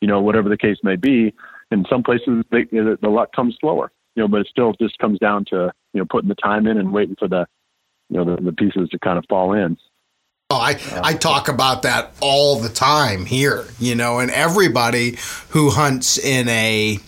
you 0.00 0.08
know, 0.08 0.20
whatever 0.20 0.48
the 0.48 0.56
case 0.56 0.78
may 0.82 0.96
be. 0.96 1.32
In 1.70 1.84
some 1.88 2.02
places, 2.02 2.44
they, 2.50 2.64
the 2.64 2.98
luck 3.02 3.32
comes 3.32 3.56
slower 3.60 3.92
you 4.16 4.22
know, 4.22 4.28
but 4.28 4.40
it 4.40 4.48
still 4.48 4.72
just 4.80 4.98
comes 4.98 5.18
down 5.18 5.44
to, 5.50 5.70
you 5.92 6.00
know, 6.00 6.06
putting 6.10 6.28
the 6.28 6.34
time 6.34 6.66
in 6.66 6.78
and 6.78 6.92
waiting 6.92 7.14
for 7.16 7.28
the, 7.28 7.46
you 8.08 8.16
know, 8.16 8.24
the, 8.24 8.42
the 8.42 8.52
pieces 8.52 8.88
to 8.88 8.98
kind 8.98 9.18
of 9.18 9.24
fall 9.28 9.52
in. 9.52 9.76
Oh, 10.50 10.56
I, 10.56 10.78
I 11.02 11.14
talk 11.14 11.48
about 11.48 11.82
that 11.82 12.14
all 12.20 12.58
the 12.58 12.68
time 12.68 13.26
here, 13.26 13.66
you 13.78 13.94
know, 13.94 14.20
and 14.20 14.30
everybody 14.30 15.18
who 15.50 15.70
hunts 15.70 16.18
in 16.18 16.48
a, 16.48 16.98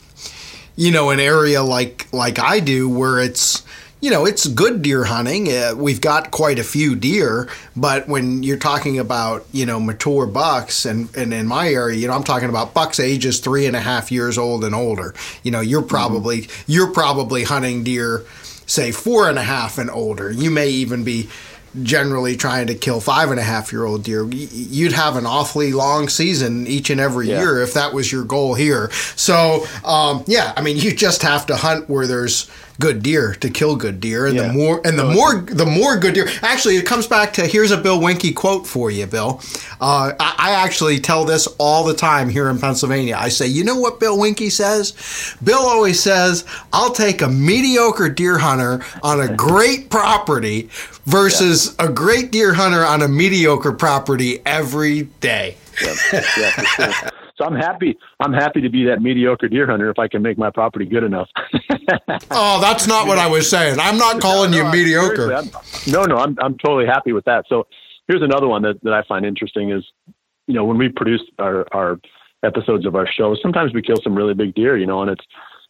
you 0.76 0.90
know, 0.92 1.10
an 1.10 1.20
area 1.20 1.62
like 1.62 2.12
like 2.12 2.38
I 2.38 2.60
do 2.60 2.88
where 2.88 3.18
it's 3.20 3.64
you 4.00 4.10
know, 4.10 4.24
it's 4.24 4.46
good 4.46 4.82
deer 4.82 5.04
hunting. 5.04 5.48
Uh, 5.48 5.74
we've 5.76 6.00
got 6.00 6.30
quite 6.30 6.58
a 6.58 6.64
few 6.64 6.94
deer, 6.94 7.48
but 7.76 8.08
when 8.08 8.42
you're 8.42 8.58
talking 8.58 8.98
about, 8.98 9.44
you 9.52 9.66
know, 9.66 9.80
mature 9.80 10.26
bucks, 10.26 10.84
and, 10.84 11.14
and 11.16 11.34
in 11.34 11.46
my 11.46 11.68
area, 11.68 11.96
you 11.96 12.06
know, 12.06 12.14
I'm 12.14 12.24
talking 12.24 12.48
about 12.48 12.74
bucks 12.74 13.00
ages 13.00 13.40
three 13.40 13.66
and 13.66 13.74
a 13.74 13.80
half 13.80 14.12
years 14.12 14.38
old 14.38 14.64
and 14.64 14.74
older. 14.74 15.14
You 15.42 15.50
know, 15.50 15.60
you're 15.60 15.80
mm-hmm. 15.80 15.88
probably 15.88 16.42
mm-hmm. 16.42 16.72
you're 16.72 16.92
probably 16.92 17.42
hunting 17.42 17.82
deer, 17.82 18.24
say 18.66 18.92
four 18.92 19.28
and 19.28 19.38
a 19.38 19.42
half 19.42 19.78
and 19.78 19.90
older. 19.90 20.30
You 20.30 20.50
may 20.50 20.68
even 20.68 21.02
be 21.02 21.28
generally 21.82 22.36
trying 22.36 22.66
to 22.66 22.74
kill 22.74 23.00
five 23.00 23.30
and 23.30 23.38
a 23.38 23.42
half 23.42 23.72
year 23.72 23.84
old 23.84 24.02
deer, 24.02 24.24
you'd 24.24 24.92
have 24.92 25.16
an 25.16 25.26
awfully 25.26 25.72
long 25.72 26.08
season 26.08 26.66
each 26.66 26.90
and 26.90 27.00
every 27.00 27.28
yeah. 27.28 27.40
year 27.40 27.62
if 27.62 27.74
that 27.74 27.92
was 27.92 28.10
your 28.10 28.24
goal 28.24 28.54
here. 28.54 28.90
So, 29.16 29.66
um, 29.84 30.24
yeah, 30.26 30.52
I 30.56 30.62
mean, 30.62 30.76
you 30.78 30.94
just 30.94 31.22
have 31.22 31.46
to 31.46 31.56
hunt 31.56 31.88
where 31.88 32.06
there's 32.06 32.50
good 32.80 33.02
deer 33.02 33.34
to 33.34 33.50
kill 33.50 33.76
good 33.76 34.00
deer, 34.00 34.26
and 34.26 34.36
yeah. 34.36 34.48
the 34.48 34.52
more 34.52 34.80
and 34.84 34.98
the 34.98 35.04
more 35.04 35.40
the 35.40 35.66
more 35.66 35.98
good 35.98 36.14
deer. 36.14 36.28
Actually, 36.42 36.76
it 36.76 36.86
comes 36.86 37.06
back 37.06 37.32
to 37.34 37.46
here's 37.46 37.70
a 37.70 37.76
Bill 37.76 38.00
Winke 38.00 38.34
quote 38.34 38.66
for 38.66 38.90
you, 38.90 39.06
Bill. 39.06 39.40
Uh, 39.80 40.12
I, 40.18 40.34
I, 40.38 40.50
actually 40.52 40.98
tell 40.98 41.24
this 41.24 41.46
all 41.58 41.84
the 41.84 41.94
time 41.94 42.28
here 42.28 42.48
in 42.48 42.58
Pennsylvania. 42.58 43.16
I 43.18 43.28
say, 43.28 43.46
you 43.46 43.64
know 43.64 43.78
what 43.78 44.00
Bill 44.00 44.16
Winke 44.16 44.50
says? 44.50 45.36
Bill 45.42 45.60
always 45.60 46.00
says, 46.00 46.44
"I'll 46.72 46.92
take 46.92 47.22
a 47.22 47.28
mediocre 47.28 48.08
deer 48.08 48.38
hunter 48.38 48.84
on 49.02 49.20
a 49.20 49.34
great 49.36 49.90
property 49.90 50.70
versus 51.04 51.76
yeah. 51.78 51.86
a 51.86 51.92
great 51.92 52.30
deer 52.30 52.54
hunter 52.54 52.84
on 52.84 53.02
a 53.02 53.08
mediocre 53.08 53.72
property 53.72 54.40
every 54.46 55.02
day." 55.20 55.56
yeah 55.80 57.10
so 57.38 57.44
I'm 57.44 57.54
happy. 57.54 57.96
I'm 58.18 58.32
happy 58.32 58.60
to 58.60 58.68
be 58.68 58.84
that 58.86 59.00
mediocre 59.00 59.48
deer 59.48 59.66
hunter 59.66 59.90
if 59.90 59.98
I 59.98 60.08
can 60.08 60.22
make 60.22 60.36
my 60.36 60.50
property 60.50 60.84
good 60.84 61.04
enough. 61.04 61.28
oh, 62.32 62.60
that's 62.60 62.86
not 62.88 63.06
what 63.06 63.18
I 63.18 63.28
was 63.28 63.48
saying. 63.48 63.78
I'm 63.78 63.96
not 63.96 64.20
calling 64.20 64.50
no, 64.50 64.58
no, 64.58 64.66
you 64.66 64.72
mediocre. 64.72 65.32
I'm, 65.32 65.50
no, 65.86 66.04
no, 66.04 66.16
I'm 66.16 66.36
I'm 66.40 66.58
totally 66.58 66.86
happy 66.86 67.12
with 67.12 67.24
that. 67.26 67.44
So 67.48 67.66
here's 68.08 68.22
another 68.22 68.48
one 68.48 68.62
that, 68.62 68.82
that 68.82 68.92
I 68.92 69.02
find 69.04 69.24
interesting 69.24 69.70
is, 69.70 69.84
you 70.48 70.54
know, 70.54 70.64
when 70.64 70.78
we 70.78 70.88
produce 70.88 71.22
our 71.38 71.64
our 71.72 72.00
episodes 72.42 72.86
of 72.86 72.96
our 72.96 73.06
show, 73.06 73.36
sometimes 73.40 73.72
we 73.72 73.82
kill 73.82 74.00
some 74.02 74.16
really 74.16 74.34
big 74.34 74.54
deer, 74.54 74.76
you 74.76 74.86
know, 74.86 75.02
and 75.02 75.10
it's 75.12 75.24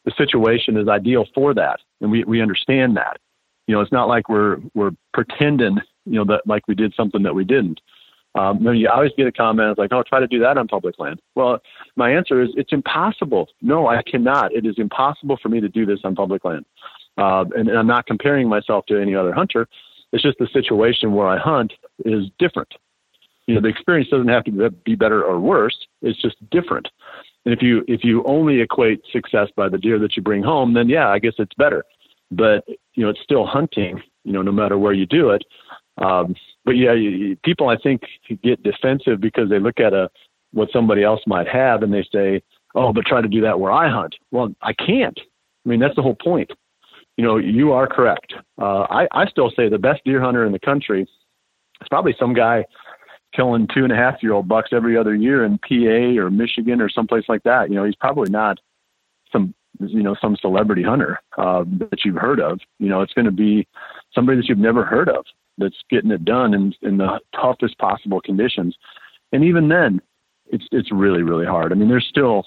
the 0.06 0.12
situation 0.16 0.78
is 0.78 0.88
ideal 0.88 1.26
for 1.34 1.52
that, 1.52 1.80
and 2.00 2.10
we 2.10 2.24
we 2.24 2.40
understand 2.40 2.96
that. 2.96 3.18
You 3.66 3.74
know, 3.74 3.82
it's 3.82 3.92
not 3.92 4.08
like 4.08 4.30
we're 4.30 4.56
we're 4.74 4.92
pretending, 5.12 5.76
you 6.06 6.14
know, 6.14 6.24
that 6.24 6.46
like 6.46 6.66
we 6.66 6.74
did 6.74 6.94
something 6.96 7.22
that 7.24 7.34
we 7.34 7.44
didn't. 7.44 7.80
Um, 8.34 8.62
you 8.74 8.88
always 8.88 9.12
get 9.16 9.26
a 9.26 9.32
comment 9.32 9.78
like, 9.78 9.92
"Oh, 9.92 10.02
try 10.02 10.20
to 10.20 10.26
do 10.26 10.38
that 10.40 10.58
on 10.58 10.68
public 10.68 10.98
land." 10.98 11.20
Well, 11.34 11.60
my 11.96 12.10
answer 12.12 12.42
is, 12.42 12.50
it's 12.56 12.72
impossible. 12.72 13.48
No, 13.62 13.88
I 13.88 14.02
cannot. 14.02 14.52
It 14.52 14.66
is 14.66 14.74
impossible 14.78 15.38
for 15.42 15.48
me 15.48 15.60
to 15.60 15.68
do 15.68 15.86
this 15.86 16.00
on 16.04 16.14
public 16.14 16.44
land. 16.44 16.64
Uh, 17.16 17.44
and, 17.56 17.68
and 17.68 17.78
I'm 17.78 17.86
not 17.86 18.06
comparing 18.06 18.48
myself 18.48 18.86
to 18.86 19.00
any 19.00 19.14
other 19.14 19.32
hunter. 19.32 19.66
It's 20.12 20.22
just 20.22 20.38
the 20.38 20.48
situation 20.52 21.14
where 21.14 21.26
I 21.26 21.36
hunt 21.36 21.72
is 22.04 22.26
different. 22.38 22.72
You 23.46 23.54
know, 23.54 23.60
the 23.60 23.68
experience 23.68 24.10
doesn't 24.10 24.28
have 24.28 24.44
to 24.44 24.70
be 24.84 24.94
better 24.94 25.24
or 25.24 25.40
worse. 25.40 25.76
It's 26.02 26.20
just 26.20 26.36
different. 26.50 26.86
And 27.44 27.54
if 27.54 27.62
you 27.62 27.82
if 27.88 28.04
you 28.04 28.22
only 28.24 28.60
equate 28.60 29.02
success 29.10 29.48
by 29.56 29.68
the 29.70 29.78
deer 29.78 29.98
that 30.00 30.16
you 30.16 30.22
bring 30.22 30.42
home, 30.42 30.74
then 30.74 30.88
yeah, 30.88 31.08
I 31.08 31.18
guess 31.18 31.34
it's 31.38 31.54
better. 31.54 31.84
but 32.30 32.64
you 32.94 33.04
know, 33.04 33.08
it's 33.08 33.22
still 33.22 33.46
hunting. 33.46 34.02
You 34.24 34.32
know, 34.32 34.42
no 34.42 34.52
matter 34.52 34.78
where 34.78 34.92
you 34.92 35.06
do 35.06 35.30
it. 35.30 35.44
Um, 35.98 36.36
but 36.68 36.76
yeah, 36.76 36.92
you, 36.92 37.34
people 37.44 37.70
I 37.70 37.78
think 37.78 38.02
get 38.44 38.62
defensive 38.62 39.22
because 39.22 39.48
they 39.48 39.58
look 39.58 39.80
at 39.80 39.94
a 39.94 40.10
what 40.52 40.68
somebody 40.70 41.02
else 41.02 41.22
might 41.26 41.48
have 41.48 41.82
and 41.82 41.94
they 41.94 42.06
say, 42.12 42.42
"Oh, 42.74 42.92
but 42.92 43.06
try 43.06 43.22
to 43.22 43.28
do 43.28 43.40
that 43.40 43.58
where 43.58 43.72
I 43.72 43.88
hunt." 43.88 44.16
Well, 44.32 44.54
I 44.60 44.74
can't. 44.74 45.18
I 45.18 45.68
mean, 45.68 45.80
that's 45.80 45.96
the 45.96 46.02
whole 46.02 46.14
point. 46.14 46.50
You 47.16 47.24
know, 47.24 47.38
you 47.38 47.72
are 47.72 47.86
correct. 47.86 48.34
Uh, 48.60 48.82
I 48.82 49.08
I 49.12 49.26
still 49.28 49.50
say 49.56 49.70
the 49.70 49.78
best 49.78 50.04
deer 50.04 50.20
hunter 50.20 50.44
in 50.44 50.52
the 50.52 50.58
country 50.58 51.04
is 51.04 51.88
probably 51.88 52.14
some 52.20 52.34
guy 52.34 52.66
killing 53.34 53.66
two 53.74 53.84
and 53.84 53.92
a 53.92 53.96
half 53.96 54.22
year 54.22 54.34
old 54.34 54.46
bucks 54.46 54.68
every 54.70 54.94
other 54.94 55.14
year 55.14 55.46
in 55.46 55.56
PA 55.56 56.20
or 56.20 56.28
Michigan 56.28 56.82
or 56.82 56.90
someplace 56.90 57.24
like 57.30 57.44
that. 57.44 57.70
You 57.70 57.76
know, 57.76 57.84
he's 57.84 57.96
probably 57.96 58.28
not 58.28 58.58
some 59.32 59.54
you 59.80 60.02
know 60.02 60.16
some 60.20 60.36
celebrity 60.36 60.82
hunter 60.82 61.18
uh, 61.38 61.64
that 61.78 62.04
you've 62.04 62.16
heard 62.16 62.40
of. 62.40 62.60
You 62.78 62.90
know, 62.90 63.00
it's 63.00 63.14
going 63.14 63.24
to 63.24 63.30
be 63.30 63.66
somebody 64.14 64.36
that 64.36 64.50
you've 64.50 64.58
never 64.58 64.84
heard 64.84 65.08
of 65.08 65.24
that's 65.58 65.76
getting 65.90 66.10
it 66.10 66.24
done 66.24 66.54
in 66.54 66.74
in 66.82 66.98
the 66.98 67.20
toughest 67.34 67.78
possible 67.78 68.20
conditions. 68.20 68.76
And 69.32 69.44
even 69.44 69.68
then, 69.68 70.00
it's 70.46 70.66
it's 70.72 70.90
really 70.90 71.22
really 71.22 71.46
hard. 71.46 71.72
I 71.72 71.74
mean, 71.74 71.88
there's 71.88 72.06
still 72.08 72.44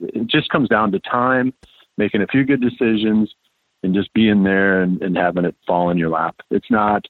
it 0.00 0.26
just 0.26 0.48
comes 0.50 0.68
down 0.68 0.92
to 0.92 1.00
time, 1.00 1.52
making 1.98 2.22
a 2.22 2.26
few 2.26 2.44
good 2.44 2.60
decisions, 2.60 3.34
and 3.82 3.94
just 3.94 4.12
being 4.14 4.42
there 4.42 4.82
and, 4.82 5.02
and 5.02 5.16
having 5.16 5.44
it 5.44 5.54
fall 5.66 5.90
in 5.90 5.98
your 5.98 6.10
lap. 6.10 6.36
It's 6.50 6.70
not 6.70 7.06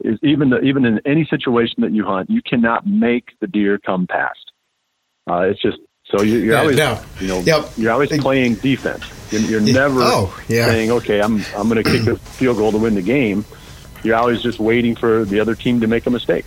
is 0.00 0.18
even 0.22 0.50
the, 0.50 0.60
even 0.60 0.84
in 0.84 1.00
any 1.04 1.24
situation 1.26 1.82
that 1.82 1.92
you 1.92 2.04
hunt, 2.04 2.30
you 2.30 2.42
cannot 2.42 2.86
make 2.86 3.38
the 3.40 3.46
deer 3.46 3.78
come 3.78 4.06
past. 4.06 4.52
Uh, 5.30 5.40
it's 5.42 5.60
just 5.60 5.78
so 6.04 6.22
you, 6.22 6.38
are 6.38 6.44
yeah, 6.44 6.60
always 6.60 6.76
no. 6.76 7.00
you 7.20 7.28
know 7.28 7.40
yep. 7.40 7.70
you're 7.76 7.92
always 7.92 8.08
playing 8.20 8.56
defense. 8.56 9.04
You're, 9.30 9.42
you're 9.42 9.60
never 9.60 10.00
oh, 10.00 10.42
yeah. 10.48 10.66
saying 10.66 10.90
okay, 10.90 11.20
I'm 11.20 11.42
I'm 11.56 11.68
going 11.68 11.82
to 11.82 11.88
kick 11.90 12.06
a 12.06 12.16
field 12.36 12.56
goal 12.56 12.72
to 12.72 12.78
win 12.78 12.94
the 12.94 13.02
game. 13.02 13.44
You're 14.02 14.16
always 14.16 14.42
just 14.42 14.58
waiting 14.58 14.96
for 14.96 15.24
the 15.24 15.40
other 15.40 15.54
team 15.54 15.80
to 15.80 15.86
make 15.86 16.06
a 16.06 16.10
mistake. 16.10 16.44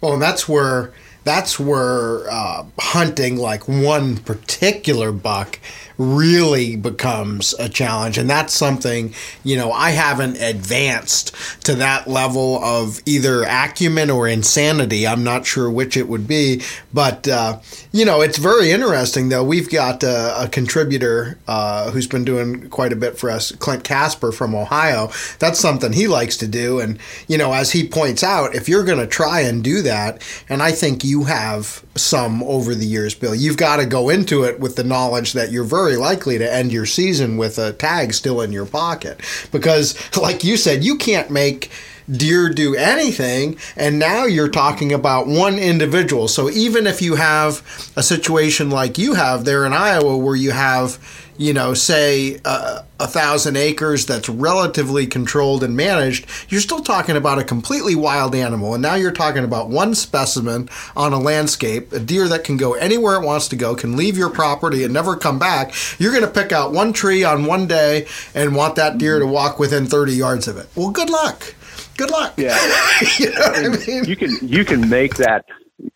Well, 0.00 0.14
and 0.14 0.22
that's 0.22 0.48
where 0.48 0.92
that's 1.24 1.60
where 1.60 2.30
uh, 2.30 2.64
hunting 2.78 3.36
like 3.36 3.68
one 3.68 4.16
particular 4.18 5.12
buck 5.12 5.58
really 6.00 6.76
becomes 6.76 7.54
a 7.58 7.68
challenge. 7.68 8.16
And 8.16 8.28
that's 8.28 8.54
something, 8.54 9.12
you 9.44 9.54
know, 9.56 9.70
I 9.70 9.90
haven't 9.90 10.40
advanced 10.40 11.34
to 11.64 11.74
that 11.74 12.08
level 12.08 12.56
of 12.64 13.00
either 13.04 13.42
acumen 13.42 14.08
or 14.08 14.26
insanity. 14.26 15.06
I'm 15.06 15.22
not 15.22 15.44
sure 15.44 15.70
which 15.70 15.98
it 15.98 16.08
would 16.08 16.26
be. 16.26 16.62
But, 16.94 17.28
uh, 17.28 17.58
you 17.92 18.06
know, 18.06 18.22
it's 18.22 18.38
very 18.38 18.70
interesting, 18.70 19.28
though. 19.28 19.44
We've 19.44 19.68
got 19.68 20.02
a, 20.02 20.44
a 20.44 20.48
contributor 20.48 21.38
uh, 21.46 21.90
who's 21.90 22.06
been 22.06 22.24
doing 22.24 22.70
quite 22.70 22.94
a 22.94 22.96
bit 22.96 23.18
for 23.18 23.30
us, 23.30 23.52
Clint 23.52 23.84
Casper 23.84 24.32
from 24.32 24.54
Ohio. 24.54 25.10
That's 25.38 25.60
something 25.60 25.92
he 25.92 26.08
likes 26.08 26.38
to 26.38 26.48
do. 26.48 26.80
And, 26.80 26.98
you 27.28 27.36
know, 27.36 27.52
as 27.52 27.72
he 27.72 27.86
points 27.86 28.24
out, 28.24 28.54
if 28.54 28.70
you're 28.70 28.84
going 28.84 28.98
to 28.98 29.06
try 29.06 29.40
and 29.40 29.62
do 29.62 29.82
that, 29.82 30.22
and 30.48 30.62
I 30.62 30.72
think 30.72 31.04
you 31.04 31.24
have 31.24 31.84
some 31.94 32.42
over 32.44 32.74
the 32.74 32.86
years, 32.86 33.14
Bill, 33.14 33.34
you've 33.34 33.58
got 33.58 33.76
to 33.76 33.86
go 33.86 34.08
into 34.08 34.44
it 34.44 34.60
with 34.60 34.76
the 34.76 34.84
knowledge 34.84 35.34
that 35.34 35.52
you're 35.52 35.64
very 35.64 35.89
very 35.90 36.00
likely 36.00 36.38
to 36.38 36.52
end 36.52 36.70
your 36.70 36.86
season 36.86 37.36
with 37.36 37.58
a 37.58 37.72
tag 37.72 38.14
still 38.14 38.40
in 38.40 38.52
your 38.52 38.66
pocket. 38.66 39.20
Because, 39.50 39.96
like 40.16 40.44
you 40.44 40.56
said, 40.56 40.84
you 40.84 40.96
can't 40.96 41.30
make 41.30 41.70
deer 42.08 42.48
do 42.48 42.74
anything 42.74 43.56
and 43.76 43.96
now 43.96 44.24
you're 44.24 44.48
talking 44.48 44.92
about 44.92 45.28
one 45.28 45.60
individual 45.60 46.26
so 46.26 46.50
even 46.50 46.84
if 46.84 47.00
you 47.00 47.14
have 47.14 47.62
a 47.94 48.02
situation 48.02 48.68
like 48.68 48.98
you 48.98 49.14
have 49.14 49.44
there 49.44 49.64
in 49.64 49.72
iowa 49.72 50.16
where 50.16 50.34
you 50.34 50.50
have 50.50 50.98
you 51.40 51.54
know, 51.54 51.72
say 51.72 52.38
uh, 52.44 52.82
a 53.00 53.06
thousand 53.06 53.56
acres 53.56 54.04
that's 54.04 54.28
relatively 54.28 55.06
controlled 55.06 55.64
and 55.64 55.74
managed, 55.74 56.26
you're 56.50 56.60
still 56.60 56.80
talking 56.80 57.16
about 57.16 57.38
a 57.38 57.44
completely 57.44 57.94
wild 57.94 58.34
animal. 58.34 58.74
And 58.74 58.82
now 58.82 58.94
you're 58.94 59.10
talking 59.10 59.42
about 59.42 59.70
one 59.70 59.94
specimen 59.94 60.68
on 60.94 61.14
a 61.14 61.18
landscape, 61.18 61.94
a 61.94 61.98
deer 61.98 62.28
that 62.28 62.44
can 62.44 62.58
go 62.58 62.74
anywhere 62.74 63.22
it 63.22 63.24
wants 63.24 63.48
to 63.48 63.56
go, 63.56 63.74
can 63.74 63.96
leave 63.96 64.18
your 64.18 64.28
property 64.28 64.84
and 64.84 64.92
never 64.92 65.16
come 65.16 65.38
back. 65.38 65.72
You're 65.98 66.12
going 66.12 66.26
to 66.26 66.30
pick 66.30 66.52
out 66.52 66.72
one 66.72 66.92
tree 66.92 67.24
on 67.24 67.46
one 67.46 67.66
day 67.66 68.06
and 68.34 68.54
want 68.54 68.76
that 68.76 68.98
deer 68.98 69.18
to 69.18 69.26
walk 69.26 69.58
within 69.58 69.86
30 69.86 70.12
yards 70.12 70.46
of 70.46 70.58
it. 70.58 70.68
Well, 70.76 70.90
good 70.90 71.08
luck. 71.08 71.54
Good 71.96 72.10
luck. 72.10 72.34
Yeah. 72.36 72.58
you, 73.18 73.30
know 73.30 73.40
I 73.40 73.68
mean? 73.86 74.04
you 74.04 74.16
can 74.16 74.36
you 74.42 74.64
can 74.66 74.90
make 74.90 75.16
that 75.16 75.46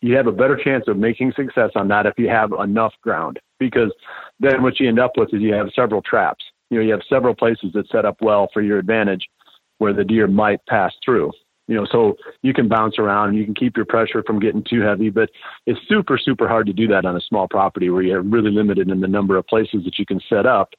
you 0.01 0.17
have 0.17 0.27
a 0.27 0.33
better 0.33 0.57
chance 0.57 0.89
of 0.89 0.97
making 0.97 1.33
success 1.33 1.73
on 1.75 1.89
that 1.89 2.07
if 2.07 2.15
you 2.19 2.31
have 2.31 2.53
enough 2.53 2.95
ground 3.03 3.41
because 3.69 3.93
then 4.41 4.63
what 4.63 4.79
you 4.81 4.89
end 4.89 4.99
up 4.99 5.13
with 5.17 5.33
is 5.33 5.41
you 5.41 5.55
have 5.55 5.69
several 5.75 6.03
traps. 6.03 6.45
You 6.71 6.79
know, 6.79 6.85
you 6.85 6.93
have 6.93 7.03
several 7.09 7.35
places 7.35 7.73
that 7.75 7.89
set 7.89 8.05
up 8.05 8.17
well 8.21 8.49
for 8.53 8.63
your 8.63 8.79
advantage 8.79 9.27
where 9.79 9.93
the 9.93 10.05
deer 10.05 10.27
might 10.27 10.65
pass 10.67 10.93
through. 11.05 11.33
You 11.67 11.77
know, 11.77 11.87
so 11.91 12.17
you 12.43 12.53
can 12.53 12.69
bounce 12.69 12.99
around 12.99 13.31
and 13.31 13.39
you 13.39 13.45
can 13.45 13.55
keep 13.55 13.77
your 13.77 13.87
pressure 13.87 14.23
from 14.27 14.39
getting 14.39 14.63
too 14.69 14.83
heavy, 14.83 15.09
but 15.09 15.31
it's 15.67 15.81
super, 15.89 16.19
super 16.19 16.47
hard 16.47 16.67
to 16.67 16.75
do 16.75 16.87
that 16.89 17.07
on 17.07 17.17
a 17.17 17.21
small 17.23 17.49
property 17.49 17.89
where 17.89 18.03
you're 18.03 18.21
really 18.21 18.51
limited 18.51 18.91
in 18.91 19.01
the 19.01 19.09
number 19.09 19.39
of 19.39 19.47
places 19.47 19.83
that 19.85 19.99
you 19.99 20.05
can 20.05 20.21
set 20.29 20.45
up 20.45 20.75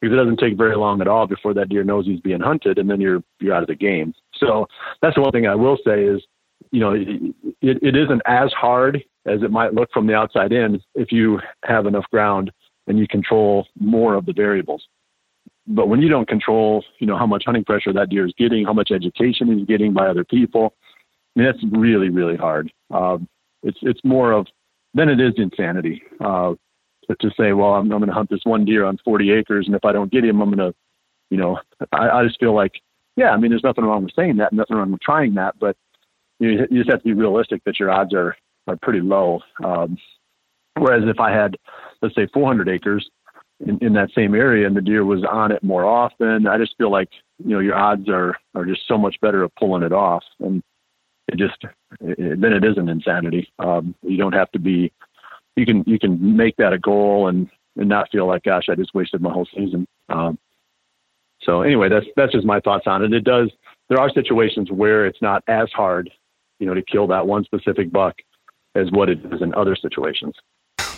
because 0.00 0.14
it 0.14 0.16
doesn't 0.16 0.38
take 0.38 0.56
very 0.56 0.76
long 0.76 1.02
at 1.02 1.08
all 1.08 1.26
before 1.26 1.52
that 1.52 1.68
deer 1.68 1.84
knows 1.84 2.06
he's 2.06 2.20
being 2.20 2.40
hunted 2.40 2.78
and 2.78 2.88
then 2.88 3.02
you're 3.02 3.22
you're 3.38 3.54
out 3.54 3.62
of 3.62 3.68
the 3.68 3.74
game. 3.74 4.14
So 4.38 4.66
that's 5.02 5.14
the 5.14 5.20
one 5.20 5.32
thing 5.32 5.46
I 5.46 5.54
will 5.54 5.76
say 5.84 6.04
is, 6.04 6.22
you 6.70 6.80
know, 6.80 6.92
it, 6.92 7.34
it 7.60 7.96
isn't 7.96 8.22
as 8.26 8.50
hard 8.52 9.04
as 9.26 9.42
it 9.42 9.50
might 9.50 9.74
look 9.74 9.90
from 9.92 10.06
the 10.06 10.14
outside 10.14 10.52
in 10.52 10.80
if 10.94 11.12
you 11.12 11.40
have 11.64 11.86
enough 11.86 12.04
ground 12.10 12.50
and 12.86 12.98
you 12.98 13.06
control 13.06 13.66
more 13.78 14.14
of 14.14 14.26
the 14.26 14.32
variables. 14.32 14.86
But 15.66 15.88
when 15.88 16.00
you 16.00 16.08
don't 16.08 16.26
control, 16.26 16.84
you 16.98 17.06
know, 17.06 17.16
how 17.16 17.26
much 17.26 17.44
hunting 17.46 17.64
pressure 17.64 17.92
that 17.92 18.08
deer 18.08 18.26
is 18.26 18.32
getting, 18.36 18.64
how 18.64 18.72
much 18.72 18.90
education 18.90 19.56
he's 19.56 19.66
getting 19.66 19.92
by 19.92 20.06
other 20.06 20.24
people, 20.24 20.74
I 21.36 21.40
mean, 21.40 21.46
that's 21.46 21.64
really, 21.70 22.08
really 22.08 22.36
hard. 22.36 22.72
Uh, 22.92 23.18
it's 23.62 23.78
it's 23.82 24.00
more 24.02 24.32
of 24.32 24.46
then 24.94 25.08
it 25.08 25.20
is 25.20 25.34
insanity 25.36 26.02
uh, 26.20 26.54
to, 27.06 27.16
to 27.20 27.30
say, 27.38 27.52
well, 27.52 27.74
I'm, 27.74 27.92
I'm 27.92 27.98
going 27.98 28.08
to 28.08 28.14
hunt 28.14 28.30
this 28.30 28.44
one 28.44 28.64
deer 28.64 28.84
on 28.84 28.98
40 29.04 29.30
acres, 29.32 29.66
and 29.66 29.76
if 29.76 29.84
I 29.84 29.92
don't 29.92 30.10
get 30.10 30.24
him, 30.24 30.40
I'm 30.40 30.52
going 30.52 30.72
to, 30.72 30.74
you 31.30 31.36
know, 31.36 31.58
I, 31.92 32.08
I 32.08 32.24
just 32.24 32.40
feel 32.40 32.54
like, 32.54 32.72
yeah, 33.16 33.30
I 33.30 33.36
mean, 33.36 33.50
there's 33.50 33.62
nothing 33.62 33.84
wrong 33.84 34.02
with 34.02 34.14
saying 34.16 34.38
that, 34.38 34.52
nothing 34.52 34.76
wrong 34.76 34.90
with 34.90 35.00
trying 35.00 35.34
that, 35.34 35.58
but 35.60 35.76
you, 36.40 36.66
you 36.70 36.80
just 36.80 36.90
have 36.90 37.00
to 37.00 37.04
be 37.04 37.12
realistic 37.12 37.62
that 37.64 37.78
your 37.78 37.90
odds 37.90 38.14
are 38.14 38.36
are 38.66 38.76
pretty 38.76 39.00
low. 39.00 39.40
Um, 39.64 39.98
whereas 40.76 41.02
if 41.06 41.20
I 41.20 41.32
had 41.32 41.56
let's 42.02 42.14
say 42.14 42.26
400 42.32 42.68
acres 42.68 43.08
in, 43.60 43.78
in 43.78 43.92
that 43.94 44.10
same 44.14 44.34
area 44.34 44.66
and 44.66 44.76
the 44.76 44.80
deer 44.80 45.04
was 45.04 45.24
on 45.24 45.52
it 45.52 45.62
more 45.62 45.84
often, 45.84 46.46
I 46.46 46.58
just 46.58 46.76
feel 46.78 46.90
like, 46.90 47.10
you 47.38 47.50
know, 47.50 47.60
your 47.60 47.76
odds 47.76 48.08
are, 48.08 48.36
are 48.54 48.64
just 48.64 48.86
so 48.88 48.96
much 48.96 49.20
better 49.20 49.42
of 49.42 49.54
pulling 49.56 49.82
it 49.82 49.92
off. 49.92 50.24
And 50.40 50.62
it 51.28 51.36
just, 51.36 51.62
it, 52.00 52.40
then 52.40 52.52
it 52.52 52.64
is 52.64 52.78
an 52.78 52.88
insanity. 52.88 53.52
Um, 53.58 53.94
you 54.02 54.16
don't 54.16 54.34
have 54.34 54.50
to 54.52 54.58
be, 54.58 54.92
you 55.56 55.66
can, 55.66 55.84
you 55.86 55.98
can 55.98 56.36
make 56.36 56.56
that 56.56 56.72
a 56.72 56.78
goal 56.78 57.28
and, 57.28 57.50
and 57.76 57.88
not 57.88 58.10
feel 58.10 58.26
like, 58.26 58.44
gosh, 58.44 58.68
I 58.68 58.74
just 58.74 58.94
wasted 58.94 59.20
my 59.20 59.32
whole 59.32 59.48
season. 59.54 59.86
Um, 60.08 60.38
so 61.42 61.62
anyway, 61.62 61.88
that's, 61.88 62.06
that's 62.16 62.32
just 62.32 62.46
my 62.46 62.60
thoughts 62.60 62.86
on 62.86 63.04
it. 63.04 63.12
It 63.12 63.24
does, 63.24 63.50
there 63.88 64.00
are 64.00 64.10
situations 64.10 64.70
where 64.70 65.06
it's 65.06 65.20
not 65.20 65.42
as 65.48 65.70
hard, 65.72 66.10
you 66.58 66.66
know, 66.66 66.74
to 66.74 66.82
kill 66.82 67.06
that 67.08 67.26
one 67.26 67.44
specific 67.44 67.90
buck 67.90 68.16
as 68.74 68.90
what 68.90 69.08
it 69.08 69.18
is 69.32 69.42
in 69.42 69.54
other 69.54 69.76
situations. 69.76 70.34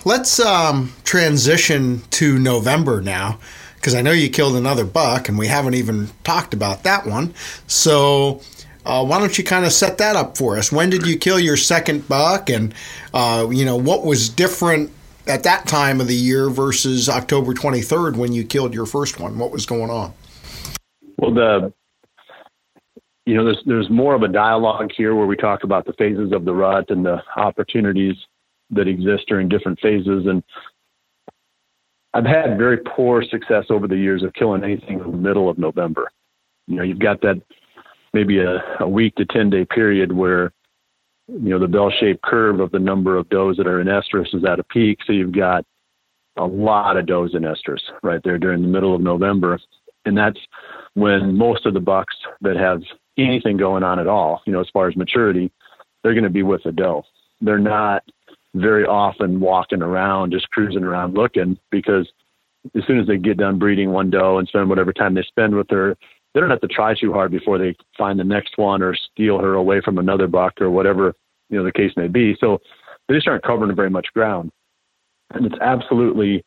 Let's 0.04 0.40
um, 0.40 0.92
transition 1.04 2.02
to 2.10 2.38
November 2.38 3.00
now, 3.00 3.38
because 3.76 3.94
I 3.94 4.02
know 4.02 4.10
you 4.10 4.28
killed 4.30 4.56
another 4.56 4.84
buck, 4.84 5.28
and 5.28 5.38
we 5.38 5.46
haven't 5.46 5.74
even 5.74 6.08
talked 6.24 6.54
about 6.54 6.82
that 6.82 7.06
one. 7.06 7.34
So, 7.66 8.40
uh, 8.84 9.04
why 9.04 9.20
don't 9.20 9.36
you 9.38 9.44
kind 9.44 9.64
of 9.64 9.72
set 9.72 9.98
that 9.98 10.16
up 10.16 10.36
for 10.36 10.58
us? 10.58 10.72
When 10.72 10.90
did 10.90 11.06
you 11.06 11.16
kill 11.16 11.38
your 11.38 11.56
second 11.56 12.08
buck, 12.08 12.50
and 12.50 12.74
uh, 13.14 13.48
you 13.50 13.64
know 13.64 13.76
what 13.76 14.04
was 14.04 14.28
different 14.28 14.90
at 15.28 15.44
that 15.44 15.68
time 15.68 16.00
of 16.00 16.08
the 16.08 16.16
year 16.16 16.50
versus 16.50 17.08
October 17.08 17.54
23rd 17.54 18.16
when 18.16 18.32
you 18.32 18.44
killed 18.44 18.74
your 18.74 18.86
first 18.86 19.20
one? 19.20 19.38
What 19.38 19.52
was 19.52 19.66
going 19.66 19.90
on? 19.90 20.12
Well, 21.18 21.32
the 21.32 21.72
you 23.26 23.34
know, 23.34 23.44
there's 23.44 23.62
there's 23.66 23.90
more 23.90 24.14
of 24.14 24.22
a 24.22 24.28
dialogue 24.28 24.90
here 24.96 25.14
where 25.14 25.26
we 25.26 25.36
talk 25.36 25.64
about 25.64 25.86
the 25.86 25.92
phases 25.94 26.32
of 26.32 26.44
the 26.44 26.54
rut 26.54 26.90
and 26.90 27.04
the 27.04 27.22
opportunities 27.36 28.16
that 28.70 28.88
exist 28.88 29.24
during 29.28 29.48
different 29.48 29.78
phases. 29.80 30.26
And 30.26 30.42
I've 32.14 32.24
had 32.24 32.58
very 32.58 32.78
poor 32.78 33.22
success 33.22 33.66
over 33.70 33.86
the 33.86 33.96
years 33.96 34.22
of 34.22 34.32
killing 34.34 34.64
anything 34.64 35.00
in 35.00 35.10
the 35.10 35.16
middle 35.16 35.48
of 35.48 35.58
November. 35.58 36.10
You 36.66 36.76
know, 36.76 36.82
you've 36.82 36.98
got 36.98 37.20
that 37.22 37.40
maybe 38.12 38.38
a, 38.40 38.60
a 38.80 38.88
week 38.88 39.14
to 39.16 39.24
10 39.24 39.50
day 39.50 39.64
period 39.64 40.12
where, 40.12 40.52
you 41.28 41.50
know, 41.50 41.58
the 41.58 41.68
bell 41.68 41.92
shaped 42.00 42.22
curve 42.22 42.60
of 42.60 42.72
the 42.72 42.78
number 42.78 43.16
of 43.16 43.28
does 43.28 43.56
that 43.56 43.66
are 43.66 43.80
in 43.80 43.86
estrus 43.86 44.34
is 44.34 44.44
at 44.44 44.58
a 44.58 44.64
peak. 44.64 44.98
So 45.06 45.12
you've 45.12 45.32
got 45.32 45.64
a 46.36 46.44
lot 46.44 46.96
of 46.96 47.06
does 47.06 47.34
in 47.34 47.42
estrus 47.42 47.80
right 48.02 48.20
there 48.24 48.38
during 48.38 48.62
the 48.62 48.68
middle 48.68 48.94
of 48.94 49.00
November. 49.00 49.58
And 50.04 50.16
that's 50.16 50.38
when 50.94 51.36
most 51.36 51.66
of 51.66 51.74
the 51.74 51.80
bucks 51.80 52.14
that 52.40 52.56
have 52.56 52.82
anything 53.18 53.56
going 53.56 53.82
on 53.82 53.98
at 53.98 54.06
all, 54.06 54.42
you 54.46 54.52
know, 54.52 54.60
as 54.60 54.70
far 54.72 54.88
as 54.88 54.96
maturity, 54.96 55.50
they're 56.02 56.14
going 56.14 56.24
to 56.24 56.30
be 56.30 56.42
with 56.42 56.64
a 56.66 56.72
doe. 56.72 57.04
They're 57.40 57.58
not 57.58 58.04
very 58.54 58.84
often 58.84 59.40
walking 59.40 59.82
around, 59.82 60.32
just 60.32 60.50
cruising 60.50 60.84
around 60.84 61.14
looking 61.14 61.58
because 61.70 62.10
as 62.76 62.84
soon 62.86 63.00
as 63.00 63.06
they 63.06 63.16
get 63.16 63.38
done 63.38 63.58
breeding 63.58 63.90
one 63.90 64.10
doe 64.10 64.38
and 64.38 64.46
spend 64.48 64.68
whatever 64.68 64.92
time 64.92 65.14
they 65.14 65.22
spend 65.22 65.54
with 65.54 65.68
her, 65.70 65.96
they 66.32 66.40
don't 66.40 66.50
have 66.50 66.60
to 66.60 66.68
try 66.68 66.94
too 66.94 67.12
hard 67.12 67.30
before 67.30 67.58
they 67.58 67.74
find 67.98 68.18
the 68.18 68.24
next 68.24 68.56
one 68.56 68.82
or 68.82 68.94
steal 68.94 69.38
her 69.38 69.54
away 69.54 69.80
from 69.80 69.98
another 69.98 70.26
buck 70.26 70.60
or 70.60 70.70
whatever 70.70 71.14
you 71.52 71.58
know 71.58 71.64
the 71.64 71.72
case 71.72 71.92
may 71.96 72.08
be. 72.08 72.36
So 72.40 72.60
they 73.06 73.14
just 73.14 73.28
aren't 73.28 73.44
covering 73.44 73.74
very 73.76 73.90
much 73.90 74.08
ground, 74.14 74.50
and 75.34 75.46
it's 75.46 75.60
absolutely 75.60 76.44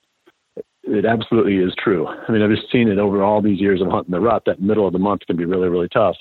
it 0.83 1.05
absolutely 1.05 1.57
is 1.57 1.73
true. 1.77 2.07
I 2.07 2.31
mean, 2.31 2.41
I've 2.41 2.49
just 2.49 2.71
seen 2.71 2.89
it 2.89 2.97
over 2.97 3.23
all 3.23 3.41
these 3.41 3.61
years 3.61 3.81
of 3.81 3.87
hunting 3.87 4.11
the 4.11 4.19
rut. 4.19 4.43
That 4.45 4.61
middle 4.61 4.85
of 4.85 4.93
the 4.93 4.99
month 4.99 5.21
can 5.27 5.37
be 5.37 5.45
really 5.45 5.69
really 5.69 5.89
tough. 5.89 6.15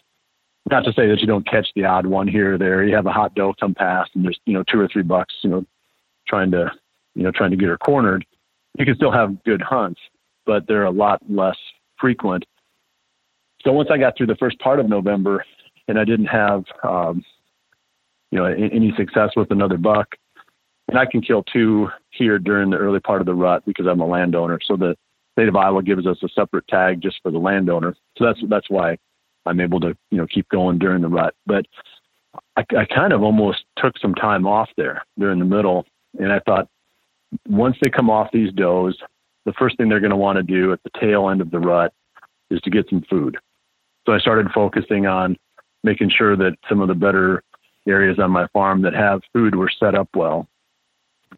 Not 0.70 0.84
to 0.84 0.92
say 0.92 1.06
that 1.08 1.20
you 1.20 1.26
don't 1.26 1.46
catch 1.46 1.68
the 1.74 1.84
odd 1.84 2.06
one 2.06 2.26
here 2.26 2.54
or 2.54 2.58
there. 2.58 2.84
You 2.84 2.96
have 2.96 3.06
a 3.06 3.12
hot 3.12 3.34
doe 3.34 3.54
come 3.58 3.74
past, 3.74 4.10
and 4.14 4.24
there's 4.24 4.38
you 4.46 4.54
know 4.54 4.64
two 4.70 4.80
or 4.80 4.88
three 4.88 5.02
bucks, 5.02 5.34
you 5.42 5.50
know, 5.50 5.64
trying 6.26 6.50
to 6.52 6.70
you 7.14 7.22
know 7.22 7.30
trying 7.30 7.50
to 7.50 7.56
get 7.56 7.68
her 7.68 7.78
cornered. 7.78 8.24
You 8.78 8.84
can 8.84 8.96
still 8.96 9.12
have 9.12 9.42
good 9.44 9.62
hunts, 9.62 10.00
but 10.46 10.66
they're 10.66 10.84
a 10.84 10.90
lot 10.90 11.22
less 11.28 11.56
frequent 11.98 12.44
so 13.64 13.72
once 13.72 13.88
I 13.90 13.98
got 13.98 14.16
through 14.16 14.26
the 14.26 14.36
first 14.36 14.58
part 14.58 14.78
of 14.78 14.88
November 14.88 15.44
and 15.88 15.98
I 15.98 16.04
didn't 16.04 16.26
have, 16.26 16.64
um, 16.82 17.24
you 18.30 18.38
know, 18.38 18.44
any 18.44 18.92
success 18.96 19.30
with 19.36 19.50
another 19.50 19.78
buck, 19.78 20.16
and 20.88 20.98
I 20.98 21.06
can 21.06 21.22
kill 21.22 21.42
two 21.44 21.88
here 22.10 22.38
during 22.38 22.70
the 22.70 22.76
early 22.76 23.00
part 23.00 23.20
of 23.20 23.26
the 23.26 23.34
rut 23.34 23.64
because 23.64 23.86
I'm 23.86 24.00
a 24.00 24.06
landowner. 24.06 24.58
So 24.64 24.76
the 24.76 24.96
state 25.32 25.48
of 25.48 25.56
Iowa 25.56 25.82
gives 25.82 26.06
us 26.06 26.18
a 26.22 26.28
separate 26.28 26.68
tag 26.68 27.00
just 27.00 27.16
for 27.22 27.30
the 27.30 27.38
landowner. 27.38 27.94
So 28.18 28.24
that's 28.26 28.40
that's 28.48 28.68
why 28.68 28.98
I'm 29.46 29.60
able 29.60 29.80
to 29.80 29.96
you 30.10 30.18
know 30.18 30.26
keep 30.26 30.48
going 30.48 30.78
during 30.78 31.02
the 31.02 31.08
rut. 31.08 31.34
But 31.46 31.66
I, 32.56 32.64
I 32.76 32.84
kind 32.84 33.12
of 33.12 33.22
almost 33.22 33.64
took 33.78 33.98
some 33.98 34.14
time 34.14 34.46
off 34.46 34.68
there 34.76 35.04
during 35.18 35.38
the 35.38 35.44
middle, 35.44 35.86
and 36.18 36.32
I 36.32 36.40
thought 36.40 36.68
once 37.48 37.76
they 37.82 37.90
come 37.90 38.10
off 38.10 38.30
these 38.32 38.52
does, 38.52 38.96
the 39.44 39.52
first 39.54 39.76
thing 39.76 39.88
they're 39.88 40.00
going 40.00 40.10
to 40.10 40.16
want 40.16 40.36
to 40.36 40.42
do 40.42 40.72
at 40.72 40.82
the 40.84 40.90
tail 41.00 41.28
end 41.28 41.40
of 41.40 41.50
the 41.50 41.58
rut 41.58 41.92
is 42.50 42.60
to 42.60 42.70
get 42.70 42.88
some 42.88 43.04
food. 43.10 43.36
So 44.06 44.12
I 44.12 44.18
started 44.18 44.48
focusing 44.54 45.06
on 45.06 45.36
making 45.82 46.10
sure 46.10 46.36
that 46.36 46.56
some 46.68 46.80
of 46.80 46.88
the 46.88 46.94
better 46.94 47.42
areas 47.86 48.18
on 48.18 48.30
my 48.30 48.46
farm 48.48 48.82
that 48.82 48.94
have 48.94 49.20
food 49.32 49.54
were 49.54 49.70
set 49.78 49.94
up 49.94 50.08
well. 50.14 50.48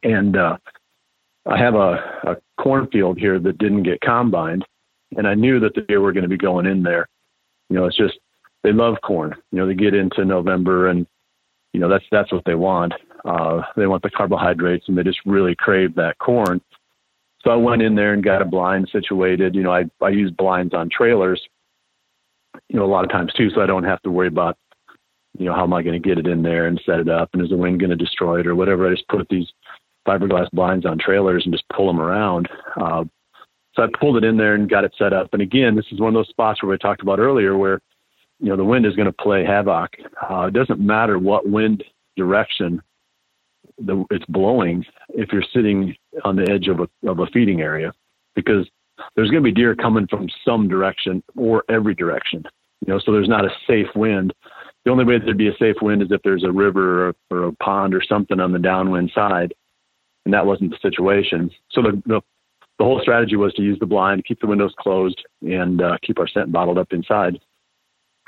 And 0.02 0.36
uh, 0.36 0.58
I 1.46 1.58
have 1.58 1.74
a, 1.74 2.20
a 2.24 2.36
cornfield 2.60 3.18
here 3.18 3.38
that 3.38 3.58
didn't 3.58 3.84
get 3.84 4.00
combined, 4.00 4.64
and 5.16 5.26
I 5.26 5.34
knew 5.34 5.60
that 5.60 5.72
they 5.88 5.96
were 5.96 6.12
going 6.12 6.22
to 6.22 6.28
be 6.28 6.36
going 6.36 6.66
in 6.66 6.82
there. 6.82 7.08
You 7.68 7.76
know, 7.76 7.86
it's 7.86 7.96
just 7.96 8.18
they 8.62 8.72
love 8.72 8.96
corn. 9.02 9.34
You 9.52 9.58
know, 9.58 9.66
they 9.66 9.74
get 9.74 9.94
into 9.94 10.24
November, 10.24 10.88
and 10.88 11.06
you 11.72 11.80
know 11.80 11.88
that's 11.88 12.04
that's 12.10 12.32
what 12.32 12.44
they 12.44 12.54
want. 12.54 12.92
Uh, 13.24 13.62
they 13.76 13.86
want 13.86 14.02
the 14.02 14.10
carbohydrates, 14.10 14.88
and 14.88 14.96
they 14.96 15.02
just 15.02 15.20
really 15.26 15.54
crave 15.54 15.94
that 15.96 16.18
corn. 16.18 16.60
So 17.42 17.50
I 17.50 17.56
went 17.56 17.82
in 17.82 17.94
there 17.94 18.12
and 18.12 18.24
got 18.24 18.42
a 18.42 18.44
blind 18.44 18.88
situated. 18.90 19.54
You 19.54 19.62
know, 19.62 19.72
I 19.72 19.84
I 20.00 20.10
use 20.10 20.30
blinds 20.30 20.74
on 20.74 20.88
trailers 20.90 21.40
you 22.68 22.78
know, 22.78 22.84
a 22.84 22.92
lot 22.92 23.04
of 23.04 23.10
times 23.10 23.32
too, 23.32 23.50
so 23.50 23.60
I 23.60 23.66
don't 23.66 23.84
have 23.84 24.02
to 24.02 24.10
worry 24.10 24.28
about, 24.28 24.56
you 25.38 25.46
know, 25.46 25.54
how 25.54 25.64
am 25.64 25.72
I 25.72 25.82
going 25.82 26.00
to 26.00 26.08
get 26.08 26.18
it 26.18 26.26
in 26.26 26.42
there 26.42 26.66
and 26.66 26.80
set 26.86 27.00
it 27.00 27.08
up, 27.08 27.30
and 27.32 27.42
is 27.42 27.50
the 27.50 27.56
wind 27.56 27.80
going 27.80 27.90
to 27.90 27.96
destroy 27.96 28.40
it 28.40 28.46
or 28.46 28.54
whatever. 28.54 28.86
I 28.86 28.94
just 28.94 29.08
put 29.08 29.28
these 29.28 29.48
fiberglass 30.06 30.50
blinds 30.52 30.86
on 30.86 30.98
trailers 30.98 31.44
and 31.44 31.54
just 31.54 31.68
pull 31.74 31.86
them 31.86 32.00
around. 32.00 32.48
Uh, 32.80 33.04
so 33.76 33.82
I 33.82 33.86
pulled 34.00 34.16
it 34.16 34.24
in 34.24 34.38
there 34.38 34.54
and 34.54 34.68
got 34.68 34.84
it 34.84 34.94
set 34.98 35.12
up. 35.12 35.28
And 35.32 35.42
again, 35.42 35.76
this 35.76 35.84
is 35.92 36.00
one 36.00 36.08
of 36.08 36.14
those 36.14 36.28
spots 36.28 36.62
where 36.62 36.70
we 36.70 36.78
talked 36.78 37.02
about 37.02 37.18
earlier, 37.18 37.56
where 37.56 37.80
you 38.40 38.48
know 38.48 38.56
the 38.56 38.64
wind 38.64 38.86
is 38.86 38.96
going 38.96 39.06
to 39.06 39.12
play 39.12 39.44
havoc. 39.44 39.90
Uh, 40.28 40.46
it 40.46 40.54
doesn't 40.54 40.80
matter 40.80 41.18
what 41.18 41.48
wind 41.48 41.84
direction 42.16 42.82
the, 43.78 44.04
it's 44.10 44.24
blowing 44.26 44.84
if 45.10 45.30
you're 45.32 45.44
sitting 45.52 45.94
on 46.24 46.36
the 46.36 46.50
edge 46.50 46.68
of 46.68 46.80
a 46.80 47.08
of 47.08 47.18
a 47.18 47.26
feeding 47.26 47.60
area, 47.60 47.92
because 48.34 48.66
there's 49.14 49.30
going 49.30 49.42
to 49.42 49.50
be 49.50 49.52
deer 49.52 49.74
coming 49.74 50.06
from 50.06 50.28
some 50.44 50.68
direction 50.68 51.22
or 51.36 51.64
every 51.68 51.94
direction. 51.94 52.42
You 52.86 52.94
know, 52.94 53.00
so 53.04 53.12
there's 53.12 53.28
not 53.28 53.44
a 53.44 53.50
safe 53.66 53.88
wind. 53.94 54.32
The 54.84 54.90
only 54.90 55.04
way 55.04 55.18
there'd 55.18 55.36
be 55.36 55.48
a 55.48 55.56
safe 55.58 55.76
wind 55.82 56.02
is 56.02 56.08
if 56.10 56.22
there's 56.22 56.44
a 56.44 56.52
river 56.52 57.08
or, 57.08 57.14
or 57.30 57.44
a 57.48 57.52
pond 57.52 57.94
or 57.94 58.02
something 58.02 58.40
on 58.40 58.52
the 58.52 58.58
downwind 58.58 59.10
side, 59.14 59.52
and 60.24 60.32
that 60.32 60.46
wasn't 60.46 60.70
the 60.70 60.78
situation. 60.80 61.50
So 61.70 61.82
the, 61.82 62.02
the 62.06 62.20
the 62.78 62.84
whole 62.84 63.00
strategy 63.00 63.36
was 63.36 63.52
to 63.54 63.62
use 63.62 63.78
the 63.78 63.86
blind, 63.86 64.24
keep 64.24 64.40
the 64.40 64.46
windows 64.46 64.74
closed, 64.78 65.22
and 65.42 65.80
uh, 65.80 65.96
keep 66.02 66.18
our 66.18 66.28
scent 66.28 66.52
bottled 66.52 66.78
up 66.78 66.92
inside. 66.92 67.38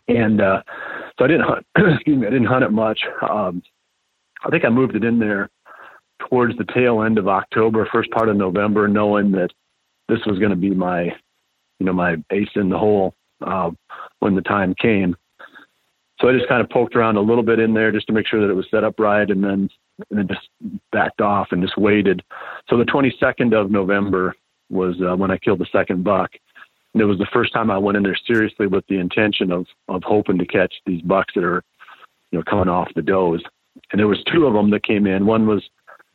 And 0.08 0.40
uh, 0.40 0.62
so 1.18 1.24
I 1.24 1.28
didn't 1.28 1.46
hunt. 1.46 1.66
excuse 1.94 2.18
me, 2.18 2.26
I 2.26 2.30
didn't 2.30 2.46
hunt 2.46 2.64
it 2.64 2.72
much. 2.72 3.00
Um, 3.28 3.62
I 4.42 4.48
think 4.48 4.64
I 4.64 4.70
moved 4.70 4.96
it 4.96 5.04
in 5.04 5.18
there 5.18 5.50
towards 6.30 6.56
the 6.56 6.64
tail 6.74 7.02
end 7.02 7.18
of 7.18 7.28
October, 7.28 7.86
first 7.92 8.10
part 8.10 8.28
of 8.28 8.36
November, 8.36 8.88
knowing 8.88 9.32
that 9.32 9.50
this 10.08 10.20
was 10.26 10.38
going 10.38 10.50
to 10.50 10.56
be 10.56 10.70
my, 10.70 11.04
you 11.78 11.86
know, 11.86 11.92
my 11.92 12.16
ace 12.30 12.48
in 12.56 12.70
the 12.70 12.78
hole 12.78 13.14
uh, 13.46 13.70
when 14.20 14.34
the 14.34 14.42
time 14.42 14.74
came. 14.80 15.14
So 16.20 16.28
I 16.28 16.32
just 16.32 16.48
kind 16.48 16.62
of 16.62 16.70
poked 16.70 16.96
around 16.96 17.16
a 17.16 17.20
little 17.20 17.44
bit 17.44 17.60
in 17.60 17.74
there 17.74 17.92
just 17.92 18.06
to 18.08 18.12
make 18.12 18.26
sure 18.26 18.40
that 18.40 18.50
it 18.50 18.56
was 18.56 18.66
set 18.70 18.82
up 18.82 18.98
right, 18.98 19.28
and 19.30 19.44
then 19.44 19.68
and 20.10 20.18
then 20.18 20.28
just 20.28 20.48
backed 20.92 21.20
off 21.20 21.48
and 21.50 21.62
just 21.62 21.78
waited. 21.78 22.22
So 22.68 22.76
the 22.76 22.84
22nd 22.84 23.54
of 23.54 23.70
November 23.70 24.34
was 24.70 24.96
uh, 25.02 25.16
when 25.16 25.30
I 25.30 25.38
killed 25.38 25.60
the 25.60 25.66
second 25.72 26.04
buck. 26.04 26.30
And 26.94 27.02
it 27.02 27.06
was 27.06 27.18
the 27.18 27.28
first 27.32 27.52
time 27.52 27.70
I 27.70 27.78
went 27.78 27.96
in 27.96 28.02
there 28.02 28.18
seriously 28.26 28.66
with 28.66 28.84
the 28.88 28.98
intention 28.98 29.52
of 29.52 29.66
of 29.88 30.02
hoping 30.04 30.38
to 30.38 30.46
catch 30.46 30.74
these 30.86 31.02
bucks 31.02 31.34
that 31.34 31.44
are, 31.44 31.62
you 32.30 32.38
know, 32.38 32.44
coming 32.48 32.68
off 32.68 32.88
the 32.94 33.02
does. 33.02 33.42
And 33.92 33.98
there 33.98 34.08
was 34.08 34.22
two 34.32 34.46
of 34.46 34.54
them 34.54 34.70
that 34.70 34.84
came 34.84 35.06
in. 35.06 35.26
One 35.26 35.46
was 35.46 35.62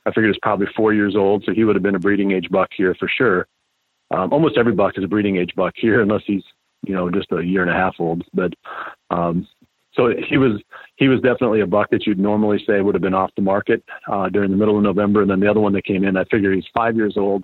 I 0.06 0.10
figured 0.10 0.28
was 0.28 0.40
probably 0.42 0.68
four 0.76 0.94
years 0.94 1.16
old, 1.16 1.44
so 1.46 1.54
he 1.54 1.64
would 1.64 1.76
have 1.76 1.84
been 1.84 1.96
a 1.96 2.00
breeding 2.00 2.32
age 2.32 2.50
buck 2.50 2.70
here 2.76 2.96
for 2.96 3.08
sure. 3.08 3.48
Um, 4.12 4.34
almost 4.34 4.58
every 4.58 4.74
buck 4.74 4.98
is 4.98 5.04
a 5.04 5.08
breeding 5.08 5.38
age 5.38 5.54
buck 5.56 5.74
here, 5.78 6.02
unless 6.06 6.24
he's 6.26 6.44
you 6.86 6.94
know 6.94 7.10
just 7.10 7.32
a 7.32 7.42
year 7.42 7.62
and 7.62 7.72
a 7.72 7.76
half 7.76 7.96
old. 8.00 8.24
But 8.34 8.54
um, 9.10 9.48
so 9.96 10.12
he 10.28 10.38
was 10.38 10.62
he 10.96 11.08
was 11.08 11.22
definitely 11.22 11.62
a 11.62 11.68
buck 11.68 11.89
that 11.91 12.06
you'd 12.06 12.20
normally 12.20 12.64
say 12.68 12.82
would 12.82 12.96
have 12.96 13.02
been 13.02 13.14
off 13.14 13.32
the 13.36 13.41
market 13.41 13.84
uh, 14.12 14.30
during 14.30 14.52
the 14.52 14.58
middle 14.58 14.78
of 14.78 14.84
November. 14.84 15.22
And 15.22 15.30
then 15.30 15.39
the 15.39 15.50
other 15.50 15.60
one 15.60 15.74
that 15.74 15.86
came 15.86 16.04
in, 16.04 16.18
I 16.18 16.24
figured 16.26 16.56
he's 16.56 16.66
five 16.74 16.96
years 16.96 17.16
old. 17.18 17.44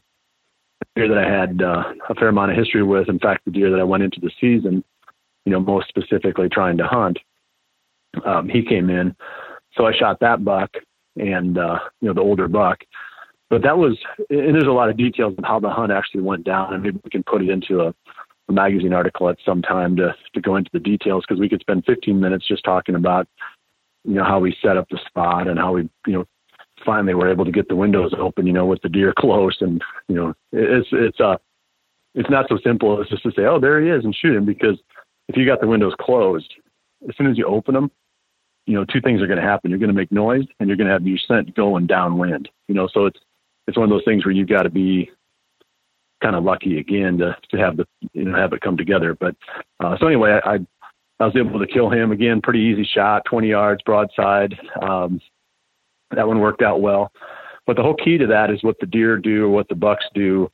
Deer 0.95 1.07
that 1.07 1.17
I 1.17 1.29
had 1.29 1.61
uh, 1.61 1.83
a 2.09 2.15
fair 2.15 2.29
amount 2.29 2.51
of 2.51 2.57
history 2.57 2.83
with. 2.83 3.09
In 3.09 3.19
fact, 3.19 3.45
the 3.45 3.51
deer 3.51 3.69
that 3.69 3.79
I 3.79 3.83
went 3.83 4.03
into 4.03 4.19
the 4.21 4.31
season, 4.39 4.83
you 5.45 5.51
know, 5.51 5.59
most 5.59 5.89
specifically 5.89 6.49
trying 6.49 6.77
to 6.77 6.87
hunt, 6.87 7.19
um, 8.25 8.49
he 8.49 8.63
came 8.63 8.89
in. 8.89 9.15
So 9.75 9.85
I 9.85 9.93
shot 9.93 10.19
that 10.21 10.43
buck 10.43 10.71
and 11.17 11.57
uh, 11.57 11.79
you 12.01 12.07
know 12.07 12.13
the 12.13 12.21
older 12.21 12.47
buck 12.47 12.79
but 13.49 13.63
that 13.63 13.77
was, 13.77 13.97
and 14.29 14.53
there's 14.53 14.67
a 14.67 14.71
lot 14.71 14.89
of 14.89 14.97
details 14.97 15.33
on 15.37 15.43
how 15.43 15.59
the 15.59 15.69
hunt 15.69 15.91
actually 15.91 16.21
went 16.21 16.43
down, 16.43 16.73
and 16.73 16.83
maybe 16.83 16.99
we 17.03 17.09
can 17.09 17.23
put 17.23 17.41
it 17.41 17.49
into 17.49 17.81
a, 17.81 17.93
a 18.49 18.51
magazine 18.51 18.93
article 18.93 19.29
at 19.29 19.37
some 19.45 19.61
time 19.61 19.95
to 19.95 20.13
to 20.33 20.41
go 20.41 20.55
into 20.55 20.71
the 20.73 20.79
details 20.79 21.23
because 21.25 21.39
we 21.39 21.47
could 21.47 21.61
spend 21.61 21.85
15 21.85 22.19
minutes 22.19 22.47
just 22.47 22.63
talking 22.63 22.95
about, 22.95 23.27
you 24.03 24.15
know, 24.15 24.23
how 24.23 24.39
we 24.39 24.57
set 24.61 24.75
up 24.75 24.87
the 24.89 24.99
spot 25.07 25.47
and 25.47 25.59
how 25.59 25.73
we, 25.73 25.89
you 26.07 26.13
know, 26.13 26.25
finally 26.85 27.13
were 27.13 27.29
able 27.29 27.45
to 27.45 27.51
get 27.51 27.67
the 27.69 27.75
windows 27.75 28.13
open, 28.17 28.47
you 28.47 28.53
know, 28.53 28.65
with 28.65 28.81
the 28.81 28.89
deer 28.89 29.13
close, 29.17 29.57
and 29.61 29.81
you 30.07 30.15
know, 30.15 30.33
it's 30.51 30.87
it's 30.91 31.19
uh 31.19 31.37
it's 32.15 32.29
not 32.29 32.47
so 32.49 32.57
simple 32.63 32.99
as 32.99 33.07
just 33.07 33.23
to 33.23 33.31
say, 33.31 33.43
oh, 33.43 33.59
there 33.59 33.81
he 33.81 33.89
is, 33.89 34.03
and 34.03 34.15
shoot 34.15 34.35
him 34.35 34.45
because 34.45 34.77
if 35.27 35.37
you 35.37 35.45
got 35.45 35.61
the 35.61 35.67
windows 35.67 35.93
closed, 36.01 36.51
as 37.07 37.15
soon 37.15 37.27
as 37.27 37.37
you 37.37 37.45
open 37.45 37.75
them, 37.75 37.91
you 38.65 38.73
know, 38.73 38.83
two 38.83 38.99
things 38.99 39.21
are 39.21 39.27
going 39.27 39.39
to 39.39 39.45
happen. 39.45 39.69
You're 39.69 39.79
going 39.79 39.89
to 39.89 39.95
make 39.95 40.11
noise, 40.11 40.45
and 40.59 40.67
you're 40.67 40.77
going 40.77 40.87
to 40.87 40.93
have 40.93 41.05
your 41.05 41.19
scent 41.19 41.55
going 41.55 41.87
downwind. 41.87 42.49
You 42.67 42.75
know, 42.75 42.87
so 42.91 43.05
it's 43.05 43.19
it's 43.67 43.77
one 43.77 43.85
of 43.85 43.89
those 43.89 44.05
things 44.05 44.25
where 44.25 44.33
you've 44.33 44.49
got 44.49 44.63
to 44.63 44.69
be 44.69 45.11
kind 46.21 46.35
of 46.35 46.43
lucky 46.43 46.79
again 46.79 47.17
to 47.17 47.35
to 47.49 47.57
have 47.57 47.77
the 47.77 47.85
you 48.13 48.25
know 48.25 48.37
have 48.37 48.53
it 48.53 48.61
come 48.61 48.77
together. 48.77 49.15
But 49.19 49.35
uh, 49.79 49.97
so 49.99 50.07
anyway, 50.07 50.39
I, 50.43 50.55
I 51.19 51.25
was 51.25 51.35
able 51.35 51.59
to 51.59 51.67
kill 51.67 51.89
him 51.89 52.11
again. 52.11 52.41
Pretty 52.41 52.59
easy 52.59 52.87
shot, 52.93 53.23
20 53.29 53.49
yards 53.49 53.81
broadside. 53.83 54.55
Um, 54.81 55.19
that 56.15 56.27
one 56.27 56.39
worked 56.39 56.61
out 56.61 56.81
well. 56.81 57.11
But 57.67 57.75
the 57.75 57.83
whole 57.83 57.95
key 57.95 58.17
to 58.17 58.27
that 58.27 58.49
is 58.49 58.63
what 58.63 58.79
the 58.79 58.87
deer 58.87 59.17
do 59.17 59.45
or 59.45 59.49
what 59.49 59.67
the 59.67 59.75
bucks 59.75 60.05
do 60.15 60.49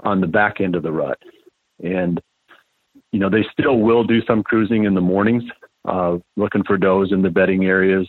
on 0.00 0.20
the 0.20 0.26
back 0.26 0.60
end 0.60 0.76
of 0.76 0.82
the 0.82 0.92
rut. 0.92 1.18
And 1.82 2.20
you 3.12 3.20
know 3.20 3.30
they 3.30 3.44
still 3.52 3.78
will 3.78 4.04
do 4.04 4.20
some 4.26 4.42
cruising 4.42 4.84
in 4.84 4.94
the 4.94 5.00
mornings, 5.00 5.44
uh, 5.86 6.18
looking 6.36 6.64
for 6.64 6.76
does 6.76 7.12
in 7.12 7.22
the 7.22 7.30
bedding 7.30 7.64
areas. 7.64 8.08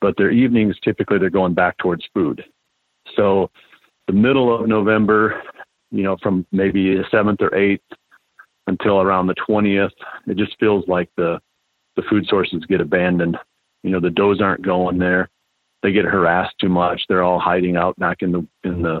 But 0.00 0.16
their 0.16 0.30
evenings 0.30 0.76
typically 0.84 1.18
they're 1.18 1.30
going 1.30 1.54
back 1.54 1.78
towards 1.78 2.06
food. 2.14 2.44
So 3.16 3.50
the 4.06 4.12
middle 4.12 4.54
of 4.54 4.68
November, 4.68 5.42
you 5.94 6.02
know, 6.02 6.16
from 6.22 6.44
maybe 6.50 6.96
the 6.96 7.04
seventh 7.10 7.40
or 7.40 7.54
eighth 7.54 7.84
until 8.66 9.00
around 9.00 9.28
the 9.28 9.34
twentieth, 9.46 9.92
it 10.26 10.36
just 10.36 10.58
feels 10.58 10.86
like 10.88 11.08
the 11.16 11.40
the 11.96 12.02
food 12.10 12.26
sources 12.28 12.64
get 12.68 12.80
abandoned. 12.80 13.38
You 13.84 13.90
know, 13.90 14.00
the 14.00 14.10
does 14.10 14.40
aren't 14.40 14.62
going 14.64 14.98
there. 14.98 15.30
They 15.82 15.92
get 15.92 16.04
harassed 16.04 16.56
too 16.60 16.68
much. 16.68 17.02
They're 17.08 17.22
all 17.22 17.38
hiding 17.38 17.76
out 17.76 17.96
back 17.98 18.22
in 18.22 18.32
the 18.32 18.46
in 18.64 18.82
the 18.82 19.00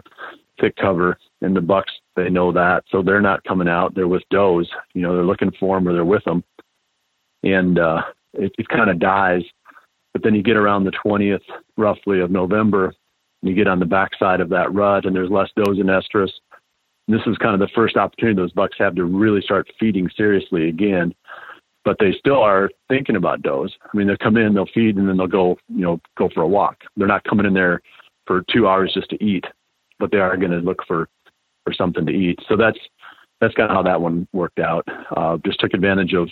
thick 0.60 0.76
cover. 0.76 1.18
And 1.42 1.56
the 1.56 1.60
bucks, 1.60 1.92
they 2.14 2.30
know 2.30 2.52
that, 2.52 2.84
so 2.90 3.02
they're 3.02 3.20
not 3.20 3.42
coming 3.44 3.68
out. 3.68 3.94
They're 3.94 4.08
with 4.08 4.22
does. 4.30 4.70
You 4.94 5.02
know, 5.02 5.14
they're 5.14 5.24
looking 5.24 5.52
for 5.58 5.76
them 5.76 5.88
or 5.88 5.92
they're 5.92 6.04
with 6.04 6.24
them, 6.24 6.44
and 7.42 7.78
uh, 7.78 8.02
it, 8.34 8.52
it 8.56 8.68
kind 8.68 8.88
of 8.88 9.00
dies. 9.00 9.42
But 10.12 10.22
then 10.22 10.34
you 10.36 10.44
get 10.44 10.56
around 10.56 10.84
the 10.84 10.92
twentieth, 11.02 11.42
roughly, 11.76 12.20
of 12.20 12.30
November, 12.30 12.94
and 13.44 13.50
you 13.50 13.54
get 13.56 13.68
on 13.68 13.80
the 13.80 13.84
backside 13.84 14.40
of 14.40 14.48
that 14.50 14.72
rut 14.72 15.04
and 15.04 15.14
there's 15.14 15.30
less 15.30 15.50
does 15.56 15.78
and 15.78 15.90
estrus. 15.90 16.30
This 17.08 17.20
is 17.26 17.36
kind 17.38 17.54
of 17.54 17.60
the 17.60 17.72
first 17.74 17.96
opportunity 17.96 18.36
those 18.36 18.52
bucks 18.52 18.76
have 18.78 18.94
to 18.94 19.04
really 19.04 19.42
start 19.42 19.70
feeding 19.78 20.08
seriously 20.16 20.68
again. 20.68 21.14
But 21.84 21.96
they 22.00 22.12
still 22.18 22.40
are 22.40 22.70
thinking 22.88 23.16
about 23.16 23.42
does. 23.42 23.70
I 23.82 23.96
mean, 23.96 24.06
they'll 24.06 24.16
come 24.16 24.38
in, 24.38 24.54
they'll 24.54 24.64
feed, 24.72 24.96
and 24.96 25.06
then 25.06 25.18
they'll 25.18 25.26
go, 25.26 25.58
you 25.68 25.82
know, 25.82 26.00
go 26.16 26.30
for 26.32 26.42
a 26.42 26.48
walk. 26.48 26.78
They're 26.96 27.06
not 27.06 27.24
coming 27.24 27.44
in 27.44 27.52
there 27.52 27.82
for 28.26 28.42
two 28.50 28.66
hours 28.66 28.92
just 28.94 29.10
to 29.10 29.22
eat, 29.22 29.44
but 29.98 30.10
they 30.10 30.16
are 30.16 30.36
going 30.38 30.52
to 30.52 30.58
look 30.58 30.82
for 30.86 31.08
for 31.64 31.74
something 31.74 32.06
to 32.06 32.12
eat. 32.12 32.38
So 32.48 32.56
that's 32.56 32.78
that's 33.40 33.54
kind 33.54 33.70
of 33.70 33.76
how 33.76 33.82
that 33.82 34.00
one 34.00 34.26
worked 34.32 34.60
out. 34.60 34.86
Uh, 35.14 35.36
just 35.44 35.60
took 35.60 35.74
advantage 35.74 36.14
of 36.14 36.30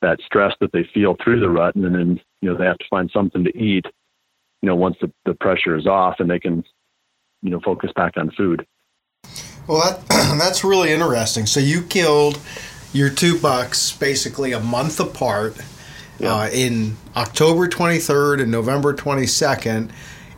that 0.00 0.20
stress 0.24 0.54
that 0.60 0.72
they 0.72 0.88
feel 0.94 1.16
through 1.22 1.40
the 1.40 1.48
rut, 1.48 1.74
and 1.74 1.84
then 1.84 2.20
you 2.40 2.50
know 2.50 2.56
they 2.56 2.64
have 2.64 2.78
to 2.78 2.88
find 2.88 3.10
something 3.12 3.44
to 3.44 3.58
eat. 3.58 3.84
You 4.62 4.68
know, 4.68 4.76
once 4.76 4.96
the, 5.00 5.12
the 5.24 5.34
pressure 5.34 5.76
is 5.76 5.86
off, 5.86 6.16
and 6.18 6.30
they 6.30 6.38
can, 6.38 6.64
you 7.42 7.50
know, 7.50 7.60
focus 7.64 7.90
back 7.94 8.16
on 8.16 8.30
food. 8.32 8.66
Well, 9.68 9.82
that 9.82 10.08
that's 10.38 10.64
really 10.64 10.90
interesting. 10.90 11.46
So 11.46 11.60
you 11.60 11.82
killed 11.82 12.40
your 12.92 13.10
two 13.10 13.38
bucks 13.38 13.92
basically 13.92 14.52
a 14.52 14.60
month 14.60 14.98
apart 14.98 15.58
yeah. 16.18 16.34
uh, 16.34 16.48
in 16.48 16.96
October 17.14 17.68
23rd 17.68 18.42
and 18.42 18.50
November 18.50 18.94
22nd, 18.94 19.90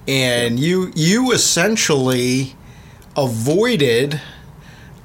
and 0.09 0.59
yeah. 0.59 0.66
you 0.66 0.93
you 0.97 1.31
essentially 1.31 2.57
avoided, 3.16 4.20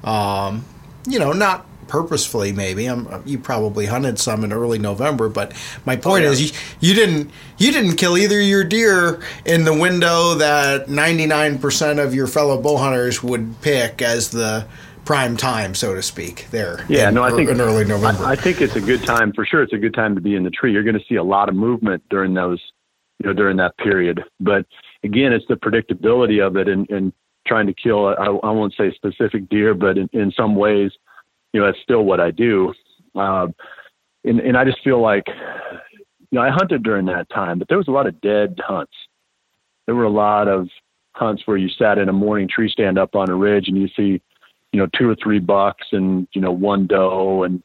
um, 0.02 0.64
you 1.06 1.20
know, 1.20 1.32
not 1.32 1.64
purposefully 1.88 2.52
maybe. 2.52 2.86
I'm, 2.86 3.22
you 3.24 3.38
probably 3.38 3.86
hunted 3.86 4.18
some 4.18 4.44
in 4.44 4.52
early 4.52 4.78
November 4.78 5.28
but 5.28 5.52
my 5.84 5.96
point 5.96 6.24
oh, 6.24 6.26
yeah. 6.26 6.32
is 6.32 6.42
you, 6.80 6.88
you 6.88 6.94
didn't 6.94 7.30
you 7.58 7.72
didn't 7.72 7.96
kill 7.96 8.16
either 8.16 8.40
your 8.40 8.64
deer 8.64 9.22
in 9.44 9.64
the 9.64 9.74
window 9.74 10.34
that 10.34 10.86
99% 10.86 12.02
of 12.02 12.14
your 12.14 12.26
fellow 12.26 12.60
bow 12.60 12.76
hunters 12.76 13.22
would 13.22 13.60
pick 13.62 14.02
as 14.02 14.30
the 14.30 14.66
prime 15.04 15.36
time 15.36 15.74
so 15.74 15.94
to 15.94 16.02
speak 16.02 16.48
there 16.50 16.84
yeah 16.88 17.08
in, 17.08 17.14
no 17.14 17.22
I 17.22 17.30
think 17.30 17.48
in 17.48 17.60
early 17.60 17.84
November. 17.84 18.24
I, 18.24 18.32
I 18.32 18.36
think 18.36 18.60
it's 18.60 18.74
a 18.74 18.80
good 18.80 19.04
time 19.04 19.32
for 19.32 19.46
sure 19.46 19.62
it's 19.62 19.72
a 19.72 19.78
good 19.78 19.94
time 19.94 20.14
to 20.16 20.20
be 20.20 20.34
in 20.34 20.42
the 20.42 20.50
tree. 20.50 20.72
You're 20.72 20.82
going 20.82 20.98
to 20.98 21.04
see 21.08 21.14
a 21.14 21.22
lot 21.22 21.48
of 21.48 21.54
movement 21.54 22.02
during 22.10 22.34
those 22.34 22.60
you 23.20 23.26
know 23.26 23.32
during 23.32 23.56
that 23.58 23.76
period. 23.78 24.24
But 24.40 24.66
again 25.04 25.32
it's 25.32 25.46
the 25.48 25.54
predictability 25.54 26.44
of 26.44 26.56
it 26.56 26.68
and, 26.68 26.88
and 26.90 27.12
trying 27.46 27.66
to 27.66 27.74
kill 27.74 28.08
I, 28.08 28.26
I 28.26 28.50
won't 28.50 28.74
say 28.76 28.92
specific 28.94 29.48
deer 29.48 29.74
but 29.74 29.96
in, 29.96 30.08
in 30.12 30.32
some 30.32 30.56
ways 30.56 30.90
you 31.52 31.60
know, 31.60 31.66
that's 31.66 31.82
still 31.82 32.04
what 32.04 32.20
I 32.20 32.30
do. 32.30 32.72
Um, 33.14 33.54
and, 34.24 34.40
and 34.40 34.56
I 34.56 34.64
just 34.64 34.82
feel 34.82 35.00
like, 35.00 35.24
you 35.28 36.38
know, 36.38 36.42
I 36.42 36.50
hunted 36.50 36.82
during 36.82 37.06
that 37.06 37.30
time, 37.30 37.58
but 37.58 37.68
there 37.68 37.78
was 37.78 37.88
a 37.88 37.92
lot 37.92 38.06
of 38.06 38.20
dead 38.20 38.58
hunts. 38.64 38.92
There 39.86 39.94
were 39.94 40.04
a 40.04 40.10
lot 40.10 40.48
of 40.48 40.68
hunts 41.12 41.42
where 41.46 41.56
you 41.56 41.68
sat 41.68 41.98
in 41.98 42.08
a 42.08 42.12
morning 42.12 42.48
tree 42.48 42.68
stand 42.68 42.98
up 42.98 43.14
on 43.14 43.30
a 43.30 43.34
ridge 43.34 43.68
and 43.68 43.76
you 43.76 43.88
see, 43.96 44.20
you 44.72 44.80
know, 44.80 44.88
two 44.98 45.08
or 45.08 45.16
three 45.22 45.38
bucks 45.38 45.86
and, 45.92 46.28
you 46.32 46.40
know, 46.40 46.52
one 46.52 46.86
doe 46.86 47.44
and, 47.44 47.62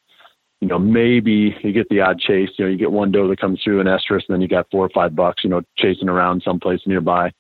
you 0.62 0.68
know, 0.68 0.78
maybe 0.78 1.56
you 1.64 1.74
get 1.74 1.90
the 1.90 2.00
odd 2.00 2.20
chase, 2.20 2.50
you 2.58 2.66
know, 2.66 2.72
you 2.72 2.78
get 2.78 2.92
one 2.92 3.12
doe 3.12 3.28
that 3.28 3.42
comes 3.42 3.60
through 3.64 3.82
an 3.82 3.88
estrus 3.88 4.22
and 4.28 4.30
then 4.30 4.42
you 4.42 4.48
got 4.48 4.68
four 4.72 4.86
or 4.86 4.90
five 4.90 5.16
bucks, 5.16 5.44
you 5.44 5.50
know, 5.50 5.62
chasing 5.78 6.08
around 6.08 6.44
someplace 6.46 6.82
nearby. 6.86 7.32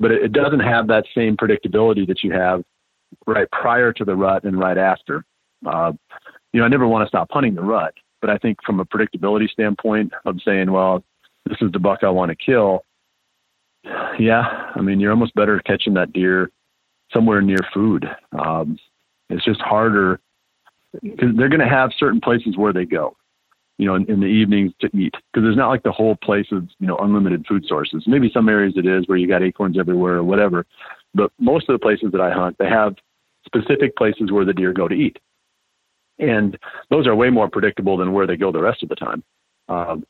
But 0.00 0.10
it, 0.10 0.24
it 0.24 0.32
doesn't 0.32 0.60
have 0.60 0.88
that 0.88 1.04
same 1.14 1.36
predictability 1.36 2.06
that 2.08 2.24
you 2.24 2.32
have 2.32 2.62
right 3.26 3.48
prior 3.52 3.92
to 3.92 4.04
the 4.04 4.16
rut 4.16 4.44
and 4.44 4.58
right 4.58 4.76
after. 4.76 5.24
Uh, 5.66 5.92
you 6.52 6.60
know, 6.60 6.66
I 6.66 6.68
never 6.68 6.86
want 6.86 7.04
to 7.04 7.08
stop 7.08 7.28
hunting 7.30 7.54
the 7.54 7.62
rut, 7.62 7.94
but 8.20 8.30
I 8.30 8.38
think 8.38 8.58
from 8.64 8.80
a 8.80 8.84
predictability 8.84 9.48
standpoint 9.48 10.12
of 10.24 10.38
saying, 10.44 10.70
well, 10.70 11.04
this 11.46 11.58
is 11.60 11.72
the 11.72 11.78
buck 11.78 12.00
I 12.02 12.10
want 12.10 12.30
to 12.30 12.36
kill. 12.36 12.84
Yeah, 14.18 14.72
I 14.74 14.80
mean, 14.80 15.00
you're 15.00 15.12
almost 15.12 15.34
better 15.34 15.60
catching 15.60 15.94
that 15.94 16.12
deer 16.12 16.50
somewhere 17.12 17.40
near 17.40 17.60
food. 17.72 18.06
Um, 18.32 18.78
it's 19.30 19.44
just 19.44 19.60
harder 19.60 20.20
because 21.02 21.36
they're 21.36 21.48
going 21.48 21.60
to 21.60 21.68
have 21.68 21.90
certain 21.98 22.20
places 22.20 22.56
where 22.56 22.72
they 22.72 22.84
go, 22.84 23.16
you 23.78 23.86
know, 23.86 23.94
in, 23.94 24.10
in 24.10 24.20
the 24.20 24.26
evenings 24.26 24.72
to 24.80 24.86
eat. 24.96 25.12
Because 25.12 25.44
there's 25.44 25.56
not 25.56 25.68
like 25.68 25.82
the 25.82 25.92
whole 25.92 26.16
place 26.16 26.46
of 26.50 26.68
you 26.80 26.86
know 26.86 26.96
unlimited 26.98 27.46
food 27.46 27.64
sources. 27.66 28.04
Maybe 28.06 28.30
some 28.32 28.48
areas 28.48 28.74
it 28.76 28.86
is 28.86 29.06
where 29.06 29.18
you 29.18 29.28
got 29.28 29.42
acorns 29.42 29.78
everywhere 29.78 30.16
or 30.16 30.24
whatever, 30.24 30.66
but 31.14 31.30
most 31.38 31.68
of 31.68 31.74
the 31.74 31.82
places 31.82 32.10
that 32.12 32.20
I 32.20 32.30
hunt, 32.30 32.56
they 32.58 32.68
have 32.68 32.96
specific 33.46 33.96
places 33.96 34.32
where 34.32 34.44
the 34.44 34.52
deer 34.52 34.72
go 34.72 34.88
to 34.88 34.94
eat 34.94 35.18
and 36.18 36.58
those 36.90 37.06
are 37.06 37.14
way 37.14 37.30
more 37.30 37.48
predictable 37.48 37.96
than 37.96 38.12
where 38.12 38.26
they 38.26 38.36
go 38.36 38.52
the 38.52 38.60
rest 38.60 38.82
of 38.82 38.88
the 38.88 38.96
time. 38.96 39.22
Um, 39.68 40.04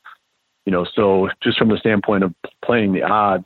you 0.65 0.71
know, 0.71 0.85
so 0.95 1.29
just 1.41 1.57
from 1.57 1.69
the 1.69 1.77
standpoint 1.77 2.23
of 2.23 2.33
playing 2.63 2.93
the 2.93 3.03
odds, 3.03 3.45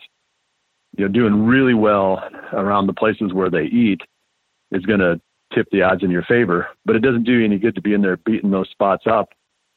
you 0.97 1.05
know, 1.05 1.11
doing 1.11 1.45
really 1.45 1.74
well 1.74 2.24
around 2.51 2.88
the 2.88 2.93
places 2.93 3.34
where 3.34 3.49
they 3.49 3.64
eat 3.64 4.01
is 4.72 4.86
going 4.86 4.99
to 4.99 5.20
tip 5.53 5.68
the 5.72 5.82
odds 5.82 6.03
in 6.03 6.11
your 6.11 6.24
favor. 6.24 6.68
But 6.86 6.95
it 6.95 6.99
doesn't 6.99 7.24
do 7.24 7.34
you 7.34 7.45
any 7.45 7.57
good 7.57 7.76
to 7.76 7.82
be 7.82 7.93
in 7.93 8.01
there 8.01 8.18
beating 8.18 8.51
those 8.51 8.70
spots 8.70 9.05
up 9.07 9.30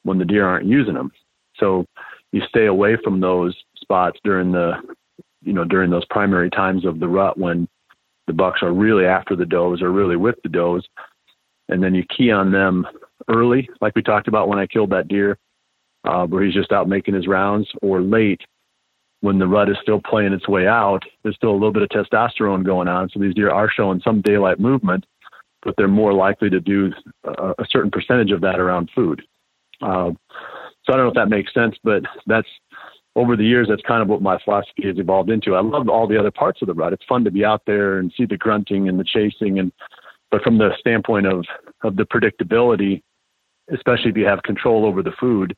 when 0.02 0.18
the 0.18 0.24
deer 0.24 0.46
aren't 0.46 0.66
using 0.66 0.94
them. 0.94 1.10
So 1.58 1.86
you 2.32 2.42
stay 2.48 2.66
away 2.66 2.96
from 3.02 3.20
those 3.20 3.56
spots 3.76 4.18
during 4.24 4.52
the, 4.52 4.74
you 5.42 5.52
know, 5.52 5.64
during 5.64 5.90
those 5.90 6.04
primary 6.06 6.50
times 6.50 6.84
of 6.84 7.00
the 7.00 7.08
rut 7.08 7.38
when 7.38 7.68
the 8.26 8.32
bucks 8.32 8.62
are 8.62 8.72
really 8.72 9.06
after 9.06 9.36
the 9.36 9.46
does 9.46 9.80
or 9.80 9.90
really 9.90 10.16
with 10.16 10.36
the 10.42 10.48
does 10.48 10.86
and 11.68 11.82
then 11.82 11.94
you 11.94 12.04
key 12.16 12.30
on 12.30 12.52
them 12.52 12.86
early, 13.28 13.68
like 13.80 13.94
we 13.96 14.02
talked 14.02 14.28
about 14.28 14.48
when 14.48 14.58
I 14.58 14.66
killed 14.66 14.90
that 14.90 15.08
deer, 15.08 15.38
uh, 16.04 16.26
where 16.26 16.44
he's 16.44 16.54
just 16.54 16.72
out 16.72 16.88
making 16.88 17.14
his 17.14 17.26
rounds, 17.26 17.68
or 17.82 18.00
late 18.00 18.40
when 19.20 19.38
the 19.38 19.46
rut 19.46 19.70
is 19.70 19.76
still 19.82 20.00
playing 20.00 20.32
its 20.32 20.48
way 20.48 20.66
out. 20.66 21.02
There's 21.22 21.36
still 21.36 21.50
a 21.50 21.52
little 21.52 21.72
bit 21.72 21.82
of 21.82 21.88
testosterone 21.88 22.64
going 22.64 22.88
on, 22.88 23.08
so 23.08 23.20
these 23.20 23.34
deer 23.34 23.50
are 23.50 23.70
showing 23.70 24.00
some 24.04 24.20
daylight 24.20 24.60
movement, 24.60 25.04
but 25.62 25.74
they're 25.76 25.88
more 25.88 26.12
likely 26.12 26.50
to 26.50 26.60
do 26.60 26.92
a, 27.24 27.50
a 27.58 27.66
certain 27.70 27.90
percentage 27.90 28.30
of 28.30 28.40
that 28.42 28.60
around 28.60 28.90
food. 28.94 29.22
Uh, 29.82 30.10
so 30.84 30.92
I 30.92 30.96
don't 30.96 31.06
know 31.06 31.08
if 31.08 31.14
that 31.14 31.28
makes 31.28 31.52
sense, 31.52 31.74
but 31.82 32.02
that's 32.26 32.48
over 33.16 33.34
the 33.34 33.44
years, 33.44 33.66
that's 33.68 33.82
kind 33.82 34.02
of 34.02 34.08
what 34.08 34.20
my 34.20 34.38
philosophy 34.44 34.86
has 34.86 34.98
evolved 34.98 35.30
into. 35.30 35.54
I 35.54 35.62
love 35.62 35.88
all 35.88 36.06
the 36.06 36.18
other 36.18 36.30
parts 36.30 36.60
of 36.60 36.68
the 36.68 36.74
rut. 36.74 36.92
It's 36.92 37.04
fun 37.08 37.24
to 37.24 37.30
be 37.30 37.44
out 37.44 37.62
there 37.66 37.98
and 37.98 38.12
see 38.16 38.26
the 38.26 38.36
grunting 38.36 38.88
and 38.88 39.00
the 39.00 39.04
chasing 39.04 39.58
and 39.58 39.72
but 40.30 40.42
from 40.42 40.58
the 40.58 40.70
standpoint 40.78 41.26
of, 41.26 41.44
of 41.82 41.96
the 41.96 42.04
predictability, 42.04 43.02
especially 43.72 44.10
if 44.10 44.16
you 44.16 44.26
have 44.26 44.42
control 44.42 44.84
over 44.84 45.02
the 45.02 45.12
food, 45.12 45.56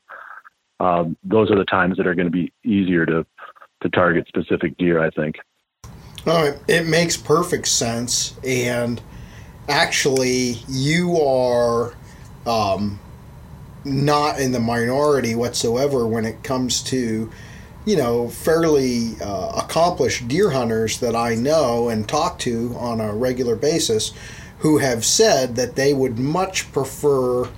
um, 0.79 1.17
those 1.23 1.51
are 1.51 1.57
the 1.57 1.65
times 1.65 1.97
that 1.97 2.07
are 2.07 2.15
going 2.15 2.27
to 2.27 2.31
be 2.31 2.51
easier 2.63 3.05
to, 3.05 3.25
to 3.81 3.89
target 3.89 4.27
specific 4.27 4.77
deer, 4.77 5.03
I 5.03 5.09
think. 5.11 5.35
Oh, 6.25 6.57
it 6.67 6.87
makes 6.87 7.17
perfect 7.17 7.67
sense. 7.67 8.37
And 8.43 9.01
actually, 9.67 10.59
you 10.67 11.17
are 11.17 11.93
um, 12.45 12.99
not 13.83 14.39
in 14.39 14.51
the 14.51 14.59
minority 14.59 15.35
whatsoever 15.35 16.05
when 16.07 16.25
it 16.25 16.43
comes 16.43 16.83
to, 16.83 17.31
you 17.85 17.95
know, 17.95 18.29
fairly 18.29 19.13
uh, 19.21 19.61
accomplished 19.63 20.27
deer 20.27 20.51
hunters 20.51 20.99
that 20.99 21.15
I 21.15 21.35
know 21.35 21.89
and 21.89 22.07
talk 22.07 22.39
to 22.39 22.75
on 22.77 23.01
a 23.01 23.13
regular 23.13 23.55
basis 23.55 24.13
who 24.59 24.77
have 24.77 25.05
said 25.05 25.55
that 25.55 25.75
they 25.75 25.93
would 25.93 26.19
much 26.19 26.71
prefer 26.71 27.49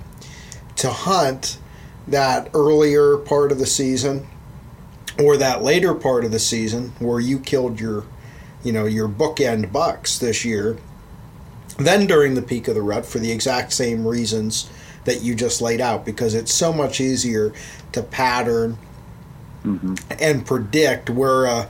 to 0.76 0.90
hunt 0.90 1.58
that 2.06 2.48
earlier 2.54 3.16
part 3.16 3.52
of 3.52 3.58
the 3.58 3.66
season 3.66 4.26
or 5.18 5.36
that 5.36 5.62
later 5.62 5.94
part 5.94 6.24
of 6.24 6.30
the 6.30 6.38
season 6.38 6.92
where 6.98 7.20
you 7.20 7.38
killed 7.38 7.78
your 7.78 8.04
you 8.64 8.72
know 8.72 8.86
your 8.86 9.08
bookend 9.08 9.70
bucks 9.72 10.18
this 10.18 10.44
year 10.44 10.78
then 11.78 12.06
during 12.06 12.34
the 12.34 12.42
peak 12.42 12.68
of 12.68 12.74
the 12.74 12.82
rut 12.82 13.04
for 13.06 13.18
the 13.18 13.30
exact 13.30 13.72
same 13.72 14.06
reasons 14.06 14.70
that 15.04 15.22
you 15.22 15.34
just 15.34 15.60
laid 15.60 15.80
out 15.80 16.04
because 16.04 16.34
it's 16.34 16.52
so 16.52 16.72
much 16.72 17.00
easier 17.00 17.52
to 17.90 18.02
pattern 18.02 18.76
mm-hmm. 19.64 19.94
and 20.20 20.46
predict 20.46 21.10
where 21.10 21.44
a 21.44 21.68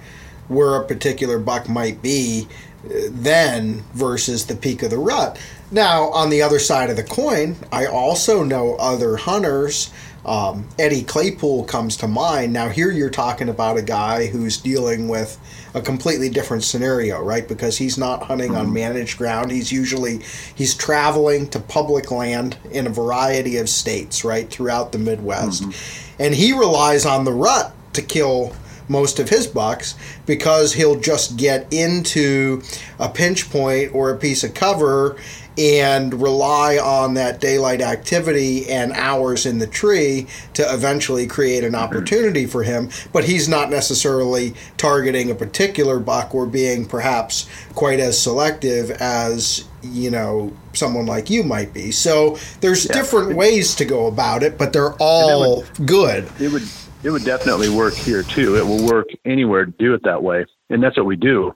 where 0.49 0.76
a 0.76 0.85
particular 0.85 1.39
buck 1.39 1.68
might 1.68 2.03
be 2.03 2.47
then 2.85 3.85
versus 3.95 4.47
the 4.47 4.57
peak 4.57 4.83
of 4.83 4.91
the 4.91 4.99
rut. 4.99 5.39
Now, 5.70 6.11
on 6.11 6.30
the 6.30 6.43
other 6.43 6.59
side 6.59 6.91
of 6.91 6.97
the 6.97 7.03
coin, 7.03 7.57
I 7.70 7.87
also 7.87 8.43
know 8.45 8.76
other 8.76 9.16
hunters. 9.16 9.91
Um, 10.24 10.68
Eddie 10.78 11.03
Claypool 11.03 11.64
comes 11.64 11.97
to 11.99 12.09
mind. 12.09 12.53
Now, 12.53 12.68
here 12.68 12.91
you're 12.91 13.11
talking 13.11 13.49
about 13.49 13.78
a 13.78 13.83
guy 13.83 14.26
who's 14.26 14.57
dealing 14.59 15.09
with 15.09 15.39
a 15.74 15.80
completely 15.80 16.28
different 16.28 16.62
scenario, 16.62 17.22
right? 17.22 17.49
Because 17.49 17.78
he's 17.78 17.97
not 17.97 18.24
hunting 18.24 18.55
on 18.55 18.66
mm-hmm. 18.66 18.74
managed 18.74 19.18
ground. 19.18 19.51
He's 19.51 19.72
usually 19.72 20.20
he's 20.55 20.74
traveling 20.74 21.49
to 21.49 21.59
public 21.59 22.11
land 22.11 22.59
in 22.70 22.87
a 22.87 22.91
variety 22.91 23.57
of 23.57 23.68
states, 23.68 24.24
right, 24.24 24.49
throughout 24.49 24.93
the 24.93 24.99
Midwest, 24.99 25.62
mm-hmm. 25.62 26.22
and 26.22 26.35
he 26.35 26.53
relies 26.53 27.07
on 27.07 27.24
the 27.24 27.33
rut 27.33 27.74
to 27.95 28.03
kill 28.03 28.55
most 28.93 29.18
of 29.18 29.28
his 29.28 29.47
bucks 29.47 29.97
because 30.26 30.74
he'll 30.74 31.01
just 31.01 31.36
get 31.36 31.72
into 31.72 32.62
a 33.01 33.09
pinch 33.09 33.51
point 33.51 33.93
or 33.95 34.11
a 34.11 34.16
piece 34.16 34.45
of 34.45 34.55
cover 34.55 35.16
and 35.59 36.20
rely 36.20 36.78
on 36.78 37.14
that 37.14 37.40
daylight 37.40 37.80
activity 37.80 38.68
and 38.70 38.93
hours 38.93 39.45
in 39.45 39.59
the 39.59 39.66
tree 39.66 40.26
to 40.55 40.62
eventually 40.72 41.26
create 41.26 41.64
an 41.64 41.74
opportunity 41.74 42.47
for 42.47 42.62
him. 42.62 42.88
But 43.12 43.24
he's 43.24 43.49
not 43.49 43.70
necessarily 43.70 44.55
targeting 44.76 45.30
a 45.30 45.34
particular 45.34 45.99
buck 45.99 46.34
or 46.34 46.47
being 46.47 46.86
perhaps 46.86 47.49
quite 47.74 48.01
as 48.01 48.18
selective 48.20 48.90
as 48.93 49.68
you 49.82 50.11
know 50.11 50.53
someone 50.72 51.07
like 51.07 51.28
you 51.28 51.43
might 51.43 51.74
be. 51.74 51.90
So 51.90 52.38
there's 52.61 52.86
yeah. 52.86 52.93
different 52.93 53.36
ways 53.36 53.74
to 53.76 53.84
go 53.84 54.07
about 54.07 54.43
it, 54.43 54.57
but 54.57 54.72
they're 54.72 54.95
all 54.95 55.62
would, 55.62 55.86
good. 55.86 56.30
It 56.40 56.53
would 56.53 56.62
it 57.03 57.11
would 57.11 57.24
definitely 57.24 57.68
work 57.68 57.94
here 57.94 58.22
too. 58.22 58.57
It 58.57 58.64
will 58.64 58.86
work 58.86 59.09
anywhere 59.24 59.66
to 59.66 59.72
do 59.72 59.94
it 59.94 60.03
that 60.05 60.22
way, 60.22 60.44
and 60.70 60.82
that's 60.82 60.96
what 60.96 61.07
we 61.07 61.16
do. 61.16 61.55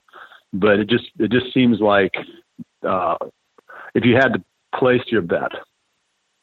But 0.53 0.80
it 0.80 0.88
just 0.88 1.07
it 1.18 1.30
just 1.30 1.53
seems 1.53 1.80
like 1.80 2.14
uh, 2.86 3.16
if 3.94 4.05
you 4.05 4.16
had 4.16 4.34
to 4.34 4.44
place 4.74 5.03
your 5.09 5.22
bet, 5.22 5.53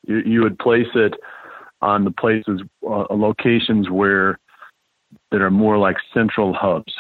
you, 0.08 0.20
you 0.26 0.42
would 0.42 0.58
place 0.60 0.88
it 0.96 1.14
on 1.82 2.06
the 2.06 2.12
places, 2.12 2.62
uh, 2.86 3.06
locations 3.14 3.90
where 3.90 4.40
that 5.32 5.42
are 5.42 5.52
more 5.52 5.78
like 5.78 5.98
central 6.14 6.54
hubs. 6.54 6.94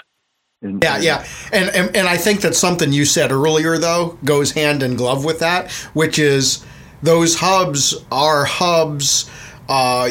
And, 0.61 0.81
yeah, 0.83 0.97
yeah, 0.97 1.25
and, 1.51 1.69
and 1.75 1.95
and 1.95 2.07
I 2.07 2.17
think 2.17 2.41
that 2.41 2.55
something 2.55 2.93
you 2.93 3.05
said 3.05 3.31
earlier 3.31 3.77
though 3.77 4.17
goes 4.23 4.51
hand 4.51 4.81
in 4.81 4.95
glove 4.95 5.25
with 5.25 5.39
that, 5.39 5.71
which 5.93 6.17
is 6.17 6.65
those 7.01 7.35
hubs 7.35 7.95
are 8.11 8.45
hubs 8.45 9.29
uh, 9.69 10.09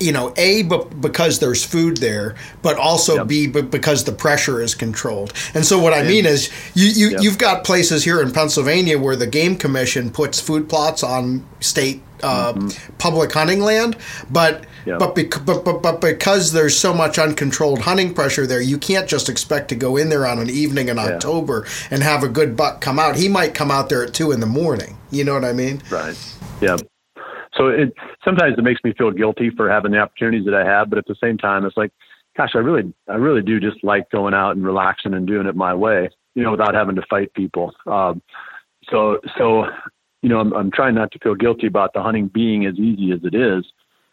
you 0.00 0.12
know, 0.12 0.32
A, 0.36 0.62
because 0.62 1.38
there's 1.38 1.64
food 1.64 1.98
there, 1.98 2.36
but 2.62 2.78
also 2.78 3.16
yep. 3.16 3.26
B, 3.26 3.46
because 3.46 4.04
the 4.04 4.12
pressure 4.12 4.62
is 4.62 4.74
controlled. 4.74 5.32
And 5.54 5.64
so 5.64 5.78
what 5.78 5.92
I 5.92 6.02
mean 6.02 6.24
is 6.26 6.50
you, 6.74 6.88
you, 6.88 7.08
yep. 7.10 7.22
you've 7.22 7.38
got 7.38 7.64
places 7.64 8.04
here 8.04 8.20
in 8.22 8.32
Pennsylvania 8.32 8.98
where 8.98 9.16
the 9.16 9.26
Game 9.26 9.56
Commission 9.56 10.10
puts 10.10 10.40
food 10.40 10.68
plots 10.68 11.02
on 11.02 11.46
state 11.60 12.02
uh, 12.22 12.54
mm-hmm. 12.54 12.96
public 12.96 13.32
hunting 13.32 13.60
land, 13.60 13.96
but 14.30 14.64
but, 14.86 15.14
bec- 15.14 15.44
but, 15.44 15.64
but 15.64 15.82
but 15.82 16.00
because 16.00 16.52
there's 16.52 16.78
so 16.78 16.94
much 16.94 17.18
uncontrolled 17.18 17.80
hunting 17.80 18.14
pressure 18.14 18.46
there, 18.46 18.60
you 18.60 18.78
can't 18.78 19.08
just 19.08 19.28
expect 19.28 19.68
to 19.68 19.74
go 19.74 19.96
in 19.96 20.08
there 20.08 20.26
on 20.26 20.38
an 20.38 20.48
evening 20.48 20.88
in 20.88 20.96
yeah. 20.96 21.04
October 21.04 21.66
and 21.90 22.02
have 22.02 22.22
a 22.22 22.28
good 22.28 22.56
buck 22.56 22.80
come 22.80 22.98
out. 22.98 23.16
He 23.16 23.28
might 23.28 23.54
come 23.54 23.70
out 23.70 23.88
there 23.88 24.04
at 24.04 24.14
two 24.14 24.32
in 24.32 24.40
the 24.40 24.46
morning. 24.46 24.96
You 25.10 25.24
know 25.24 25.34
what 25.34 25.44
I 25.44 25.52
mean? 25.52 25.82
Right. 25.90 26.16
Yeah 26.60 26.76
so 27.56 27.68
it 27.68 27.92
sometimes 28.24 28.54
it 28.58 28.62
makes 28.62 28.82
me 28.84 28.92
feel 28.96 29.10
guilty 29.10 29.50
for 29.50 29.70
having 29.70 29.92
the 29.92 29.98
opportunities 29.98 30.44
that 30.46 30.54
I 30.54 30.64
have, 30.64 30.90
but 30.90 30.98
at 30.98 31.06
the 31.06 31.16
same 31.22 31.38
time, 31.38 31.64
it's 31.64 31.76
like, 31.76 31.92
gosh, 32.36 32.50
I 32.54 32.58
really, 32.58 32.92
I 33.08 33.14
really 33.14 33.42
do 33.42 33.60
just 33.60 33.82
like 33.84 34.10
going 34.10 34.34
out 34.34 34.56
and 34.56 34.64
relaxing 34.64 35.14
and 35.14 35.26
doing 35.26 35.46
it 35.46 35.56
my 35.56 35.74
way, 35.74 36.10
you 36.34 36.42
know, 36.42 36.50
without 36.50 36.74
having 36.74 36.96
to 36.96 37.02
fight 37.08 37.32
people. 37.34 37.72
Um, 37.86 38.22
so, 38.90 39.18
so, 39.38 39.66
you 40.22 40.28
know, 40.28 40.40
I'm, 40.40 40.52
I'm 40.52 40.70
trying 40.70 40.94
not 40.94 41.12
to 41.12 41.18
feel 41.20 41.34
guilty 41.34 41.66
about 41.66 41.92
the 41.94 42.02
hunting 42.02 42.28
being 42.28 42.66
as 42.66 42.74
easy 42.74 43.12
as 43.12 43.20
it 43.24 43.34
is 43.34 43.64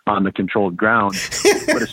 on 0.07 0.23
the 0.23 0.31
controlled 0.31 0.75
ground. 0.77 1.15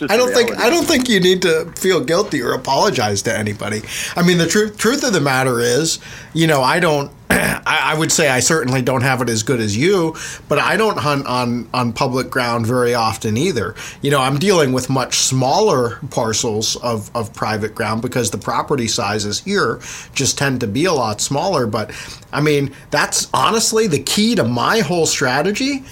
I 0.09 0.17
don't 0.17 0.33
think 0.33 0.57
I 0.57 0.69
don't 0.69 0.85
think 0.85 1.09
you 1.09 1.19
need 1.19 1.41
to 1.43 1.71
feel 1.77 2.03
guilty 2.03 2.41
or 2.41 2.53
apologize 2.53 3.21
to 3.23 3.37
anybody. 3.37 3.81
I 4.15 4.23
mean, 4.23 4.37
the 4.37 4.47
truth 4.47 4.77
truth 4.77 5.03
of 5.03 5.13
the 5.13 5.21
matter 5.21 5.59
is, 5.59 5.99
you 6.33 6.47
know, 6.47 6.61
I 6.61 6.79
don't. 6.79 7.11
I, 7.31 7.91
I, 7.93 7.97
would 7.97 8.11
say 8.11 8.27
I 8.27 8.39
certainly 8.39 8.81
don't 8.81 9.03
have 9.03 9.21
it 9.21 9.29
as 9.29 9.43
good 9.43 9.59
as 9.59 9.77
you, 9.77 10.15
but 10.47 10.57
I 10.57 10.77
don't 10.77 10.97
hunt 10.97 11.27
on 11.27 11.69
on 11.75 11.93
public 11.93 12.31
ground 12.31 12.65
very 12.65 12.95
often 12.95 13.37
either. 13.37 13.75
You 14.01 14.09
know, 14.09 14.19
I'm 14.19 14.39
dealing 14.39 14.73
with 14.73 14.89
much 14.89 15.19
smaller 15.19 15.99
parcels 16.09 16.75
of 16.77 17.15
of 17.15 17.31
private 17.33 17.75
ground 17.75 18.01
because 18.01 18.31
the 18.31 18.39
property 18.39 18.87
sizes 18.87 19.41
here 19.41 19.79
just 20.15 20.39
tend 20.39 20.61
to 20.61 20.67
be 20.67 20.85
a 20.85 20.93
lot 20.93 21.21
smaller. 21.21 21.67
But 21.67 21.91
I 22.33 22.41
mean, 22.41 22.73
that's 22.89 23.27
honestly 23.31 23.85
the 23.85 24.01
key 24.01 24.33
to 24.33 24.43
my 24.43 24.79
whole 24.79 25.05
strategy 25.05 25.83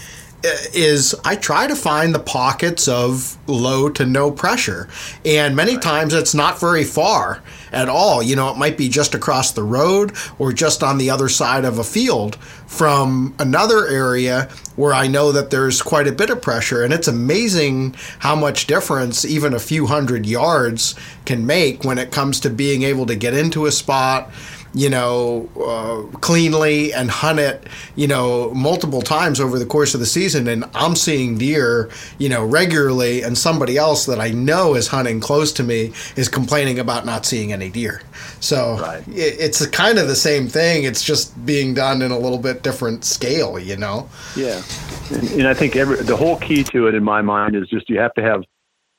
Uh, 0.48 0.56
is 0.74 1.14
I 1.26 1.36
try 1.36 1.68
to 1.68 1.76
find 1.76 2.14
the 2.14 2.20
pockets 2.20 2.88
of 2.88 3.38
low 3.48 3.90
to 3.90 4.06
no 4.06 4.32
pressure. 4.32 4.88
And 5.26 5.56
many 5.56 5.74
right. 5.74 5.82
times 5.82 6.14
it's 6.14 6.34
not 6.34 6.60
very 6.60 6.84
far 6.84 7.42
at 7.72 7.90
all. 7.90 8.24
You 8.24 8.36
know, 8.36 8.50
it 8.50 8.58
might 8.58 8.78
be 8.78 8.88
just 8.88 9.14
across 9.14 9.52
the 9.52 9.64
road 9.64 10.14
or 10.40 10.54
just 10.54 10.84
on 10.84 10.98
the 10.98 11.10
other 11.10 11.28
side 11.28 11.66
of 11.66 11.80
a 11.80 11.84
field 11.84 12.36
from 12.68 13.36
another 13.40 13.88
area 13.88 14.50
where 14.76 14.94
I 14.94 15.08
know 15.08 15.32
that 15.32 15.50
there's 15.50 15.82
quite 15.82 16.08
a 16.08 16.12
bit 16.12 16.30
of 16.30 16.42
pressure. 16.42 16.84
And 16.84 16.94
it's 16.94 17.08
amazing 17.08 17.96
how 18.20 18.36
much 18.36 18.68
difference 18.68 19.26
even 19.26 19.54
a 19.54 19.60
few 19.60 19.88
hundred 19.88 20.26
yards 20.26 20.96
can 21.26 21.46
make 21.46 21.84
when 21.84 21.98
it 21.98 22.12
comes 22.12 22.40
to 22.42 22.50
being 22.50 22.84
able 22.84 23.06
to 23.08 23.16
get 23.16 23.34
into 23.34 23.66
a 23.66 23.72
spot 23.72 24.32
you 24.74 24.90
know, 24.90 25.50
uh, 25.60 26.18
cleanly 26.20 26.94
and 26.94 27.10
hunt 27.10 27.40
it, 27.40 27.68
you 27.96 28.08
know, 28.08 28.54
multiple 28.54 29.02
times 29.02 29.40
over 29.40 29.58
the 29.58 29.66
course 29.66 29.94
of 29.94 30.00
the 30.00 30.06
season. 30.06 30.48
And 30.48 30.66
I'm 30.74 30.96
seeing 30.96 31.38
deer, 31.38 31.90
you 32.18 32.30
know, 32.30 32.46
regularly, 32.46 33.24
and 33.24 33.38
somebody 33.38 33.78
else 33.78 34.06
that 34.06 34.20
I 34.20 34.30
know 34.30 34.76
is 34.76 34.88
hunting 34.88 35.20
close 35.20 35.52
to 35.54 35.64
me 35.64 35.94
is 36.16 36.30
complaining 36.30 36.80
about 36.80 37.06
not 37.06 37.26
seeing 37.26 37.52
any 37.52 37.70
deer. 37.70 38.02
So 38.40 38.78
right. 38.80 39.04
it's 39.08 39.66
kind 39.68 39.98
of 39.98 40.08
the 40.08 40.16
same 40.16 40.48
thing. 40.48 40.84
It's 40.84 41.04
just 41.04 41.46
being 41.46 41.74
done 41.74 42.02
in 42.02 42.12
a 42.12 42.20
little 42.20 42.38
bit 42.38 42.64
different 42.64 43.04
scale, 43.04 43.58
you 43.58 43.78
know? 43.78 44.10
Yeah. 44.36 44.62
And, 45.12 45.30
and 45.32 45.48
I 45.48 45.54
think 45.54 45.76
every, 45.76 45.98
the 45.98 46.16
whole 46.16 46.38
key 46.38 46.64
to 46.66 46.88
it 46.88 46.96
in 46.96 47.04
my 47.04 47.22
mind 47.22 47.56
is 47.56 47.68
just 47.70 47.90
you 47.90 48.00
have 48.00 48.14
to 48.16 48.22
have 48.22 48.44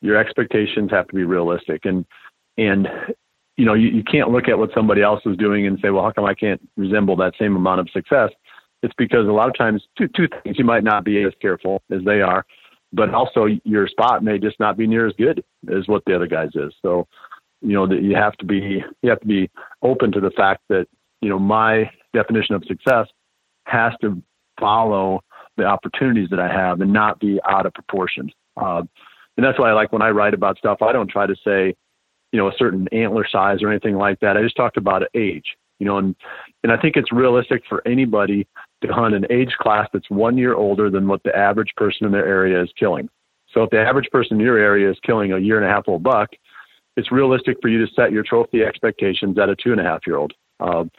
your 0.00 0.16
expectations 0.16 0.90
have 0.90 1.06
to 1.08 1.14
be 1.14 1.24
realistic. 1.24 1.84
And, 1.84 2.04
and 2.56 2.88
you 3.58 3.64
know, 3.64 3.74
you, 3.74 3.88
you 3.88 4.04
can't 4.04 4.30
look 4.30 4.48
at 4.48 4.56
what 4.56 4.70
somebody 4.72 5.02
else 5.02 5.20
is 5.26 5.36
doing 5.36 5.66
and 5.66 5.78
say, 5.82 5.90
well, 5.90 6.04
how 6.04 6.12
come 6.12 6.24
I 6.24 6.32
can't 6.32 6.60
resemble 6.76 7.16
that 7.16 7.34
same 7.38 7.56
amount 7.56 7.80
of 7.80 7.90
success? 7.90 8.30
It's 8.84 8.94
because 8.96 9.26
a 9.26 9.32
lot 9.32 9.48
of 9.48 9.58
times, 9.58 9.82
two, 9.98 10.06
two 10.16 10.28
things, 10.28 10.56
you 10.58 10.64
might 10.64 10.84
not 10.84 11.04
be 11.04 11.24
as 11.24 11.32
careful 11.42 11.82
as 11.90 12.00
they 12.04 12.20
are, 12.20 12.46
but 12.92 13.12
also 13.12 13.46
your 13.64 13.88
spot 13.88 14.22
may 14.22 14.38
just 14.38 14.60
not 14.60 14.76
be 14.76 14.86
near 14.86 15.08
as 15.08 15.14
good 15.18 15.42
as 15.76 15.88
what 15.88 16.04
the 16.06 16.14
other 16.14 16.28
guys 16.28 16.50
is. 16.54 16.72
So, 16.80 17.08
you 17.60 17.72
know, 17.72 17.84
that 17.88 18.00
you 18.00 18.14
have 18.14 18.34
to 18.34 18.46
be, 18.46 18.80
you 19.02 19.10
have 19.10 19.20
to 19.20 19.26
be 19.26 19.50
open 19.82 20.12
to 20.12 20.20
the 20.20 20.30
fact 20.30 20.62
that, 20.68 20.86
you 21.20 21.28
know, 21.28 21.40
my 21.40 21.90
definition 22.14 22.54
of 22.54 22.64
success 22.64 23.08
has 23.64 23.92
to 24.02 24.22
follow 24.60 25.20
the 25.56 25.64
opportunities 25.64 26.30
that 26.30 26.38
I 26.38 26.46
have 26.46 26.80
and 26.80 26.92
not 26.92 27.18
be 27.18 27.40
out 27.44 27.66
of 27.66 27.74
proportion. 27.74 28.30
Uh, 28.56 28.82
and 29.36 29.44
that's 29.44 29.58
why 29.58 29.70
I 29.70 29.72
like 29.72 29.92
when 29.92 30.02
I 30.02 30.10
write 30.10 30.34
about 30.34 30.58
stuff, 30.58 30.80
I 30.80 30.92
don't 30.92 31.10
try 31.10 31.26
to 31.26 31.34
say, 31.44 31.74
you 32.32 32.38
know, 32.38 32.48
a 32.48 32.52
certain 32.58 32.88
antler 32.92 33.26
size 33.26 33.62
or 33.62 33.70
anything 33.70 33.96
like 33.96 34.20
that. 34.20 34.36
I 34.36 34.42
just 34.42 34.56
talked 34.56 34.76
about 34.76 35.02
age, 35.14 35.56
you 35.78 35.86
know, 35.86 35.98
and, 35.98 36.14
and 36.62 36.72
I 36.72 36.76
think 36.76 36.96
it's 36.96 37.10
realistic 37.12 37.62
for 37.68 37.86
anybody 37.86 38.46
to 38.82 38.92
hunt 38.92 39.14
an 39.14 39.26
age 39.30 39.54
class 39.58 39.88
that's 39.92 40.10
one 40.10 40.36
year 40.36 40.54
older 40.54 40.90
than 40.90 41.08
what 41.08 41.22
the 41.22 41.34
average 41.36 41.72
person 41.76 42.06
in 42.06 42.12
their 42.12 42.26
area 42.26 42.62
is 42.62 42.70
killing. 42.78 43.08
So 43.52 43.62
if 43.62 43.70
the 43.70 43.80
average 43.80 44.10
person 44.10 44.38
in 44.38 44.44
your 44.44 44.58
area 44.58 44.90
is 44.90 44.98
killing 45.02 45.32
a 45.32 45.38
year 45.38 45.56
and 45.56 45.64
a 45.64 45.68
half 45.68 45.88
old 45.88 46.02
buck, 46.02 46.30
it's 46.96 47.10
realistic 47.10 47.56
for 47.62 47.68
you 47.68 47.84
to 47.84 47.92
set 47.94 48.12
your 48.12 48.22
trophy 48.22 48.62
expectations 48.62 49.38
at 49.38 49.48
a 49.48 49.56
two 49.56 49.72
and 49.72 49.80
a 49.80 49.84
half 49.84 50.06
year 50.06 50.16
old. 50.16 50.34
Um, 50.60 50.90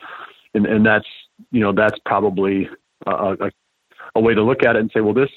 and, 0.53 0.65
and 0.65 0.85
that's, 0.85 1.07
you 1.51 1.59
know, 1.59 1.73
that's 1.73 1.99
probably 2.05 2.67
a, 3.05 3.11
a, 3.11 3.51
a 4.15 4.19
way 4.19 4.33
to 4.33 4.41
look 4.41 4.63
at 4.63 4.75
it 4.75 4.79
and 4.79 4.89
say, 4.93 5.01
well, 5.01 5.13
this, 5.13 5.29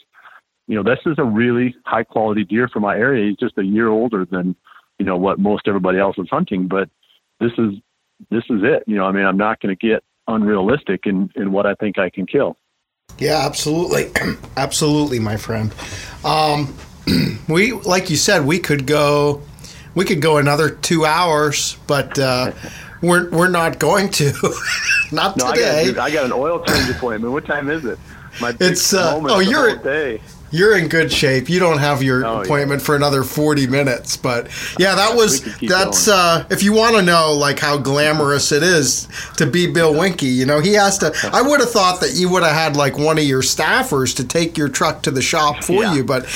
you 0.68 0.76
know, 0.76 0.82
this 0.82 1.00
is 1.04 1.16
a 1.18 1.24
really 1.24 1.74
high 1.84 2.04
quality 2.04 2.44
deer 2.44 2.68
for 2.68 2.80
my 2.80 2.96
area. 2.96 3.28
He's 3.28 3.36
just 3.36 3.58
a 3.58 3.64
year 3.64 3.88
older 3.88 4.24
than, 4.24 4.56
you 5.02 5.06
know 5.06 5.16
what 5.16 5.40
most 5.40 5.66
everybody 5.66 5.98
else 5.98 6.16
is 6.16 6.28
hunting 6.30 6.68
but 6.68 6.88
this 7.40 7.50
is 7.58 7.72
this 8.30 8.44
is 8.48 8.60
it. 8.62 8.84
You 8.86 8.94
know 8.94 9.04
i 9.04 9.10
mean 9.10 9.26
i'm 9.26 9.36
not 9.36 9.60
going 9.60 9.76
to 9.76 9.86
get 9.86 10.04
unrealistic 10.28 11.06
in 11.06 11.28
in 11.34 11.50
what 11.50 11.66
i 11.66 11.74
think 11.74 11.98
i 11.98 12.08
can 12.08 12.24
kill. 12.24 12.56
Yeah 13.18 13.44
absolutely. 13.44 14.12
Absolutely 14.56 15.18
my 15.18 15.36
friend. 15.36 15.74
Um 16.24 16.72
we 17.48 17.72
like 17.72 18.10
you 18.10 18.16
said 18.16 18.46
we 18.46 18.60
could 18.60 18.86
go 18.86 19.42
we 19.96 20.04
could 20.04 20.22
go 20.22 20.36
another 20.36 20.70
two 20.70 21.04
hours 21.04 21.76
but 21.88 22.16
uh 22.16 22.52
we're 23.02 23.28
we're 23.30 23.48
not 23.48 23.80
going 23.80 24.08
to. 24.10 24.32
Not 25.12 25.36
no, 25.36 25.50
today. 25.50 25.90
I 25.90 25.92
got, 25.92 26.10
I 26.10 26.10
got, 26.10 26.24
an 26.24 26.32
oil 26.32 26.64
change 26.64 26.88
appointment. 26.88 27.34
What 27.34 27.44
time 27.44 27.68
is 27.68 27.84
it? 27.84 27.98
My 28.40 28.56
it's 28.60 28.94
uh, 28.94 29.20
oh 29.22 29.40
you're 29.40 29.76
day 29.76 30.22
you're 30.52 30.76
in 30.76 30.88
good 30.88 31.10
shape. 31.10 31.48
You 31.48 31.58
don't 31.58 31.78
have 31.78 32.02
your 32.02 32.24
oh, 32.24 32.42
appointment 32.42 32.80
yeah. 32.80 32.86
for 32.86 32.94
another 32.96 33.24
40 33.24 33.66
minutes, 33.66 34.16
but 34.16 34.48
yeah, 34.78 34.94
that 34.94 35.16
was 35.16 35.42
that's 35.60 36.06
uh, 36.06 36.46
if 36.50 36.62
you 36.62 36.72
want 36.72 36.96
to 36.96 37.02
know 37.02 37.32
like 37.32 37.58
how 37.58 37.78
glamorous 37.78 38.52
it 38.52 38.62
is 38.62 39.08
to 39.38 39.46
be 39.46 39.66
Bill 39.66 39.94
Winke, 39.94 40.22
you 40.22 40.46
know, 40.46 40.60
he 40.60 40.74
has 40.74 40.98
to 40.98 41.12
I 41.32 41.42
would 41.42 41.60
have 41.60 41.70
thought 41.70 42.00
that 42.00 42.14
you 42.14 42.30
would 42.30 42.42
have 42.42 42.52
had 42.52 42.76
like 42.76 42.98
one 42.98 43.18
of 43.18 43.24
your 43.24 43.42
staffers 43.42 44.14
to 44.16 44.24
take 44.24 44.56
your 44.56 44.68
truck 44.68 45.02
to 45.02 45.10
the 45.10 45.22
shop 45.22 45.64
for 45.64 45.82
yeah. 45.82 45.94
you, 45.94 46.04
but 46.04 46.26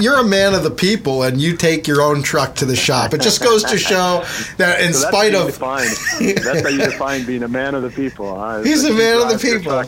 you're 0.00 0.18
a 0.18 0.24
man 0.24 0.54
of 0.54 0.64
the 0.64 0.70
people 0.70 1.22
and 1.22 1.40
you 1.40 1.56
take 1.56 1.86
your 1.86 2.02
own 2.02 2.22
truck 2.22 2.56
to 2.56 2.64
the 2.64 2.76
shop. 2.76 3.14
It 3.14 3.22
just 3.22 3.42
goes 3.42 3.62
to 3.64 3.78
show 3.78 4.24
that 4.56 4.80
in 4.80 4.92
so 4.92 5.08
spite 5.08 5.34
of 5.34 5.58
that's 5.58 6.62
how 6.62 6.68
you 6.68 6.78
define 6.78 7.24
being 7.24 7.44
a 7.44 7.48
man 7.48 7.74
of 7.74 7.82
the 7.82 7.90
people. 7.90 8.38
Huh? 8.38 8.62
He's 8.62 8.84
a 8.84 8.92
man 8.92 9.22
of 9.22 9.28
the 9.28 9.38
people. 9.38 9.84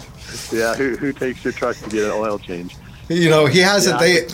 Yeah, 0.52 0.74
who, 0.74 0.96
who 0.96 1.12
takes 1.12 1.44
your 1.44 1.52
truck 1.52 1.76
to 1.76 1.90
get 1.90 2.04
an 2.04 2.10
oil 2.10 2.38
change? 2.38 2.76
You 3.08 3.30
know, 3.30 3.46
he 3.46 3.60
hasn't. 3.60 4.00
Yeah. 4.00 4.06
They 4.06 4.26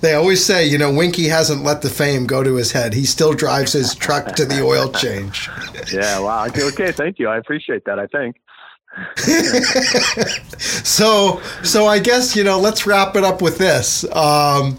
they 0.00 0.14
always 0.14 0.44
say, 0.44 0.66
you 0.66 0.78
know, 0.78 0.92
Winke 0.92 1.28
hasn't 1.28 1.64
let 1.64 1.82
the 1.82 1.90
fame 1.90 2.26
go 2.26 2.42
to 2.42 2.54
his 2.54 2.72
head. 2.72 2.94
He 2.94 3.04
still 3.04 3.32
drives 3.32 3.72
his 3.72 3.94
truck 3.94 4.34
to 4.36 4.44
the 4.44 4.62
oil 4.62 4.90
change. 4.92 5.48
Yeah, 5.92 6.20
wow. 6.20 6.46
Okay, 6.46 6.92
thank 6.92 7.18
you. 7.18 7.28
I 7.28 7.36
appreciate 7.36 7.84
that. 7.86 7.98
I 7.98 8.06
think. 8.06 8.36
so, 10.58 11.40
so 11.62 11.86
I 11.86 11.98
guess 11.98 12.34
you 12.34 12.44
know. 12.44 12.58
Let's 12.58 12.86
wrap 12.86 13.16
it 13.16 13.24
up 13.24 13.42
with 13.42 13.58
this. 13.58 14.04
Um, 14.14 14.78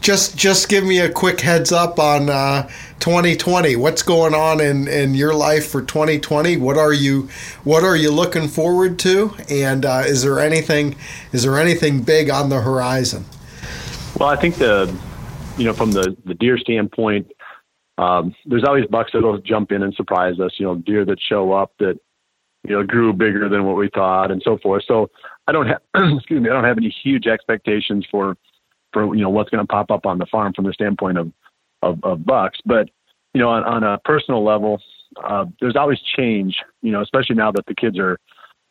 just, 0.00 0.36
just 0.36 0.68
give 0.68 0.84
me 0.84 0.98
a 0.98 1.10
quick 1.10 1.40
heads 1.40 1.72
up 1.72 1.98
on 1.98 2.28
uh, 2.28 2.68
2020. 3.00 3.76
What's 3.76 4.02
going 4.02 4.34
on 4.34 4.60
in, 4.60 4.88
in 4.88 5.14
your 5.14 5.34
life 5.34 5.68
for 5.68 5.82
2020? 5.82 6.56
What 6.56 6.76
are 6.76 6.92
you, 6.92 7.28
what 7.64 7.84
are 7.84 7.96
you 7.96 8.10
looking 8.10 8.48
forward 8.48 8.98
to? 9.00 9.34
And 9.48 9.84
uh, 9.84 10.02
is 10.06 10.22
there 10.22 10.40
anything, 10.40 10.96
is 11.32 11.42
there 11.44 11.58
anything 11.58 12.02
big 12.02 12.30
on 12.30 12.48
the 12.48 12.60
horizon? 12.60 13.24
Well, 14.18 14.28
I 14.28 14.36
think 14.36 14.56
the, 14.56 14.94
you 15.56 15.64
know, 15.64 15.72
from 15.72 15.92
the 15.92 16.16
the 16.24 16.34
deer 16.34 16.58
standpoint, 16.58 17.30
um, 17.98 18.34
there's 18.46 18.64
always 18.64 18.86
bucks 18.86 19.10
that'll 19.12 19.38
jump 19.38 19.72
in 19.72 19.82
and 19.82 19.94
surprise 19.94 20.38
us. 20.40 20.52
You 20.58 20.66
know, 20.66 20.74
deer 20.76 21.04
that 21.04 21.20
show 21.20 21.52
up 21.52 21.72
that 21.78 21.98
you 22.64 22.74
know 22.76 22.82
grew 22.82 23.12
bigger 23.12 23.48
than 23.48 23.64
what 23.64 23.76
we 23.76 23.88
thought 23.94 24.30
and 24.30 24.42
so 24.44 24.58
forth. 24.58 24.84
So 24.86 25.10
I 25.46 25.52
don't 25.52 25.66
have 25.66 25.80
excuse 26.16 26.42
me, 26.42 26.50
I 26.50 26.52
don't 26.52 26.64
have 26.64 26.78
any 26.78 26.94
huge 27.02 27.26
expectations 27.26 28.06
for 28.10 28.36
for 28.92 29.14
you 29.14 29.22
know 29.22 29.30
what's 29.30 29.50
going 29.50 29.64
to 29.64 29.70
pop 29.70 29.90
up 29.90 30.06
on 30.06 30.18
the 30.18 30.26
farm 30.26 30.52
from 30.52 30.66
the 30.66 30.72
standpoint 30.72 31.18
of 31.18 31.32
of, 31.82 32.02
of 32.04 32.24
bucks. 32.24 32.58
But 32.64 32.88
you 33.34 33.40
know, 33.40 33.48
on, 33.48 33.64
on 33.64 33.82
a 33.82 33.98
personal 34.04 34.44
level, 34.44 34.80
uh, 35.24 35.46
there's 35.60 35.76
always 35.76 36.00
change. 36.16 36.56
You 36.82 36.92
know, 36.92 37.02
especially 37.02 37.36
now 37.36 37.52
that 37.52 37.66
the 37.66 37.74
kids 37.74 37.98
are 37.98 38.18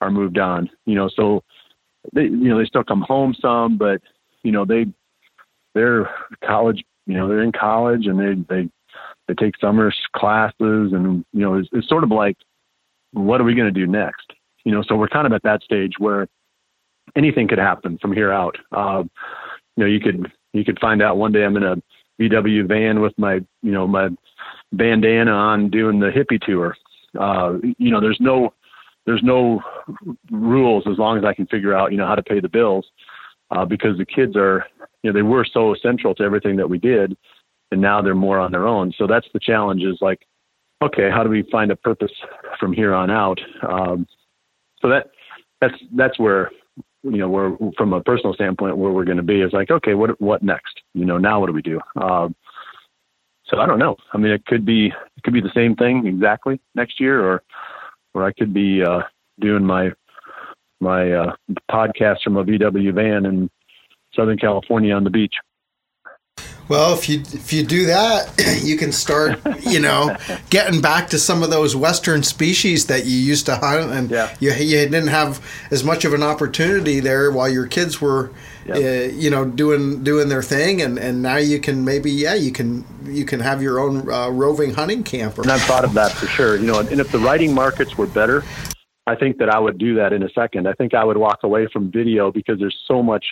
are 0.02 0.12
moved 0.12 0.38
on. 0.38 0.70
You 0.86 0.96
know, 0.96 1.10
so 1.10 1.44
they 2.14 2.24
you 2.24 2.50
know 2.50 2.58
they 2.58 2.66
still 2.66 2.84
come 2.84 3.02
home 3.02 3.36
some, 3.40 3.78
but 3.78 4.02
you 4.44 4.52
know 4.52 4.66
they 4.66 4.86
they're 5.74 6.10
college. 6.44 6.84
You 7.08 7.18
know, 7.18 7.28
they're 7.28 7.42
in 7.42 7.52
college 7.52 8.06
and 8.06 8.20
they 8.20 8.56
they 8.56 8.70
they 9.28 9.34
take 9.46 9.58
summer 9.58 9.94
classes, 10.16 10.94
and 10.94 11.26
you 11.34 11.42
know, 11.42 11.56
it's, 11.56 11.70
it's 11.72 11.88
sort 11.88 12.04
of 12.04 12.12
like, 12.12 12.38
what 13.12 13.40
are 13.40 13.44
we 13.44 13.56
going 13.56 13.74
to 13.74 13.80
do 13.80 13.88
next? 13.88 14.34
You 14.64 14.72
know, 14.72 14.84
so 14.88 14.96
we're 14.96 15.08
kind 15.08 15.26
of 15.26 15.34
at 15.34 15.44
that 15.44 15.64
stage 15.64 15.94
where 15.98 16.28
anything 17.16 17.48
could 17.48 17.58
happen 17.58 17.98
from 18.02 18.14
here 18.14 18.32
out. 18.32 18.58
Uh, 18.72 19.04
you 19.76 19.84
know, 19.84 19.90
you 19.90 20.00
could 20.00 20.32
you 20.54 20.66
could 20.66 20.80
find 20.80 21.02
out 21.02 21.18
one 21.18 21.32
day 21.32 21.44
I'm 21.44 21.58
in 21.58 21.64
a 21.64 21.76
VW 22.20 22.68
van 22.68 23.02
with 23.02 23.14
my 23.18 23.36
you 23.62 23.72
know 23.72 23.88
my 23.88 24.10
bandana 24.74 25.32
on 25.32 25.70
doing 25.70 26.00
the 26.00 26.10
hippie 26.10 26.42
tour. 26.42 26.76
Uh, 27.20 27.58
you 27.78 27.92
know, 27.92 28.00
there's 28.00 28.20
no 28.20 28.54
there's 29.06 29.24
no 29.24 29.62
rules 30.30 30.84
as 30.90 30.98
long 30.98 31.18
as 31.18 31.26
I 31.26 31.34
can 31.34 31.48
figure 31.48 31.74
out 31.74 31.92
you 31.92 31.98
know 31.98 32.08
how 32.08 32.16
to 32.16 32.24
pay 32.24 32.40
the 32.40 32.50
bills 32.50 32.86
uh, 33.52 33.66
because 33.66 33.98
the 33.98 34.06
kids 34.06 34.36
are 34.36 34.66
you 35.04 35.12
know 35.12 35.14
they 35.14 35.24
were 35.24 35.46
so 35.46 35.74
essential 35.74 36.14
to 36.16 36.24
everything 36.24 36.56
that 36.58 36.70
we 36.70 36.78
did, 36.78 37.18
and 37.72 37.82
now 37.82 38.02
they're 38.02 38.16
more 38.16 38.40
on 38.40 38.52
their 38.52 38.68
own. 38.68 38.94
So 38.98 39.08
that's 39.08 39.28
the 39.34 39.40
challenge. 39.40 39.84
Is 39.84 39.98
like, 40.02 40.26
okay, 40.82 41.10
how 41.10 41.24
do 41.24 41.30
we 41.30 41.44
find 41.52 41.72
a 41.72 41.76
purpose 41.76 42.12
from 42.60 42.74
here 42.74 42.94
on 42.94 43.10
out? 43.10 43.40
Um, 43.68 44.08
so 44.82 44.90
that 44.90 45.12
that's 45.60 45.76
that's 45.96 46.20
where 46.20 46.52
you 47.04 47.18
know 47.18 47.30
where 47.30 47.58
from 47.78 47.94
a 47.94 48.02
personal 48.02 48.34
standpoint 48.34 48.78
where 48.78 48.92
we're 48.92 49.06
going 49.06 49.18
to 49.18 49.24
be 49.24 49.42
is 49.42 49.54
like 49.54 49.72
okay 49.72 49.94
what 49.94 50.20
what 50.22 50.44
next? 50.44 50.82
You 50.94 51.06
know 51.06 51.18
now 51.18 51.40
what 51.40 51.48
do 51.48 51.54
we 51.54 51.62
do? 51.62 51.80
Um, 51.96 52.36
so 53.46 53.60
I 53.60 53.66
don't 53.66 53.80
know. 53.80 53.98
I 54.14 54.18
mean 54.18 54.32
it 54.32 54.46
could 54.46 54.66
be 54.66 54.88
it 54.88 55.24
could 55.24 55.34
be 55.34 55.42
the 55.42 55.52
same 55.54 55.76
thing 55.76 56.06
exactly 56.06 56.60
next 56.76 57.00
year 57.00 57.24
or 57.24 57.44
or 58.14 58.26
I 58.26 58.34
could 58.34 58.54
be 58.54 58.84
uh, 58.84 59.02
doing 59.40 59.66
my 59.66 59.92
my 60.80 61.12
uh, 61.12 61.36
podcast 61.70 62.22
from 62.24 62.38
a 62.38 62.44
VW 62.44 62.94
van 62.94 63.26
in 63.26 63.50
Southern 64.14 64.38
California 64.38 64.94
on 64.96 65.04
the 65.04 65.10
beach. 65.10 65.36
Well, 66.72 66.94
if 66.94 67.10
you 67.10 67.20
if 67.20 67.52
you 67.52 67.64
do 67.64 67.88
that, 67.88 68.62
you 68.64 68.78
can 68.78 68.94
start, 68.94 69.42
you 69.60 69.82
know, 69.82 70.16
getting 70.50 70.80
back 70.80 71.10
to 71.10 71.20
some 71.20 71.44
of 71.44 71.50
those 71.50 71.76
western 71.76 72.24
species 72.24 72.86
that 72.86 73.06
you 73.06 73.18
used 73.18 73.46
to 73.48 73.58
hunt, 73.58 73.92
and 73.92 74.10
yeah. 74.10 74.34
you 74.40 74.54
you 74.54 74.78
didn't 74.78 75.10
have 75.10 75.46
as 75.70 75.84
much 75.84 76.06
of 76.06 76.14
an 76.14 76.24
opportunity 76.24 77.02
there 77.02 77.30
while 77.30 77.50
your 77.50 77.68
kids 77.68 78.00
were, 78.00 78.32
yep. 78.66 78.78
uh, 78.78 79.14
you 79.14 79.30
know, 79.30 79.44
doing 79.44 80.02
doing 80.02 80.30
their 80.30 80.42
thing, 80.42 80.82
and, 80.82 80.98
and 80.98 81.22
now 81.22 81.36
you 81.36 81.60
can 81.60 81.84
maybe 81.84 82.10
yeah 82.10 82.36
you 82.36 82.54
can 82.54 82.86
you 83.04 83.26
can 83.26 83.42
have 83.42 83.62
your 83.62 83.78
own 83.78 84.10
uh, 84.10 84.30
roving 84.30 84.74
hunting 84.74 85.04
camper. 85.04 85.42
And 85.42 85.52
I've 85.52 85.64
thought 85.64 85.84
of 85.84 85.92
that 85.96 86.14
for 86.14 86.28
sure, 86.28 86.56
you 86.56 86.68
know, 86.68 86.80
and 86.80 87.02
if 87.02 87.12
the 87.12 87.20
writing 87.20 87.54
markets 87.54 87.98
were 87.98 88.08
better, 88.08 88.46
I 89.08 89.16
think 89.16 89.40
that 89.40 89.50
I 89.50 89.60
would 89.60 89.78
do 89.78 89.96
that 89.96 90.14
in 90.14 90.24
a 90.24 90.30
second. 90.30 90.70
I 90.70 90.74
think 90.76 90.94
I 90.94 91.04
would 91.04 91.18
walk 91.18 91.40
away 91.44 91.68
from 91.68 91.92
video 91.92 92.32
because 92.32 92.60
there's 92.60 92.80
so 92.88 93.04
much 93.04 93.26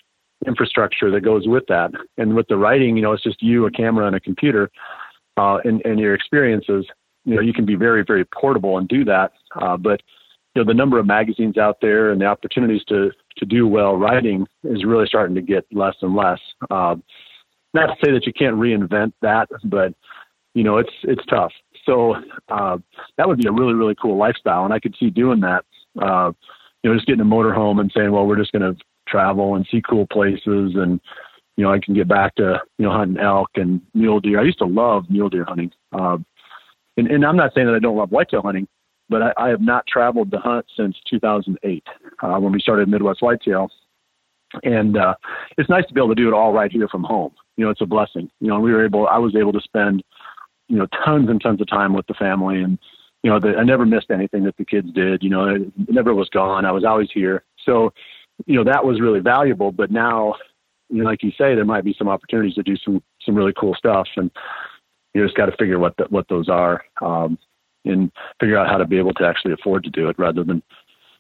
infrastructure 0.48 1.12
that 1.12 1.22
goes 1.22 1.48
with 1.48 1.64
that. 1.68 1.92
And 2.18 2.36
with 2.36 2.48
the 2.48 2.58
writing, 2.58 2.96
you 2.96 3.02
know, 3.02 3.14
it's 3.14 3.24
just 3.24 3.42
you, 3.42 3.66
a 3.66 3.72
camera, 3.72 4.08
and 4.08 4.16
a 4.16 4.20
computer, 4.20 4.70
uh, 5.38 5.58
and, 5.64 5.82
and 5.86 6.00
your 6.00 6.14
experiences. 6.14 6.86
You 7.26 7.36
know, 7.36 7.42
you 7.42 7.54
can 7.54 7.66
be 7.66 7.76
very, 7.76 8.04
very 8.06 8.26
portable 8.26 8.78
and 8.78 8.88
do 8.88 9.04
that. 9.06 9.34
Uh, 9.60 9.78
but 9.78 10.02
you 10.56 10.64
know, 10.64 10.68
the 10.68 10.74
number 10.74 10.98
of 10.98 11.06
magazines 11.06 11.58
out 11.58 11.78
there 11.82 12.12
and 12.12 12.22
the 12.22 12.26
opportunities 12.26 12.84
to 12.86 13.12
to 13.38 13.46
do 13.46 13.68
well 13.68 13.96
writing 13.96 14.46
is 14.64 14.84
really 14.84 15.06
starting 15.08 15.36
to 15.36 15.42
get 15.42 15.66
less 15.72 15.96
and 16.02 16.16
less. 16.16 16.40
Uh, 16.70 16.96
not 17.74 17.88
to 17.88 17.96
say 18.04 18.12
that 18.12 18.26
you 18.26 18.34
can't 18.34 18.56
reinvent 18.56 19.14
that, 19.22 19.48
but 19.66 19.94
you 20.54 20.64
know, 20.64 20.78
it's 20.78 20.92
it's 21.04 21.26
tough. 21.30 21.52
So 21.86 22.16
uh, 22.50 22.78
that 23.18 23.28
would 23.28 23.38
be 23.38 23.48
a 23.48 23.52
really, 23.52 23.74
really 23.74 23.96
cool 24.02 24.18
lifestyle, 24.18 24.66
and 24.66 24.74
I 24.74 24.80
could 24.80 24.96
see 25.00 25.10
doing 25.10 25.40
that. 25.42 25.66
Uh, 26.02 26.32
you 26.84 26.90
know, 26.90 26.96
just 26.96 27.08
getting 27.08 27.22
a 27.22 27.26
motorhome 27.26 27.80
and 27.80 27.92
saying, 27.96 28.12
well, 28.12 28.26
we're 28.26 28.38
just 28.38 28.52
going 28.52 28.62
to 28.62 28.80
travel 29.10 29.56
and 29.56 29.68
see 29.70 29.82
cool 29.82 30.08
places 30.08 30.74
and 30.76 31.00
you 31.58 31.64
know 31.64 31.74
I 31.74 31.80
can 31.80 31.94
get 31.94 32.08
back 32.08 32.36
to 32.36 32.62
you 32.78 32.86
know 32.86 32.92
hunting 32.92 33.18
elk 33.18 33.50
and 33.56 33.82
mule 33.94 34.20
deer. 34.20 34.40
I 34.40 34.44
used 34.44 34.60
to 34.60 34.66
love 34.66 35.10
mule 35.10 35.30
deer 35.30 35.46
hunting, 35.46 35.72
uh, 35.92 36.18
and, 36.98 37.08
and 37.08 37.26
I'm 37.26 37.36
not 37.36 37.54
saying 37.54 37.68
that 37.68 37.76
I 37.76 37.80
don't 37.80 37.98
love 37.98 38.12
whitetail 38.12 38.42
hunting, 38.42 38.68
but 39.10 39.22
I, 39.22 39.34
I 39.38 39.50
have 39.50 39.62
not 39.62 39.86
traveled 39.88 40.32
to 40.32 40.38
hunt 40.38 40.66
since 40.78 40.96
2008 41.10 41.84
uh, 42.22 42.40
when 42.40 42.52
we 42.54 42.60
started 42.60 42.88
Midwest 42.88 43.22
Whitetail, 43.22 43.70
and 44.64 44.98
uh, 44.98 45.16
it's 45.58 45.70
nice 45.70 45.86
to 45.88 45.94
be 45.94 46.00
able 46.00 46.10
to 46.10 46.16
do 46.16 46.28
it 46.28 46.34
all 46.34 46.54
right 46.54 46.72
here 46.72 46.88
from 46.88 47.04
home. 47.04 47.34
You 47.58 47.66
know, 47.66 47.72
it's 47.72 47.82
a 47.82 47.86
blessing. 47.86 48.30
You 48.40 48.48
know, 48.48 48.60
we 48.60 48.72
were 48.72 48.86
able, 48.86 49.08
I 49.08 49.18
was 49.18 49.36
able 49.36 49.52
to 49.54 49.62
spend 49.62 50.04
you 50.70 50.78
know 50.78 50.88
tons 51.04 51.30
and 51.30 51.42
tons 51.42 51.60
of 51.60 51.68
time 51.68 51.94
with 51.94 52.08
the 52.08 52.14
family 52.14 52.62
and 52.62 52.78
you 53.24 53.30
know, 53.30 53.40
the, 53.40 53.56
I 53.58 53.64
never 53.64 53.86
missed 53.86 54.12
anything 54.12 54.44
that 54.46 54.58
the 54.58 54.66
kids 54.66 54.92
did. 54.94 55.24
You 55.24 55.30
know, 55.30 55.50
it 55.50 55.90
never 55.90 56.14
was 56.14 56.30
gone. 56.30 56.66
I 56.66 56.72
was 56.72 56.86
always 56.86 57.10
here. 57.14 57.44
So 57.66 57.94
you 58.46 58.56
know 58.56 58.64
that 58.64 58.86
was 58.86 59.02
really 59.02 59.20
valuable. 59.20 59.72
But 59.72 59.92
now, 59.92 60.36
you 60.90 61.04
know, 61.04 61.10
like 61.10 61.24
you 61.24 61.32
say, 61.32 61.56
there 61.56 61.66
might 61.66 61.84
be 61.84 61.96
some 61.98 62.08
opportunities 62.08 62.56
to 62.56 62.64
do 62.64 62.76
some 62.84 63.02
some 63.26 63.36
really 63.36 63.54
cool 63.60 63.76
stuff, 63.76 64.08
and 64.16 64.32
you 65.14 65.24
just 65.24 65.38
got 65.38 65.48
to 65.48 65.58
figure 65.58 65.80
what 65.80 65.96
the, 65.98 66.06
what 66.10 66.28
those 66.30 66.50
are, 66.50 66.84
um, 67.02 67.38
and 67.86 68.12
figure 68.40 68.58
out 68.58 68.70
how 68.70 68.78
to 68.78 68.86
be 68.86 68.98
able 68.98 69.14
to 69.14 69.26
actually 69.26 69.54
afford 69.54 69.84
to 69.84 69.90
do 69.90 70.10
it 70.10 70.18
rather 70.20 70.44
than 70.44 70.62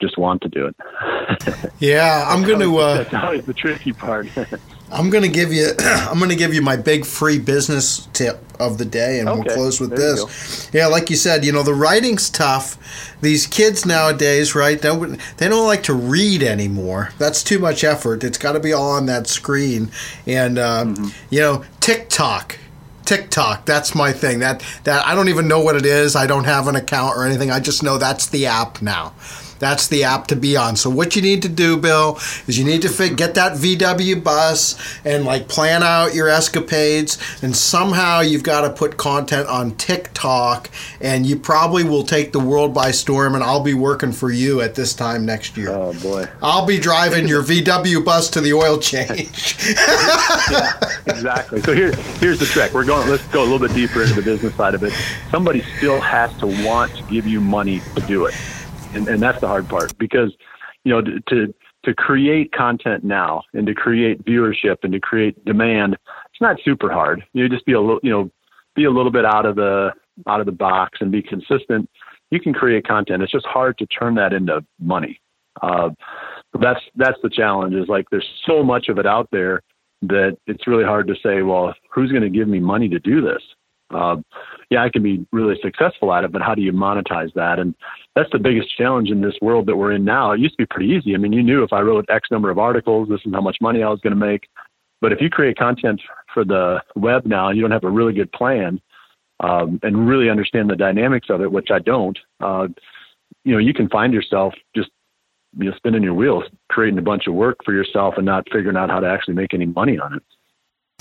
just 0.01 0.17
want 0.17 0.41
to 0.41 0.49
do 0.49 0.67
it. 0.67 1.71
yeah, 1.79 2.25
I'm 2.27 2.43
going 2.43 2.59
to. 2.59 2.77
Uh, 2.77 2.97
that's 3.03 3.13
always 3.13 3.45
the 3.45 3.53
tricky 3.53 3.93
part. 3.93 4.27
I'm 4.91 5.09
going 5.09 5.23
to 5.23 5.29
give 5.29 5.53
you. 5.53 5.71
I'm 5.79 6.17
going 6.17 6.29
to 6.29 6.35
give 6.35 6.53
you 6.53 6.61
my 6.61 6.75
big 6.75 7.05
free 7.05 7.39
business 7.39 8.07
tip 8.13 8.43
of 8.59 8.77
the 8.77 8.85
day, 8.85 9.19
and 9.19 9.29
okay, 9.29 9.39
we'll 9.39 9.55
close 9.55 9.79
with 9.79 9.91
this. 9.91 10.69
Yeah, 10.73 10.87
like 10.87 11.09
you 11.09 11.15
said, 11.15 11.45
you 11.45 11.51
know 11.51 11.63
the 11.63 11.73
writing's 11.73 12.29
tough. 12.29 12.77
These 13.21 13.47
kids 13.47 13.85
nowadays, 13.85 14.55
right? 14.55 14.81
Don't 14.81 15.19
they 15.37 15.47
don't 15.47 15.67
like 15.67 15.83
to 15.83 15.93
read 15.93 16.43
anymore? 16.43 17.09
That's 17.17 17.43
too 17.43 17.59
much 17.59 17.83
effort. 17.83 18.23
It's 18.23 18.37
got 18.37 18.53
to 18.53 18.59
be 18.59 18.73
all 18.73 18.91
on 18.91 19.05
that 19.05 19.27
screen, 19.27 19.91
and 20.25 20.57
uh, 20.57 20.85
mm-hmm. 20.85 21.07
you 21.29 21.39
know 21.39 21.65
TikTok. 21.79 22.57
TikTok, 23.05 23.65
that's 23.65 23.95
my 23.95 24.11
thing. 24.11 24.39
That 24.39 24.63
that 24.83 25.05
I 25.05 25.15
don't 25.15 25.29
even 25.29 25.47
know 25.47 25.61
what 25.61 25.75
it 25.75 25.85
is. 25.85 26.15
I 26.15 26.27
don't 26.27 26.43
have 26.43 26.67
an 26.67 26.75
account 26.75 27.17
or 27.17 27.25
anything. 27.25 27.49
I 27.49 27.59
just 27.59 27.81
know 27.81 27.97
that's 27.97 28.27
the 28.27 28.45
app 28.45 28.81
now. 28.81 29.13
That's 29.59 29.87
the 29.87 30.05
app 30.05 30.27
to 30.27 30.35
be 30.35 30.57
on. 30.57 30.75
So 30.75 30.89
what 30.89 31.15
you 31.15 31.21
need 31.21 31.41
to 31.43 31.49
do, 31.49 31.77
Bill, 31.77 32.17
is 32.47 32.57
you 32.57 32.65
need 32.65 32.81
to 32.81 32.89
fit, 32.89 33.17
get 33.17 33.35
that 33.35 33.57
VW 33.57 34.23
bus 34.23 34.79
and 35.05 35.25
like 35.25 35.47
plan 35.47 35.83
out 35.83 36.15
your 36.15 36.29
escapades. 36.29 37.17
And 37.43 37.55
somehow 37.55 38.21
you've 38.21 38.43
got 38.43 38.61
to 38.61 38.69
put 38.69 38.97
content 38.97 39.47
on 39.47 39.75
TikTok, 39.75 40.69
and 41.01 41.25
you 41.25 41.35
probably 41.35 41.83
will 41.83 42.03
take 42.03 42.31
the 42.31 42.39
world 42.39 42.73
by 42.73 42.91
storm. 42.91 43.35
And 43.35 43.43
I'll 43.43 43.63
be 43.63 43.73
working 43.73 44.11
for 44.11 44.31
you 44.31 44.61
at 44.61 44.75
this 44.75 44.93
time 44.93 45.25
next 45.25 45.57
year. 45.57 45.69
Oh 45.69 45.93
boy! 46.01 46.27
I'll 46.41 46.65
be 46.65 46.79
driving 46.79 47.27
your 47.27 47.43
VW 47.43 48.03
bus 48.03 48.29
to 48.31 48.41
the 48.41 48.53
oil 48.53 48.79
change. 48.79 49.57
yeah, 50.51 50.73
exactly. 51.05 51.61
So 51.61 51.73
here, 51.73 51.93
here's 52.19 52.39
the 52.39 52.45
trick. 52.45 52.73
We're 52.73 52.85
going. 52.85 53.09
Let's 53.09 53.25
go 53.27 53.41
a 53.41 53.47
little 53.47 53.59
bit 53.59 53.75
deeper 53.75 54.03
into 54.03 54.15
the 54.15 54.21
business 54.21 54.55
side 54.55 54.73
of 54.73 54.83
it. 54.83 54.93
Somebody 55.29 55.61
still 55.77 55.99
has 55.99 56.35
to 56.37 56.47
want 56.65 56.95
to 56.95 57.03
give 57.03 57.27
you 57.27 57.41
money 57.41 57.81
to 57.95 58.01
do 58.01 58.25
it 58.25 58.35
and, 58.93 59.07
and 59.07 59.21
that's 59.21 59.39
the 59.41 59.47
hard 59.47 59.67
part 59.67 59.97
because 59.97 60.33
you 60.83 60.91
know 60.91 61.01
to, 61.01 61.19
to 61.27 61.53
to 61.85 61.93
create 61.93 62.51
content 62.51 63.03
now 63.03 63.41
and 63.53 63.65
to 63.65 63.73
create 63.73 64.23
viewership 64.25 64.77
and 64.83 64.93
to 64.93 64.99
create 64.99 65.43
demand 65.45 65.95
it's 66.31 66.41
not 66.41 66.57
super 66.63 66.91
hard 66.91 67.23
you 67.33 67.47
just 67.49 67.65
be 67.65 67.73
a 67.73 67.79
little 67.79 67.99
you 68.03 68.11
know 68.11 68.29
be 68.75 68.85
a 68.85 68.91
little 68.91 69.11
bit 69.11 69.25
out 69.25 69.45
of 69.45 69.55
the 69.55 69.91
out 70.27 70.39
of 70.39 70.45
the 70.45 70.51
box 70.51 70.99
and 71.01 71.11
be 71.11 71.21
consistent 71.21 71.89
you 72.31 72.39
can 72.39 72.53
create 72.53 72.85
content 72.85 73.23
it's 73.23 73.31
just 73.31 73.45
hard 73.45 73.77
to 73.77 73.85
turn 73.87 74.15
that 74.15 74.33
into 74.33 74.63
money 74.79 75.19
uh, 75.61 75.89
that's 76.59 76.81
that's 76.95 77.17
the 77.21 77.29
challenge 77.29 77.75
is 77.75 77.87
like 77.87 78.05
there's 78.09 78.27
so 78.45 78.63
much 78.63 78.89
of 78.89 78.97
it 78.97 79.05
out 79.05 79.27
there 79.31 79.61
that 80.01 80.37
it's 80.47 80.67
really 80.67 80.83
hard 80.83 81.07
to 81.07 81.15
say, 81.21 81.41
well, 81.41 81.73
who's 81.91 82.11
going 82.11 82.23
to 82.23 82.29
give 82.29 82.47
me 82.47 82.59
money 82.59 82.87
to 82.89 82.99
do 82.99 83.21
this? 83.21 83.41
Uh, 83.93 84.17
yeah, 84.69 84.83
I 84.83 84.89
can 84.89 85.03
be 85.03 85.25
really 85.31 85.55
successful 85.61 86.13
at 86.13 86.23
it, 86.23 86.31
but 86.31 86.41
how 86.41 86.55
do 86.55 86.61
you 86.61 86.71
monetize 86.71 87.33
that? 87.33 87.59
And 87.59 87.75
that's 88.15 88.29
the 88.31 88.39
biggest 88.39 88.75
challenge 88.75 89.09
in 89.09 89.21
this 89.21 89.35
world 89.41 89.65
that 89.67 89.77
we're 89.77 89.93
in 89.93 90.03
now. 90.03 90.31
It 90.31 90.39
used 90.39 90.53
to 90.53 90.63
be 90.63 90.65
pretty 90.65 90.89
easy. 90.89 91.13
I 91.13 91.17
mean, 91.17 91.33
you 91.33 91.43
knew 91.43 91.63
if 91.63 91.71
I 91.71 91.81
wrote 91.81 92.05
X 92.09 92.29
number 92.31 92.49
of 92.49 92.57
articles, 92.57 93.07
this 93.07 93.21
is 93.25 93.33
how 93.33 93.41
much 93.41 93.57
money 93.61 93.83
I 93.83 93.89
was 93.89 93.99
going 94.01 94.17
to 94.17 94.19
make. 94.19 94.47
But 95.01 95.13
if 95.13 95.21
you 95.21 95.29
create 95.29 95.57
content 95.57 96.01
for 96.33 96.43
the 96.43 96.81
web 96.95 97.25
now, 97.25 97.47
and 97.47 97.57
you 97.57 97.61
don't 97.61 97.71
have 97.71 97.83
a 97.83 97.89
really 97.89 98.13
good 98.13 98.31
plan 98.31 98.81
um, 99.39 99.79
and 99.83 100.07
really 100.07 100.29
understand 100.29 100.69
the 100.69 100.75
dynamics 100.75 101.27
of 101.29 101.41
it, 101.41 101.51
which 101.51 101.69
I 101.71 101.79
don't. 101.79 102.17
Uh, 102.39 102.67
you 103.45 103.53
know, 103.53 103.59
you 103.59 103.73
can 103.73 103.87
find 103.89 104.13
yourself 104.13 104.53
just 104.75 104.89
you 105.57 105.69
know 105.69 105.75
spinning 105.77 106.03
your 106.03 106.13
wheels, 106.13 106.43
creating 106.69 106.99
a 106.99 107.03
bunch 107.03 107.27
of 107.27 107.33
work 107.33 107.57
for 107.63 107.73
yourself, 107.73 108.15
and 108.17 108.25
not 108.25 108.47
figuring 108.51 108.75
out 108.75 108.89
how 108.89 108.99
to 108.99 109.07
actually 109.07 109.35
make 109.35 109.53
any 109.53 109.65
money 109.65 109.97
on 109.97 110.15
it. 110.15 110.23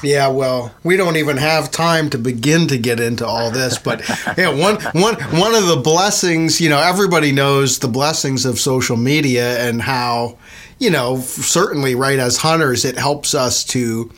Yeah, 0.02 0.28
well, 0.28 0.72
we 0.84 0.96
don't 0.96 1.16
even 1.16 1.36
have 1.38 1.70
time 1.72 2.08
to 2.10 2.18
begin 2.18 2.68
to 2.68 2.78
get 2.78 3.00
into 3.00 3.26
all 3.26 3.50
this, 3.50 3.78
but 3.78 4.08
yeah, 4.38 4.48
one 4.48 4.76
one 4.92 5.14
one 5.40 5.54
of 5.56 5.66
the 5.66 5.80
blessings, 5.82 6.60
you 6.60 6.68
know, 6.68 6.78
everybody 6.78 7.32
knows 7.32 7.80
the 7.80 7.88
blessings 7.88 8.44
of 8.46 8.60
social 8.60 8.96
media 8.96 9.58
and 9.68 9.82
how, 9.82 10.38
you 10.78 10.90
know, 10.90 11.18
certainly 11.18 11.96
right 11.96 12.18
as 12.20 12.36
hunters 12.36 12.84
it 12.84 12.96
helps 12.96 13.34
us 13.34 13.64
to 13.64 14.10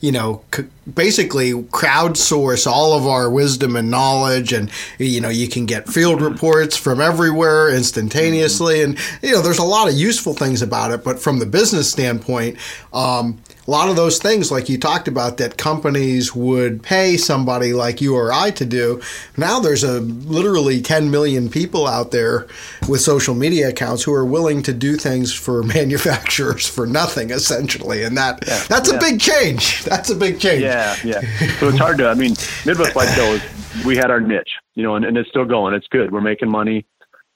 you 0.00 0.12
know, 0.12 0.42
c- 0.54 0.64
basically 0.94 1.52
crowdsource 1.52 2.66
all 2.66 2.92
of 2.92 3.06
our 3.06 3.30
wisdom 3.30 3.76
and 3.76 3.90
knowledge. 3.90 4.52
And, 4.52 4.70
you 4.98 5.20
know, 5.20 5.28
you 5.28 5.48
can 5.48 5.66
get 5.66 5.88
field 5.88 6.20
reports 6.20 6.76
from 6.76 7.00
everywhere 7.00 7.70
instantaneously. 7.70 8.82
And, 8.82 8.98
you 9.22 9.32
know, 9.32 9.42
there's 9.42 9.58
a 9.58 9.64
lot 9.64 9.88
of 9.88 9.94
useful 9.94 10.34
things 10.34 10.62
about 10.62 10.90
it. 10.90 11.04
But 11.04 11.18
from 11.18 11.38
the 11.38 11.46
business 11.46 11.90
standpoint, 11.90 12.58
um, 12.92 13.38
a 13.68 13.70
lot 13.70 13.90
of 13.90 13.96
those 13.96 14.18
things, 14.18 14.50
like 14.50 14.70
you 14.70 14.78
talked 14.78 15.08
about, 15.08 15.36
that 15.36 15.58
companies 15.58 16.34
would 16.34 16.82
pay 16.82 17.18
somebody 17.18 17.74
like 17.74 18.00
you 18.00 18.16
or 18.16 18.32
I 18.32 18.50
to 18.52 18.64
do. 18.64 19.02
Now 19.36 19.60
there's 19.60 19.84
a 19.84 20.00
literally 20.00 20.80
10 20.80 21.10
million 21.10 21.50
people 21.50 21.86
out 21.86 22.10
there 22.10 22.46
with 22.88 23.02
social 23.02 23.34
media 23.34 23.68
accounts 23.68 24.02
who 24.02 24.14
are 24.14 24.24
willing 24.24 24.62
to 24.62 24.72
do 24.72 24.96
things 24.96 25.34
for 25.34 25.62
manufacturers 25.74 26.66
for 26.66 26.86
nothing, 26.86 27.30
essentially, 27.30 28.04
and 28.04 28.16
that 28.16 28.42
yeah, 28.46 28.64
that's 28.68 28.90
yeah. 28.90 28.96
a 28.96 29.00
big 29.00 29.20
change. 29.20 29.84
That's 29.84 30.08
a 30.08 30.16
big 30.16 30.40
change. 30.40 30.62
Yeah, 30.62 30.77
yeah. 31.04 31.20
Yeah. 31.20 31.58
So 31.58 31.68
it's 31.68 31.78
hard 31.78 31.98
to. 31.98 32.08
I 32.08 32.14
mean, 32.14 32.34
Midwest 32.64 32.94
Whitetail 32.94 33.34
is 33.34 33.84
we 33.84 33.96
had 33.96 34.10
our 34.10 34.20
niche, 34.20 34.50
you 34.74 34.82
know, 34.82 34.96
and, 34.96 35.04
and 35.04 35.16
it's 35.16 35.28
still 35.28 35.44
going. 35.44 35.74
It's 35.74 35.86
good. 35.88 36.12
We're 36.12 36.20
making 36.20 36.50
money, 36.50 36.86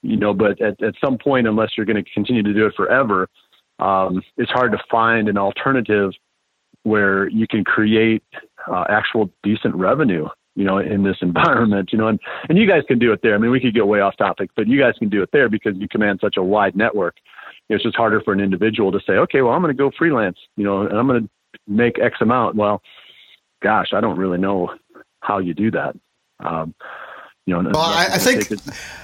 you 0.01 0.17
know, 0.17 0.33
but 0.33 0.61
at, 0.61 0.81
at 0.81 0.95
some 1.03 1.17
point, 1.17 1.47
unless 1.47 1.71
you're 1.77 1.85
going 1.85 2.03
to 2.03 2.09
continue 2.11 2.43
to 2.43 2.53
do 2.53 2.65
it 2.65 2.73
forever 2.75 3.29
um, 3.79 4.21
it's 4.37 4.51
hard 4.51 4.71
to 4.71 4.79
find 4.89 5.27
an 5.27 5.37
alternative 5.37 6.11
where 6.83 7.29
you 7.29 7.47
can 7.47 7.63
create 7.63 8.23
uh, 8.67 8.85
actual 8.89 9.29
decent 9.41 9.75
revenue 9.75 10.27
you 10.55 10.63
know 10.63 10.77
in 10.77 11.03
this 11.03 11.17
environment 11.21 11.89
you 11.91 11.97
know 11.97 12.07
and 12.07 12.19
and 12.49 12.57
you 12.57 12.67
guys 12.67 12.83
can 12.87 12.99
do 12.99 13.11
it 13.11 13.19
there 13.23 13.35
i 13.35 13.37
mean 13.37 13.51
we 13.51 13.59
could 13.59 13.73
get 13.73 13.87
way 13.87 14.01
off 14.01 14.15
topic 14.17 14.49
but 14.55 14.67
you 14.67 14.79
guys 14.79 14.93
can 14.99 15.09
do 15.09 15.21
it 15.21 15.29
there 15.31 15.49
because 15.49 15.75
you 15.77 15.87
command 15.87 16.19
such 16.21 16.37
a 16.37 16.43
wide 16.43 16.75
network 16.75 17.15
it's 17.69 17.83
just 17.83 17.95
harder 17.95 18.21
for 18.21 18.33
an 18.33 18.39
individual 18.39 18.91
to 18.91 18.99
say 19.07 19.13
okay 19.13 19.41
well 19.41 19.53
i'm 19.53 19.61
going 19.61 19.75
to 19.75 19.77
go 19.77 19.91
freelance 19.97 20.37
you 20.57 20.63
know 20.63 20.81
and 20.81 20.97
i'm 20.97 21.07
going 21.07 21.23
to 21.23 21.29
make 21.67 21.99
x 21.99 22.17
amount 22.21 22.55
well 22.55 22.81
gosh 23.63 23.93
i 23.93 24.01
don't 24.01 24.17
really 24.17 24.37
know 24.37 24.69
how 25.23 25.39
you 25.39 25.53
do 25.53 25.71
that. 25.71 25.95
Um, 26.39 26.75
you 27.45 27.61
know 27.61 27.71
well, 27.73 27.81
I, 27.81 28.07
I 28.13 28.17
think 28.17 28.51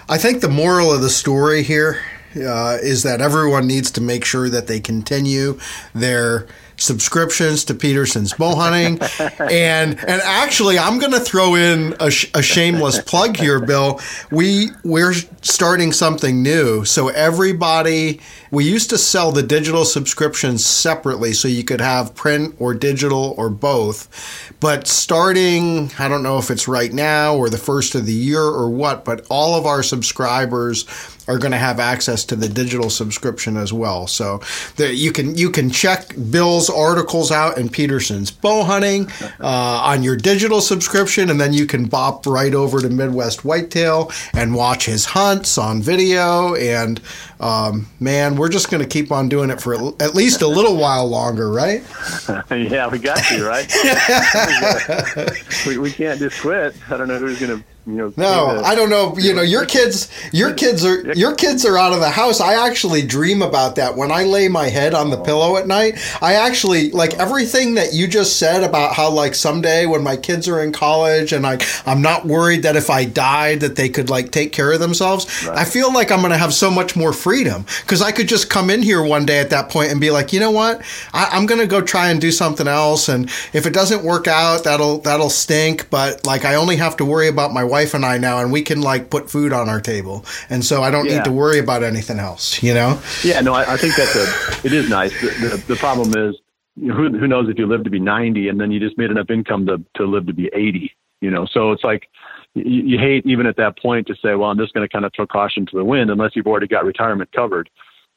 I 0.07 0.17
think 0.17 0.41
the 0.41 0.49
moral 0.49 0.93
of 0.93 1.01
the 1.01 1.09
story 1.09 1.63
here 1.63 2.01
uh, 2.35 2.77
is 2.81 3.03
that 3.03 3.19
everyone 3.19 3.67
needs 3.67 3.91
to 3.91 4.01
make 4.01 4.23
sure 4.23 4.49
that 4.49 4.67
they 4.67 4.79
continue 4.79 5.59
their 5.93 6.47
subscriptions 6.79 7.63
to 7.65 7.73
Petersen's 7.73 8.33
bow 8.33 8.55
hunting, 8.55 8.99
and 9.39 9.99
and 9.99 10.21
actually, 10.23 10.79
I'm 10.79 10.99
going 10.99 11.11
to 11.11 11.19
throw 11.19 11.55
in 11.55 11.95
a, 11.99 12.09
sh- 12.09 12.29
a, 12.33 12.41
shameless 12.41 13.01
plug 13.01 13.37
here, 13.37 13.59
Bill. 13.59 13.99
We 14.31 14.69
we're 14.83 15.13
starting 15.41 15.91
something 15.91 16.41
new, 16.41 16.85
so 16.85 17.09
everybody. 17.09 18.21
We 18.51 18.65
used 18.67 18.89
to 18.89 18.97
sell 18.97 19.31
the 19.31 19.43
digital 19.43 19.85
subscriptions 19.85 20.65
separately, 20.65 21.33
so 21.33 21.47
you 21.47 21.63
could 21.63 21.81
have 21.81 22.15
print 22.15 22.55
or 22.57 22.73
digital 22.73 23.35
or 23.37 23.49
both. 23.49 24.53
But 24.59 24.87
starting, 24.87 25.91
I 25.99 26.07
don't 26.07 26.23
know 26.23 26.39
if 26.39 26.49
it's 26.49 26.67
right 26.67 26.91
now 26.91 27.35
or 27.35 27.49
the 27.49 27.59
first 27.59 27.93
of 27.93 28.05
the 28.07 28.13
year 28.13 28.41
or 28.41 28.69
what, 28.69 29.05
but 29.05 29.25
all 29.29 29.55
of 29.55 29.65
our 29.65 29.83
subscribers 29.83 30.83
are 31.29 31.37
going 31.37 31.51
to 31.51 31.57
have 31.57 31.79
access 31.79 32.25
to 32.25 32.35
the 32.35 32.49
digital 32.49 32.89
subscription 32.89 33.55
as 33.55 33.71
well. 33.71 34.07
So 34.07 34.41
the, 34.77 34.93
you 34.93 35.11
can 35.11 35.37
you 35.37 35.51
can 35.51 35.69
check 35.69 36.13
Bill's 36.31 36.69
articles 36.69 37.31
out 37.31 37.57
in 37.57 37.69
Petersen's 37.69 38.31
bow 38.31 38.63
hunting 38.63 39.09
uh, 39.39 39.81
on 39.83 40.01
your 40.01 40.17
digital 40.17 40.59
subscription, 40.59 41.29
and 41.29 41.39
then 41.39 41.53
you 41.53 41.67
can 41.67 41.85
bop 41.85 42.25
right 42.25 42.55
over 42.55 42.81
to 42.81 42.89
Midwest 42.89 43.45
Whitetail 43.45 44.11
and 44.33 44.55
watch 44.55 44.87
his 44.87 45.05
hunts 45.05 45.57
on 45.59 45.83
video. 45.83 46.55
And 46.55 46.99
um, 47.39 47.87
man, 47.99 48.35
we're 48.35 48.49
just 48.49 48.71
going 48.71 48.81
to 48.81 48.89
keep 48.89 49.11
on 49.11 49.29
doing 49.29 49.51
it 49.51 49.61
for 49.61 49.75
at 50.01 50.15
least 50.15 50.41
a 50.41 50.47
little 50.47 50.77
while 50.77 51.07
longer, 51.07 51.51
right? 51.51 51.83
yeah, 52.51 52.87
we 52.87 52.97
got 52.97 53.23
to, 53.25 53.45
right? 53.45 53.71
we, 55.67 55.77
we 55.77 55.91
can't 55.91 56.19
just 56.19 56.41
quit. 56.41 56.75
I 56.89 56.97
don't 56.97 57.07
know 57.07 57.19
who's 57.19 57.39
going 57.39 57.59
to 57.59 57.63
you 57.89 57.97
know, 57.97 58.13
no, 58.17 58.61
I 58.63 58.75
don't 58.75 58.89
know. 58.89 59.15
You 59.17 59.33
know, 59.33 59.41
your 59.41 59.65
kids, 59.65 60.09
your 60.31 60.53
kids 60.53 60.85
are 60.85 61.13
your 61.13 61.35
kids 61.35 61.65
are 61.65 61.77
out 61.77 61.93
of 61.93 61.99
the 61.99 62.09
house. 62.09 62.39
I 62.39 62.67
actually 62.67 63.01
dream 63.01 63.41
about 63.41 63.75
that 63.77 63.95
when 63.95 64.11
I 64.11 64.23
lay 64.23 64.47
my 64.47 64.67
head 64.67 64.93
on 64.93 65.09
the 65.09 65.17
oh. 65.17 65.23
pillow 65.23 65.57
at 65.57 65.67
night. 65.67 65.97
I 66.21 66.35
actually 66.35 66.91
like 66.91 67.15
everything 67.15 67.75
that 67.75 67.93
you 67.93 68.07
just 68.07 68.37
said 68.37 68.63
about 68.63 68.93
how 68.93 69.09
like 69.09 69.33
someday 69.33 69.85
when 69.85 70.03
my 70.03 70.15
kids 70.15 70.47
are 70.47 70.61
in 70.61 70.71
college 70.71 71.33
and 71.33 71.47
I 71.47 71.57
I'm 71.85 72.01
not 72.01 72.25
worried 72.25 72.63
that 72.63 72.75
if 72.75 72.89
I 72.89 73.05
died 73.05 73.61
that 73.61 73.75
they 73.75 73.89
could 73.89 74.09
like 74.09 74.31
take 74.31 74.51
care 74.51 74.71
of 74.71 74.79
themselves. 74.79 75.45
Right. 75.47 75.57
I 75.57 75.65
feel 75.65 75.91
like 75.91 76.11
I'm 76.11 76.19
going 76.19 76.31
to 76.31 76.37
have 76.37 76.53
so 76.53 76.69
much 76.69 76.95
more 76.95 77.13
freedom 77.13 77.65
because 77.81 78.01
I 78.01 78.11
could 78.11 78.27
just 78.27 78.49
come 78.49 78.69
in 78.69 78.81
here 78.81 79.03
one 79.03 79.25
day 79.25 79.39
at 79.39 79.49
that 79.49 79.69
point 79.69 79.91
and 79.91 79.99
be 79.99 80.11
like, 80.11 80.31
you 80.33 80.39
know 80.39 80.51
what, 80.51 80.81
I, 81.13 81.29
I'm 81.31 81.45
going 81.45 81.61
to 81.61 81.67
go 81.67 81.81
try 81.81 82.09
and 82.11 82.21
do 82.21 82.31
something 82.31 82.67
else, 82.67 83.09
and 83.09 83.29
if 83.53 83.65
it 83.65 83.73
doesn't 83.73 84.03
work 84.03 84.27
out, 84.27 84.63
that'll 84.63 84.99
that'll 84.99 85.29
stink. 85.29 85.89
But 85.89 86.25
like 86.25 86.45
I 86.45 86.55
only 86.55 86.75
have 86.75 86.97
to 86.97 87.05
worry 87.05 87.27
about 87.27 87.53
my 87.53 87.63
wife 87.63 87.78
and 87.93 88.05
I 88.05 88.17
now, 88.17 88.39
and 88.39 88.51
we 88.51 88.61
can 88.61 88.81
like 88.81 89.09
put 89.09 89.29
food 89.29 89.53
on 89.53 89.69
our 89.69 89.81
table, 89.81 90.25
and 90.49 90.63
so 90.63 90.83
I 90.83 90.91
don't 90.91 91.05
yeah. 91.05 91.17
need 91.17 91.25
to 91.25 91.31
worry 91.31 91.59
about 91.59 91.83
anything 91.83 92.19
else. 92.19 92.61
You 92.61 92.73
know? 92.73 93.01
Yeah, 93.23 93.41
no, 93.41 93.53
I, 93.53 93.73
I 93.73 93.77
think 93.77 93.95
that's 93.95 94.15
a. 94.15 94.65
It 94.65 94.73
is 94.73 94.89
nice. 94.89 95.11
The, 95.21 95.27
the, 95.27 95.63
the 95.67 95.75
problem 95.75 96.09
is, 96.15 96.35
who, 96.75 97.17
who 97.17 97.27
knows 97.27 97.49
if 97.49 97.57
you 97.57 97.67
live 97.67 97.83
to 97.83 97.89
be 97.89 97.99
ninety, 97.99 98.47
and 98.49 98.59
then 98.59 98.71
you 98.71 98.79
just 98.79 98.97
made 98.97 99.11
enough 99.11 99.29
income 99.29 99.65
to 99.67 99.83
to 99.95 100.05
live 100.05 100.27
to 100.27 100.33
be 100.33 100.49
eighty. 100.53 100.95
You 101.21 101.31
know, 101.31 101.45
so 101.45 101.71
it's 101.71 101.83
like 101.83 102.07
you, 102.53 102.63
you 102.63 102.97
hate 102.97 103.25
even 103.25 103.45
at 103.45 103.57
that 103.57 103.77
point 103.77 104.07
to 104.07 104.15
say, 104.15 104.35
well, 104.35 104.49
I'm 104.49 104.57
just 104.57 104.73
going 104.73 104.87
to 104.87 104.91
kind 104.91 105.05
of 105.05 105.11
throw 105.13 105.27
caution 105.27 105.65
to 105.65 105.77
the 105.77 105.83
wind 105.83 106.09
unless 106.09 106.35
you've 106.35 106.47
already 106.47 106.67
got 106.67 106.85
retirement 106.85 107.31
covered, 107.31 107.69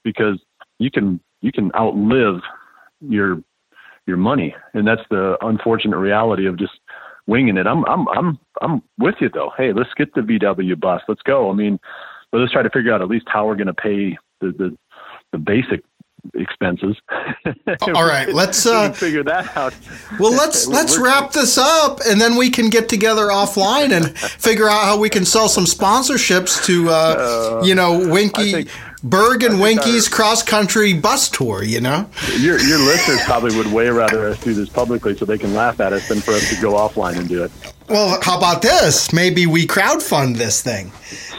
because 0.05 0.39
you 0.79 0.91
can 0.91 1.21
you 1.41 1.53
can 1.53 1.73
outlive 1.75 2.41
your 3.01 3.43
your 4.07 4.17
money, 4.17 4.55
and 4.75 4.87
that's 4.87 5.03
the 5.11 5.37
unfortunate 5.43 5.99
reality 5.99 6.47
of 6.47 6.57
just 6.57 6.73
winging 7.27 7.57
it. 7.57 7.67
I'm 7.67 7.85
I'm 7.87 8.09
I'm 8.09 8.39
I'm 8.61 8.83
with 8.99 9.17
you 9.21 9.29
though. 9.29 9.53
Hey, 9.57 9.73
let's 9.73 9.93
get 9.97 10.15
the 10.15 10.21
VW 10.21 10.79
bus. 10.79 11.03
Let's 11.09 11.23
go. 11.23 11.51
I 11.51 11.55
mean, 11.55 11.79
let's 12.33 12.53
try 12.53 12.63
to 12.63 12.71
figure 12.71 12.93
out 12.93 13.03
at 13.03 13.09
least 13.09 13.27
how 13.29 13.47
we're 13.47 13.57
going 13.57 13.67
to 13.67 13.75
pay 13.75 14.17
the 14.41 14.53
the 14.53 14.77
the 15.33 15.39
basic 15.39 15.83
expenses. 16.35 16.97
All 17.95 18.07
right, 18.07 18.29
let's 18.35 18.65
uh, 18.67 18.93
figure 18.93 19.25
that 19.25 19.57
out. 19.57 19.75
Well, 20.19 20.33
let's 20.33 20.67
let's 20.69 20.99
wrap 20.99 21.33
this 21.33 21.59
up, 21.59 22.01
and 22.09 22.21
then 22.21 22.37
we 22.37 22.51
can 22.51 22.71
get 22.71 22.89
together 22.89 23.29
offline 23.29 23.93
and 23.93 24.17
figure 24.19 24.69
out 24.69 24.85
how 24.85 24.99
we 24.99 25.09
can 25.09 25.25
sell 25.25 25.49
some 25.49 25.65
sponsorships 25.65 26.65
to, 26.67 26.89
uh, 26.89 26.93
uh, 26.93 27.63
you 27.65 27.75
know, 27.75 27.99
Winke. 27.99 28.53
Think, 28.53 28.69
Berg 29.03 29.43
and 29.43 29.55
Winke's 29.55 30.09
cross 30.09 30.43
country 30.43 30.93
bus 30.95 31.29
tour, 31.29 31.63
you 31.63 31.81
know? 31.81 32.09
Your, 32.39 32.61
your 32.61 32.79
listeners 32.79 33.21
probably 33.25 33.57
would 33.57 33.73
way 33.73 33.89
rather 33.89 34.29
us 34.29 34.43
do 34.43 34.55
this 34.55 34.69
publicly 34.69 35.17
so 35.17 35.25
they 35.25 35.39
can 35.39 35.55
laugh 35.55 35.81
at 35.81 35.93
us 35.93 36.09
than 36.09 36.21
for 36.21 36.31
us 36.33 36.55
to 36.55 36.61
go 36.61 36.75
offline 36.75 37.19
and 37.19 37.29
do 37.29 37.43
it. 37.43 37.51
Well, 37.93 38.19
how 38.23 38.39
about 38.39 38.63
this? 38.63 39.13
Maybe 39.13 39.45
we 39.45 39.67
crowdfund 39.67 40.39
this 40.39 40.63
thing. 40.63 40.91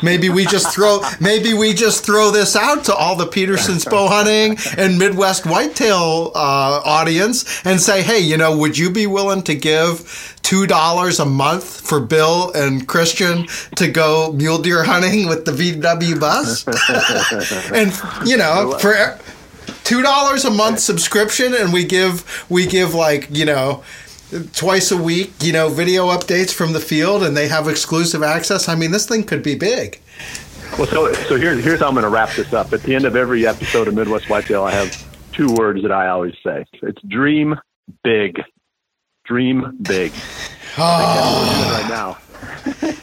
Maybe 0.04 0.30
we 0.30 0.46
just 0.46 0.72
throw 0.72 1.02
maybe 1.20 1.56
we 1.56 1.74
just 1.74 2.06
throw 2.06 2.30
this 2.30 2.56
out 2.56 2.84
to 2.86 2.94
all 2.94 3.16
the 3.16 3.26
Petersen's 3.26 3.86
bow 3.86 4.08
hunting 4.08 4.58
and 4.78 5.00
Midwest 5.00 5.48
whitetail 5.48 6.32
uh, 6.36 6.82
audience 6.86 7.66
and 7.66 7.82
say, 7.82 8.04
hey, 8.04 8.20
you 8.20 8.38
know, 8.38 8.56
would 8.56 8.78
you 8.78 8.92
be 8.92 9.08
willing 9.08 9.42
to 9.44 9.56
give 9.56 10.38
two 10.44 10.68
dollars 10.68 11.20
a 11.20 11.26
month 11.26 11.82
for 11.82 12.00
Bill 12.00 12.52
and 12.54 12.88
Christian 12.88 13.48
to 13.78 13.88
go 13.88 14.32
mule 14.34 14.60
deer 14.60 14.84
hunting 14.84 15.28
with 15.28 15.46
the 15.46 15.54
VW 15.54 16.20
bus? 16.20 16.68
and 17.74 18.30
you 18.30 18.38
know, 18.38 18.78
for 18.78 19.20
two 19.84 20.04
dollars 20.04 20.46
a 20.46 20.52
month 20.52 20.82
subscription, 20.82 21.56
and 21.56 21.74
we 21.74 21.84
give 21.84 22.46
we 22.48 22.68
give 22.68 22.94
like 22.94 23.28
you 23.32 23.46
know 23.46 23.84
twice 24.54 24.92
a 24.92 24.98
week, 24.98 25.34
you 25.42 25.54
know, 25.54 25.70
video 25.70 26.08
updates 26.08 26.54
from 26.54 26.74
the 26.74 26.80
field, 26.80 27.24
and 27.24 27.36
they 27.36 27.48
have 27.48 27.68
exclusive 27.68 28.24
access. 28.24 28.68
I 28.70 28.76
mean, 28.76 28.92
this 28.92 29.08
thing 29.08 29.24
could 29.24 29.44
be 29.44 29.56
big. 29.56 30.00
Well, 30.78 30.88
so 30.88 31.14
so 31.14 31.38
here's 31.38 31.64
here's 31.64 31.80
how 31.80 31.88
I'm 31.88 31.94
going 31.94 32.04
to 32.04 32.10
wrap 32.10 32.32
this 32.36 32.52
up. 32.54 32.74
At 32.74 32.82
the 32.84 32.96
end 32.96 33.06
of 33.06 33.16
every 33.16 33.46
episode 33.46 33.88
of 33.88 33.94
Midwest 33.94 34.30
Whitetail, 34.30 34.64
I 34.64 34.72
have 34.72 35.32
two 35.32 35.54
words 35.54 35.82
that 35.84 35.92
I 35.92 36.08
always 36.08 36.34
say. 36.44 36.66
It's 36.82 37.02
dream 37.04 37.56
big. 38.04 38.42
Dream 39.26 39.78
big. 39.82 40.12
Oh. 40.78 41.80
right 41.80 41.90
now. 41.90 42.18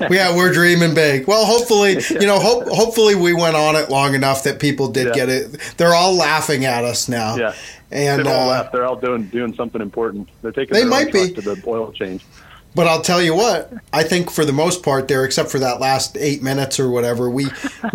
yeah, 0.10 0.36
we're 0.36 0.52
dreaming 0.52 0.94
big. 0.94 1.26
Well, 1.26 1.44
hopefully, 1.46 1.98
you 2.10 2.26
know, 2.26 2.38
hope, 2.38 2.68
hopefully 2.68 3.14
we 3.14 3.32
went 3.32 3.56
on 3.56 3.76
it 3.76 3.88
long 3.90 4.14
enough 4.14 4.44
that 4.44 4.58
people 4.60 4.88
did 4.88 5.08
Yeah. 5.08 5.12
get 5.12 5.28
it. 5.28 5.74
They're 5.76 5.94
all 5.94 6.14
laughing 6.14 6.64
at 6.64 6.84
us 6.84 7.08
now. 7.08 7.36
Yeah. 7.36 7.54
And 7.92 8.20
They've 8.20 8.26
all 8.26 8.48
uh, 8.48 8.52
left. 8.52 8.72
They're 8.72 8.86
all 8.86 8.96
doing 8.96 9.24
doing 9.28 9.54
something 9.54 9.80
important. 9.80 10.28
They're 10.42 10.52
taking 10.52 10.74
They 10.74 10.80
their 10.80 10.88
might 10.88 11.12
be. 11.12 11.32
to 11.32 11.40
the 11.40 11.62
oil 11.66 11.92
change. 11.92 12.24
But 12.74 12.86
I'll 12.86 13.02
tell 13.02 13.20
you 13.20 13.34
what, 13.34 13.72
I 13.92 14.04
think 14.04 14.30
for 14.30 14.44
the 14.44 14.52
most 14.52 14.84
part 14.84 15.08
there, 15.08 15.24
except 15.24 15.50
for 15.50 15.58
that 15.58 15.80
last 15.80 16.16
eight 16.16 16.40
minutes 16.40 16.78
or 16.78 16.88
whatever, 16.88 17.28
we 17.28 17.46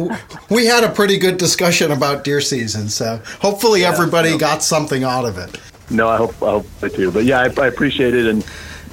we 0.49 0.65
had 0.65 0.83
a 0.83 0.89
pretty 0.89 1.17
good 1.17 1.37
discussion 1.37 1.91
about 1.91 2.23
deer 2.23 2.41
season. 2.41 2.89
So 2.89 3.21
hopefully 3.39 3.85
everybody 3.85 4.31
yeah. 4.31 4.37
got 4.37 4.63
something 4.63 5.03
out 5.03 5.25
of 5.25 5.37
it. 5.37 5.59
No, 5.89 6.09
I 6.09 6.17
hope 6.17 6.41
I 6.43 6.51
hope 6.51 6.65
so 6.79 6.87
too. 6.89 7.11
But 7.11 7.23
yeah, 7.25 7.39
I, 7.39 7.61
I 7.61 7.67
appreciate 7.67 8.13
it, 8.13 8.25
and 8.25 8.45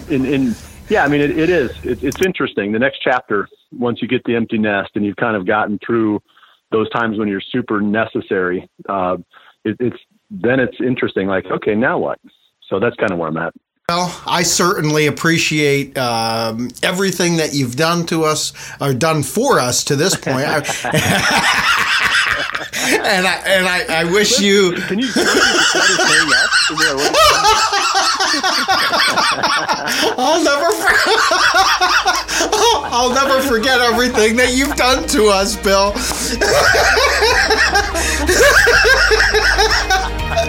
in, 0.09 0.25
in 0.25 0.55
yeah, 0.89 1.05
I 1.05 1.09
mean 1.09 1.21
it, 1.21 1.37
it 1.37 1.51
is. 1.51 1.71
It, 1.85 2.05
it's 2.05 2.25
interesting. 2.25 2.71
The 2.71 2.79
next 2.79 3.01
chapter, 3.03 3.49
once 3.73 4.01
you 4.01 4.07
get 4.07 4.23
the 4.25 4.37
empty 4.37 4.59
nest 4.59 4.91
and 4.95 5.05
you've 5.05 5.17
kind 5.17 5.35
of 5.35 5.47
gotten 5.47 5.81
through 5.85 6.23
those 6.71 6.89
times 6.91 7.19
when 7.19 7.29
you're 7.29 7.41
super 7.41 7.81
necessary, 7.81 8.69
uh, 8.89 9.17
it, 9.65 9.77
it's 9.81 9.97
then 10.33 10.59
it's 10.61 10.81
interesting. 10.81 11.27
Like, 11.29 11.45
okay, 11.47 11.75
now 11.75 11.99
what? 11.99 12.19
So 12.69 12.79
that's 12.81 12.97
kind 12.97 13.13
of 13.13 13.19
where 13.19 13.29
I'm 13.29 13.37
at. 13.37 13.53
Well, 13.89 14.11
I 14.27 14.43
certainly 14.45 15.07
appreciate 15.07 15.97
um, 15.99 16.71
everything 16.83 17.37
that 17.37 17.53
you've 17.53 17.77
done 17.77 18.07
to 18.07 18.25
us 18.25 18.53
or 18.81 18.95
done 18.95 19.23
for 19.23 19.61
us 19.61 19.85
to 19.85 19.95
this 19.97 20.15
point. 20.15 20.47
I- 20.49 20.55
and 23.05 23.27
I 23.27 23.35
and 23.47 23.67
I, 23.69 23.85
I 24.01 24.05
wish 24.05 24.41
you 24.41 24.73
Can 24.73 24.99
you? 24.99 25.13
Can 25.13 25.27
you 25.27 25.33
just 25.33 25.73
try 25.73 25.81
to 25.83 25.97
say 25.97 26.27
yes? 26.29 26.71
Is 26.71 26.79
there 26.79 26.95
a 26.95 26.97
way- 26.97 27.11
I'll 30.17 30.43
never 30.43 30.73
for- 30.73 30.89
I'll 32.95 33.13
never 33.15 33.41
forget 33.43 33.81
everything 33.81 34.37
that 34.37 34.53
you've 34.55 34.77
done 34.77 35.07
to 35.09 35.27
us, 35.27 35.57
Bill. 35.57 35.93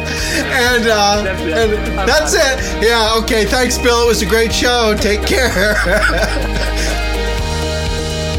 and, 0.44 0.88
uh, 0.88 1.24
That's 1.24 1.42
it. 1.42 1.80
and 1.80 2.10
that's 2.10 2.34
it. 2.34 2.84
Yeah, 2.84 3.16
okay. 3.24 3.46
Thanks, 3.46 3.78
Bill. 3.78 4.04
It 4.04 4.08
was 4.08 4.22
a 4.22 4.26
great 4.26 4.54
show. 4.54 4.96
Take 4.98 5.26
care. 5.26 5.76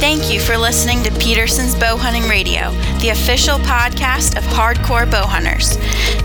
Thank 0.01 0.30
you 0.30 0.38
for 0.38 0.59
listening 0.59 1.03
to 1.05 1.11
Petersen's 1.18 1.74
Bow 1.74 1.97
Hunting 1.97 2.28
Radio, 2.28 2.70
the 3.01 3.09
official 3.11 3.59
podcast 3.61 4.36
of 4.36 4.45
hardcore 4.45 5.11
bow 5.11 5.26
hunters. 5.26 5.78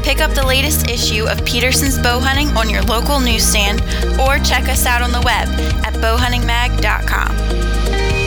Pick 0.04 0.20
up 0.20 0.32
the 0.32 0.46
latest 0.46 0.90
issue 0.90 1.26
of 1.28 1.44
Petersen's 1.46 1.98
Bow 1.98 2.20
Hunting 2.20 2.50
on 2.58 2.70
your 2.70 2.82
local 2.84 3.20
newsstand 3.22 3.82
or 4.20 4.38
check 4.40 4.68
us 4.68 4.86
out 4.86 5.02
on 5.02 5.12
the 5.12 5.22
web 5.22 5.48
at 5.86 5.94
bowhuntingmag.com. 5.96 8.19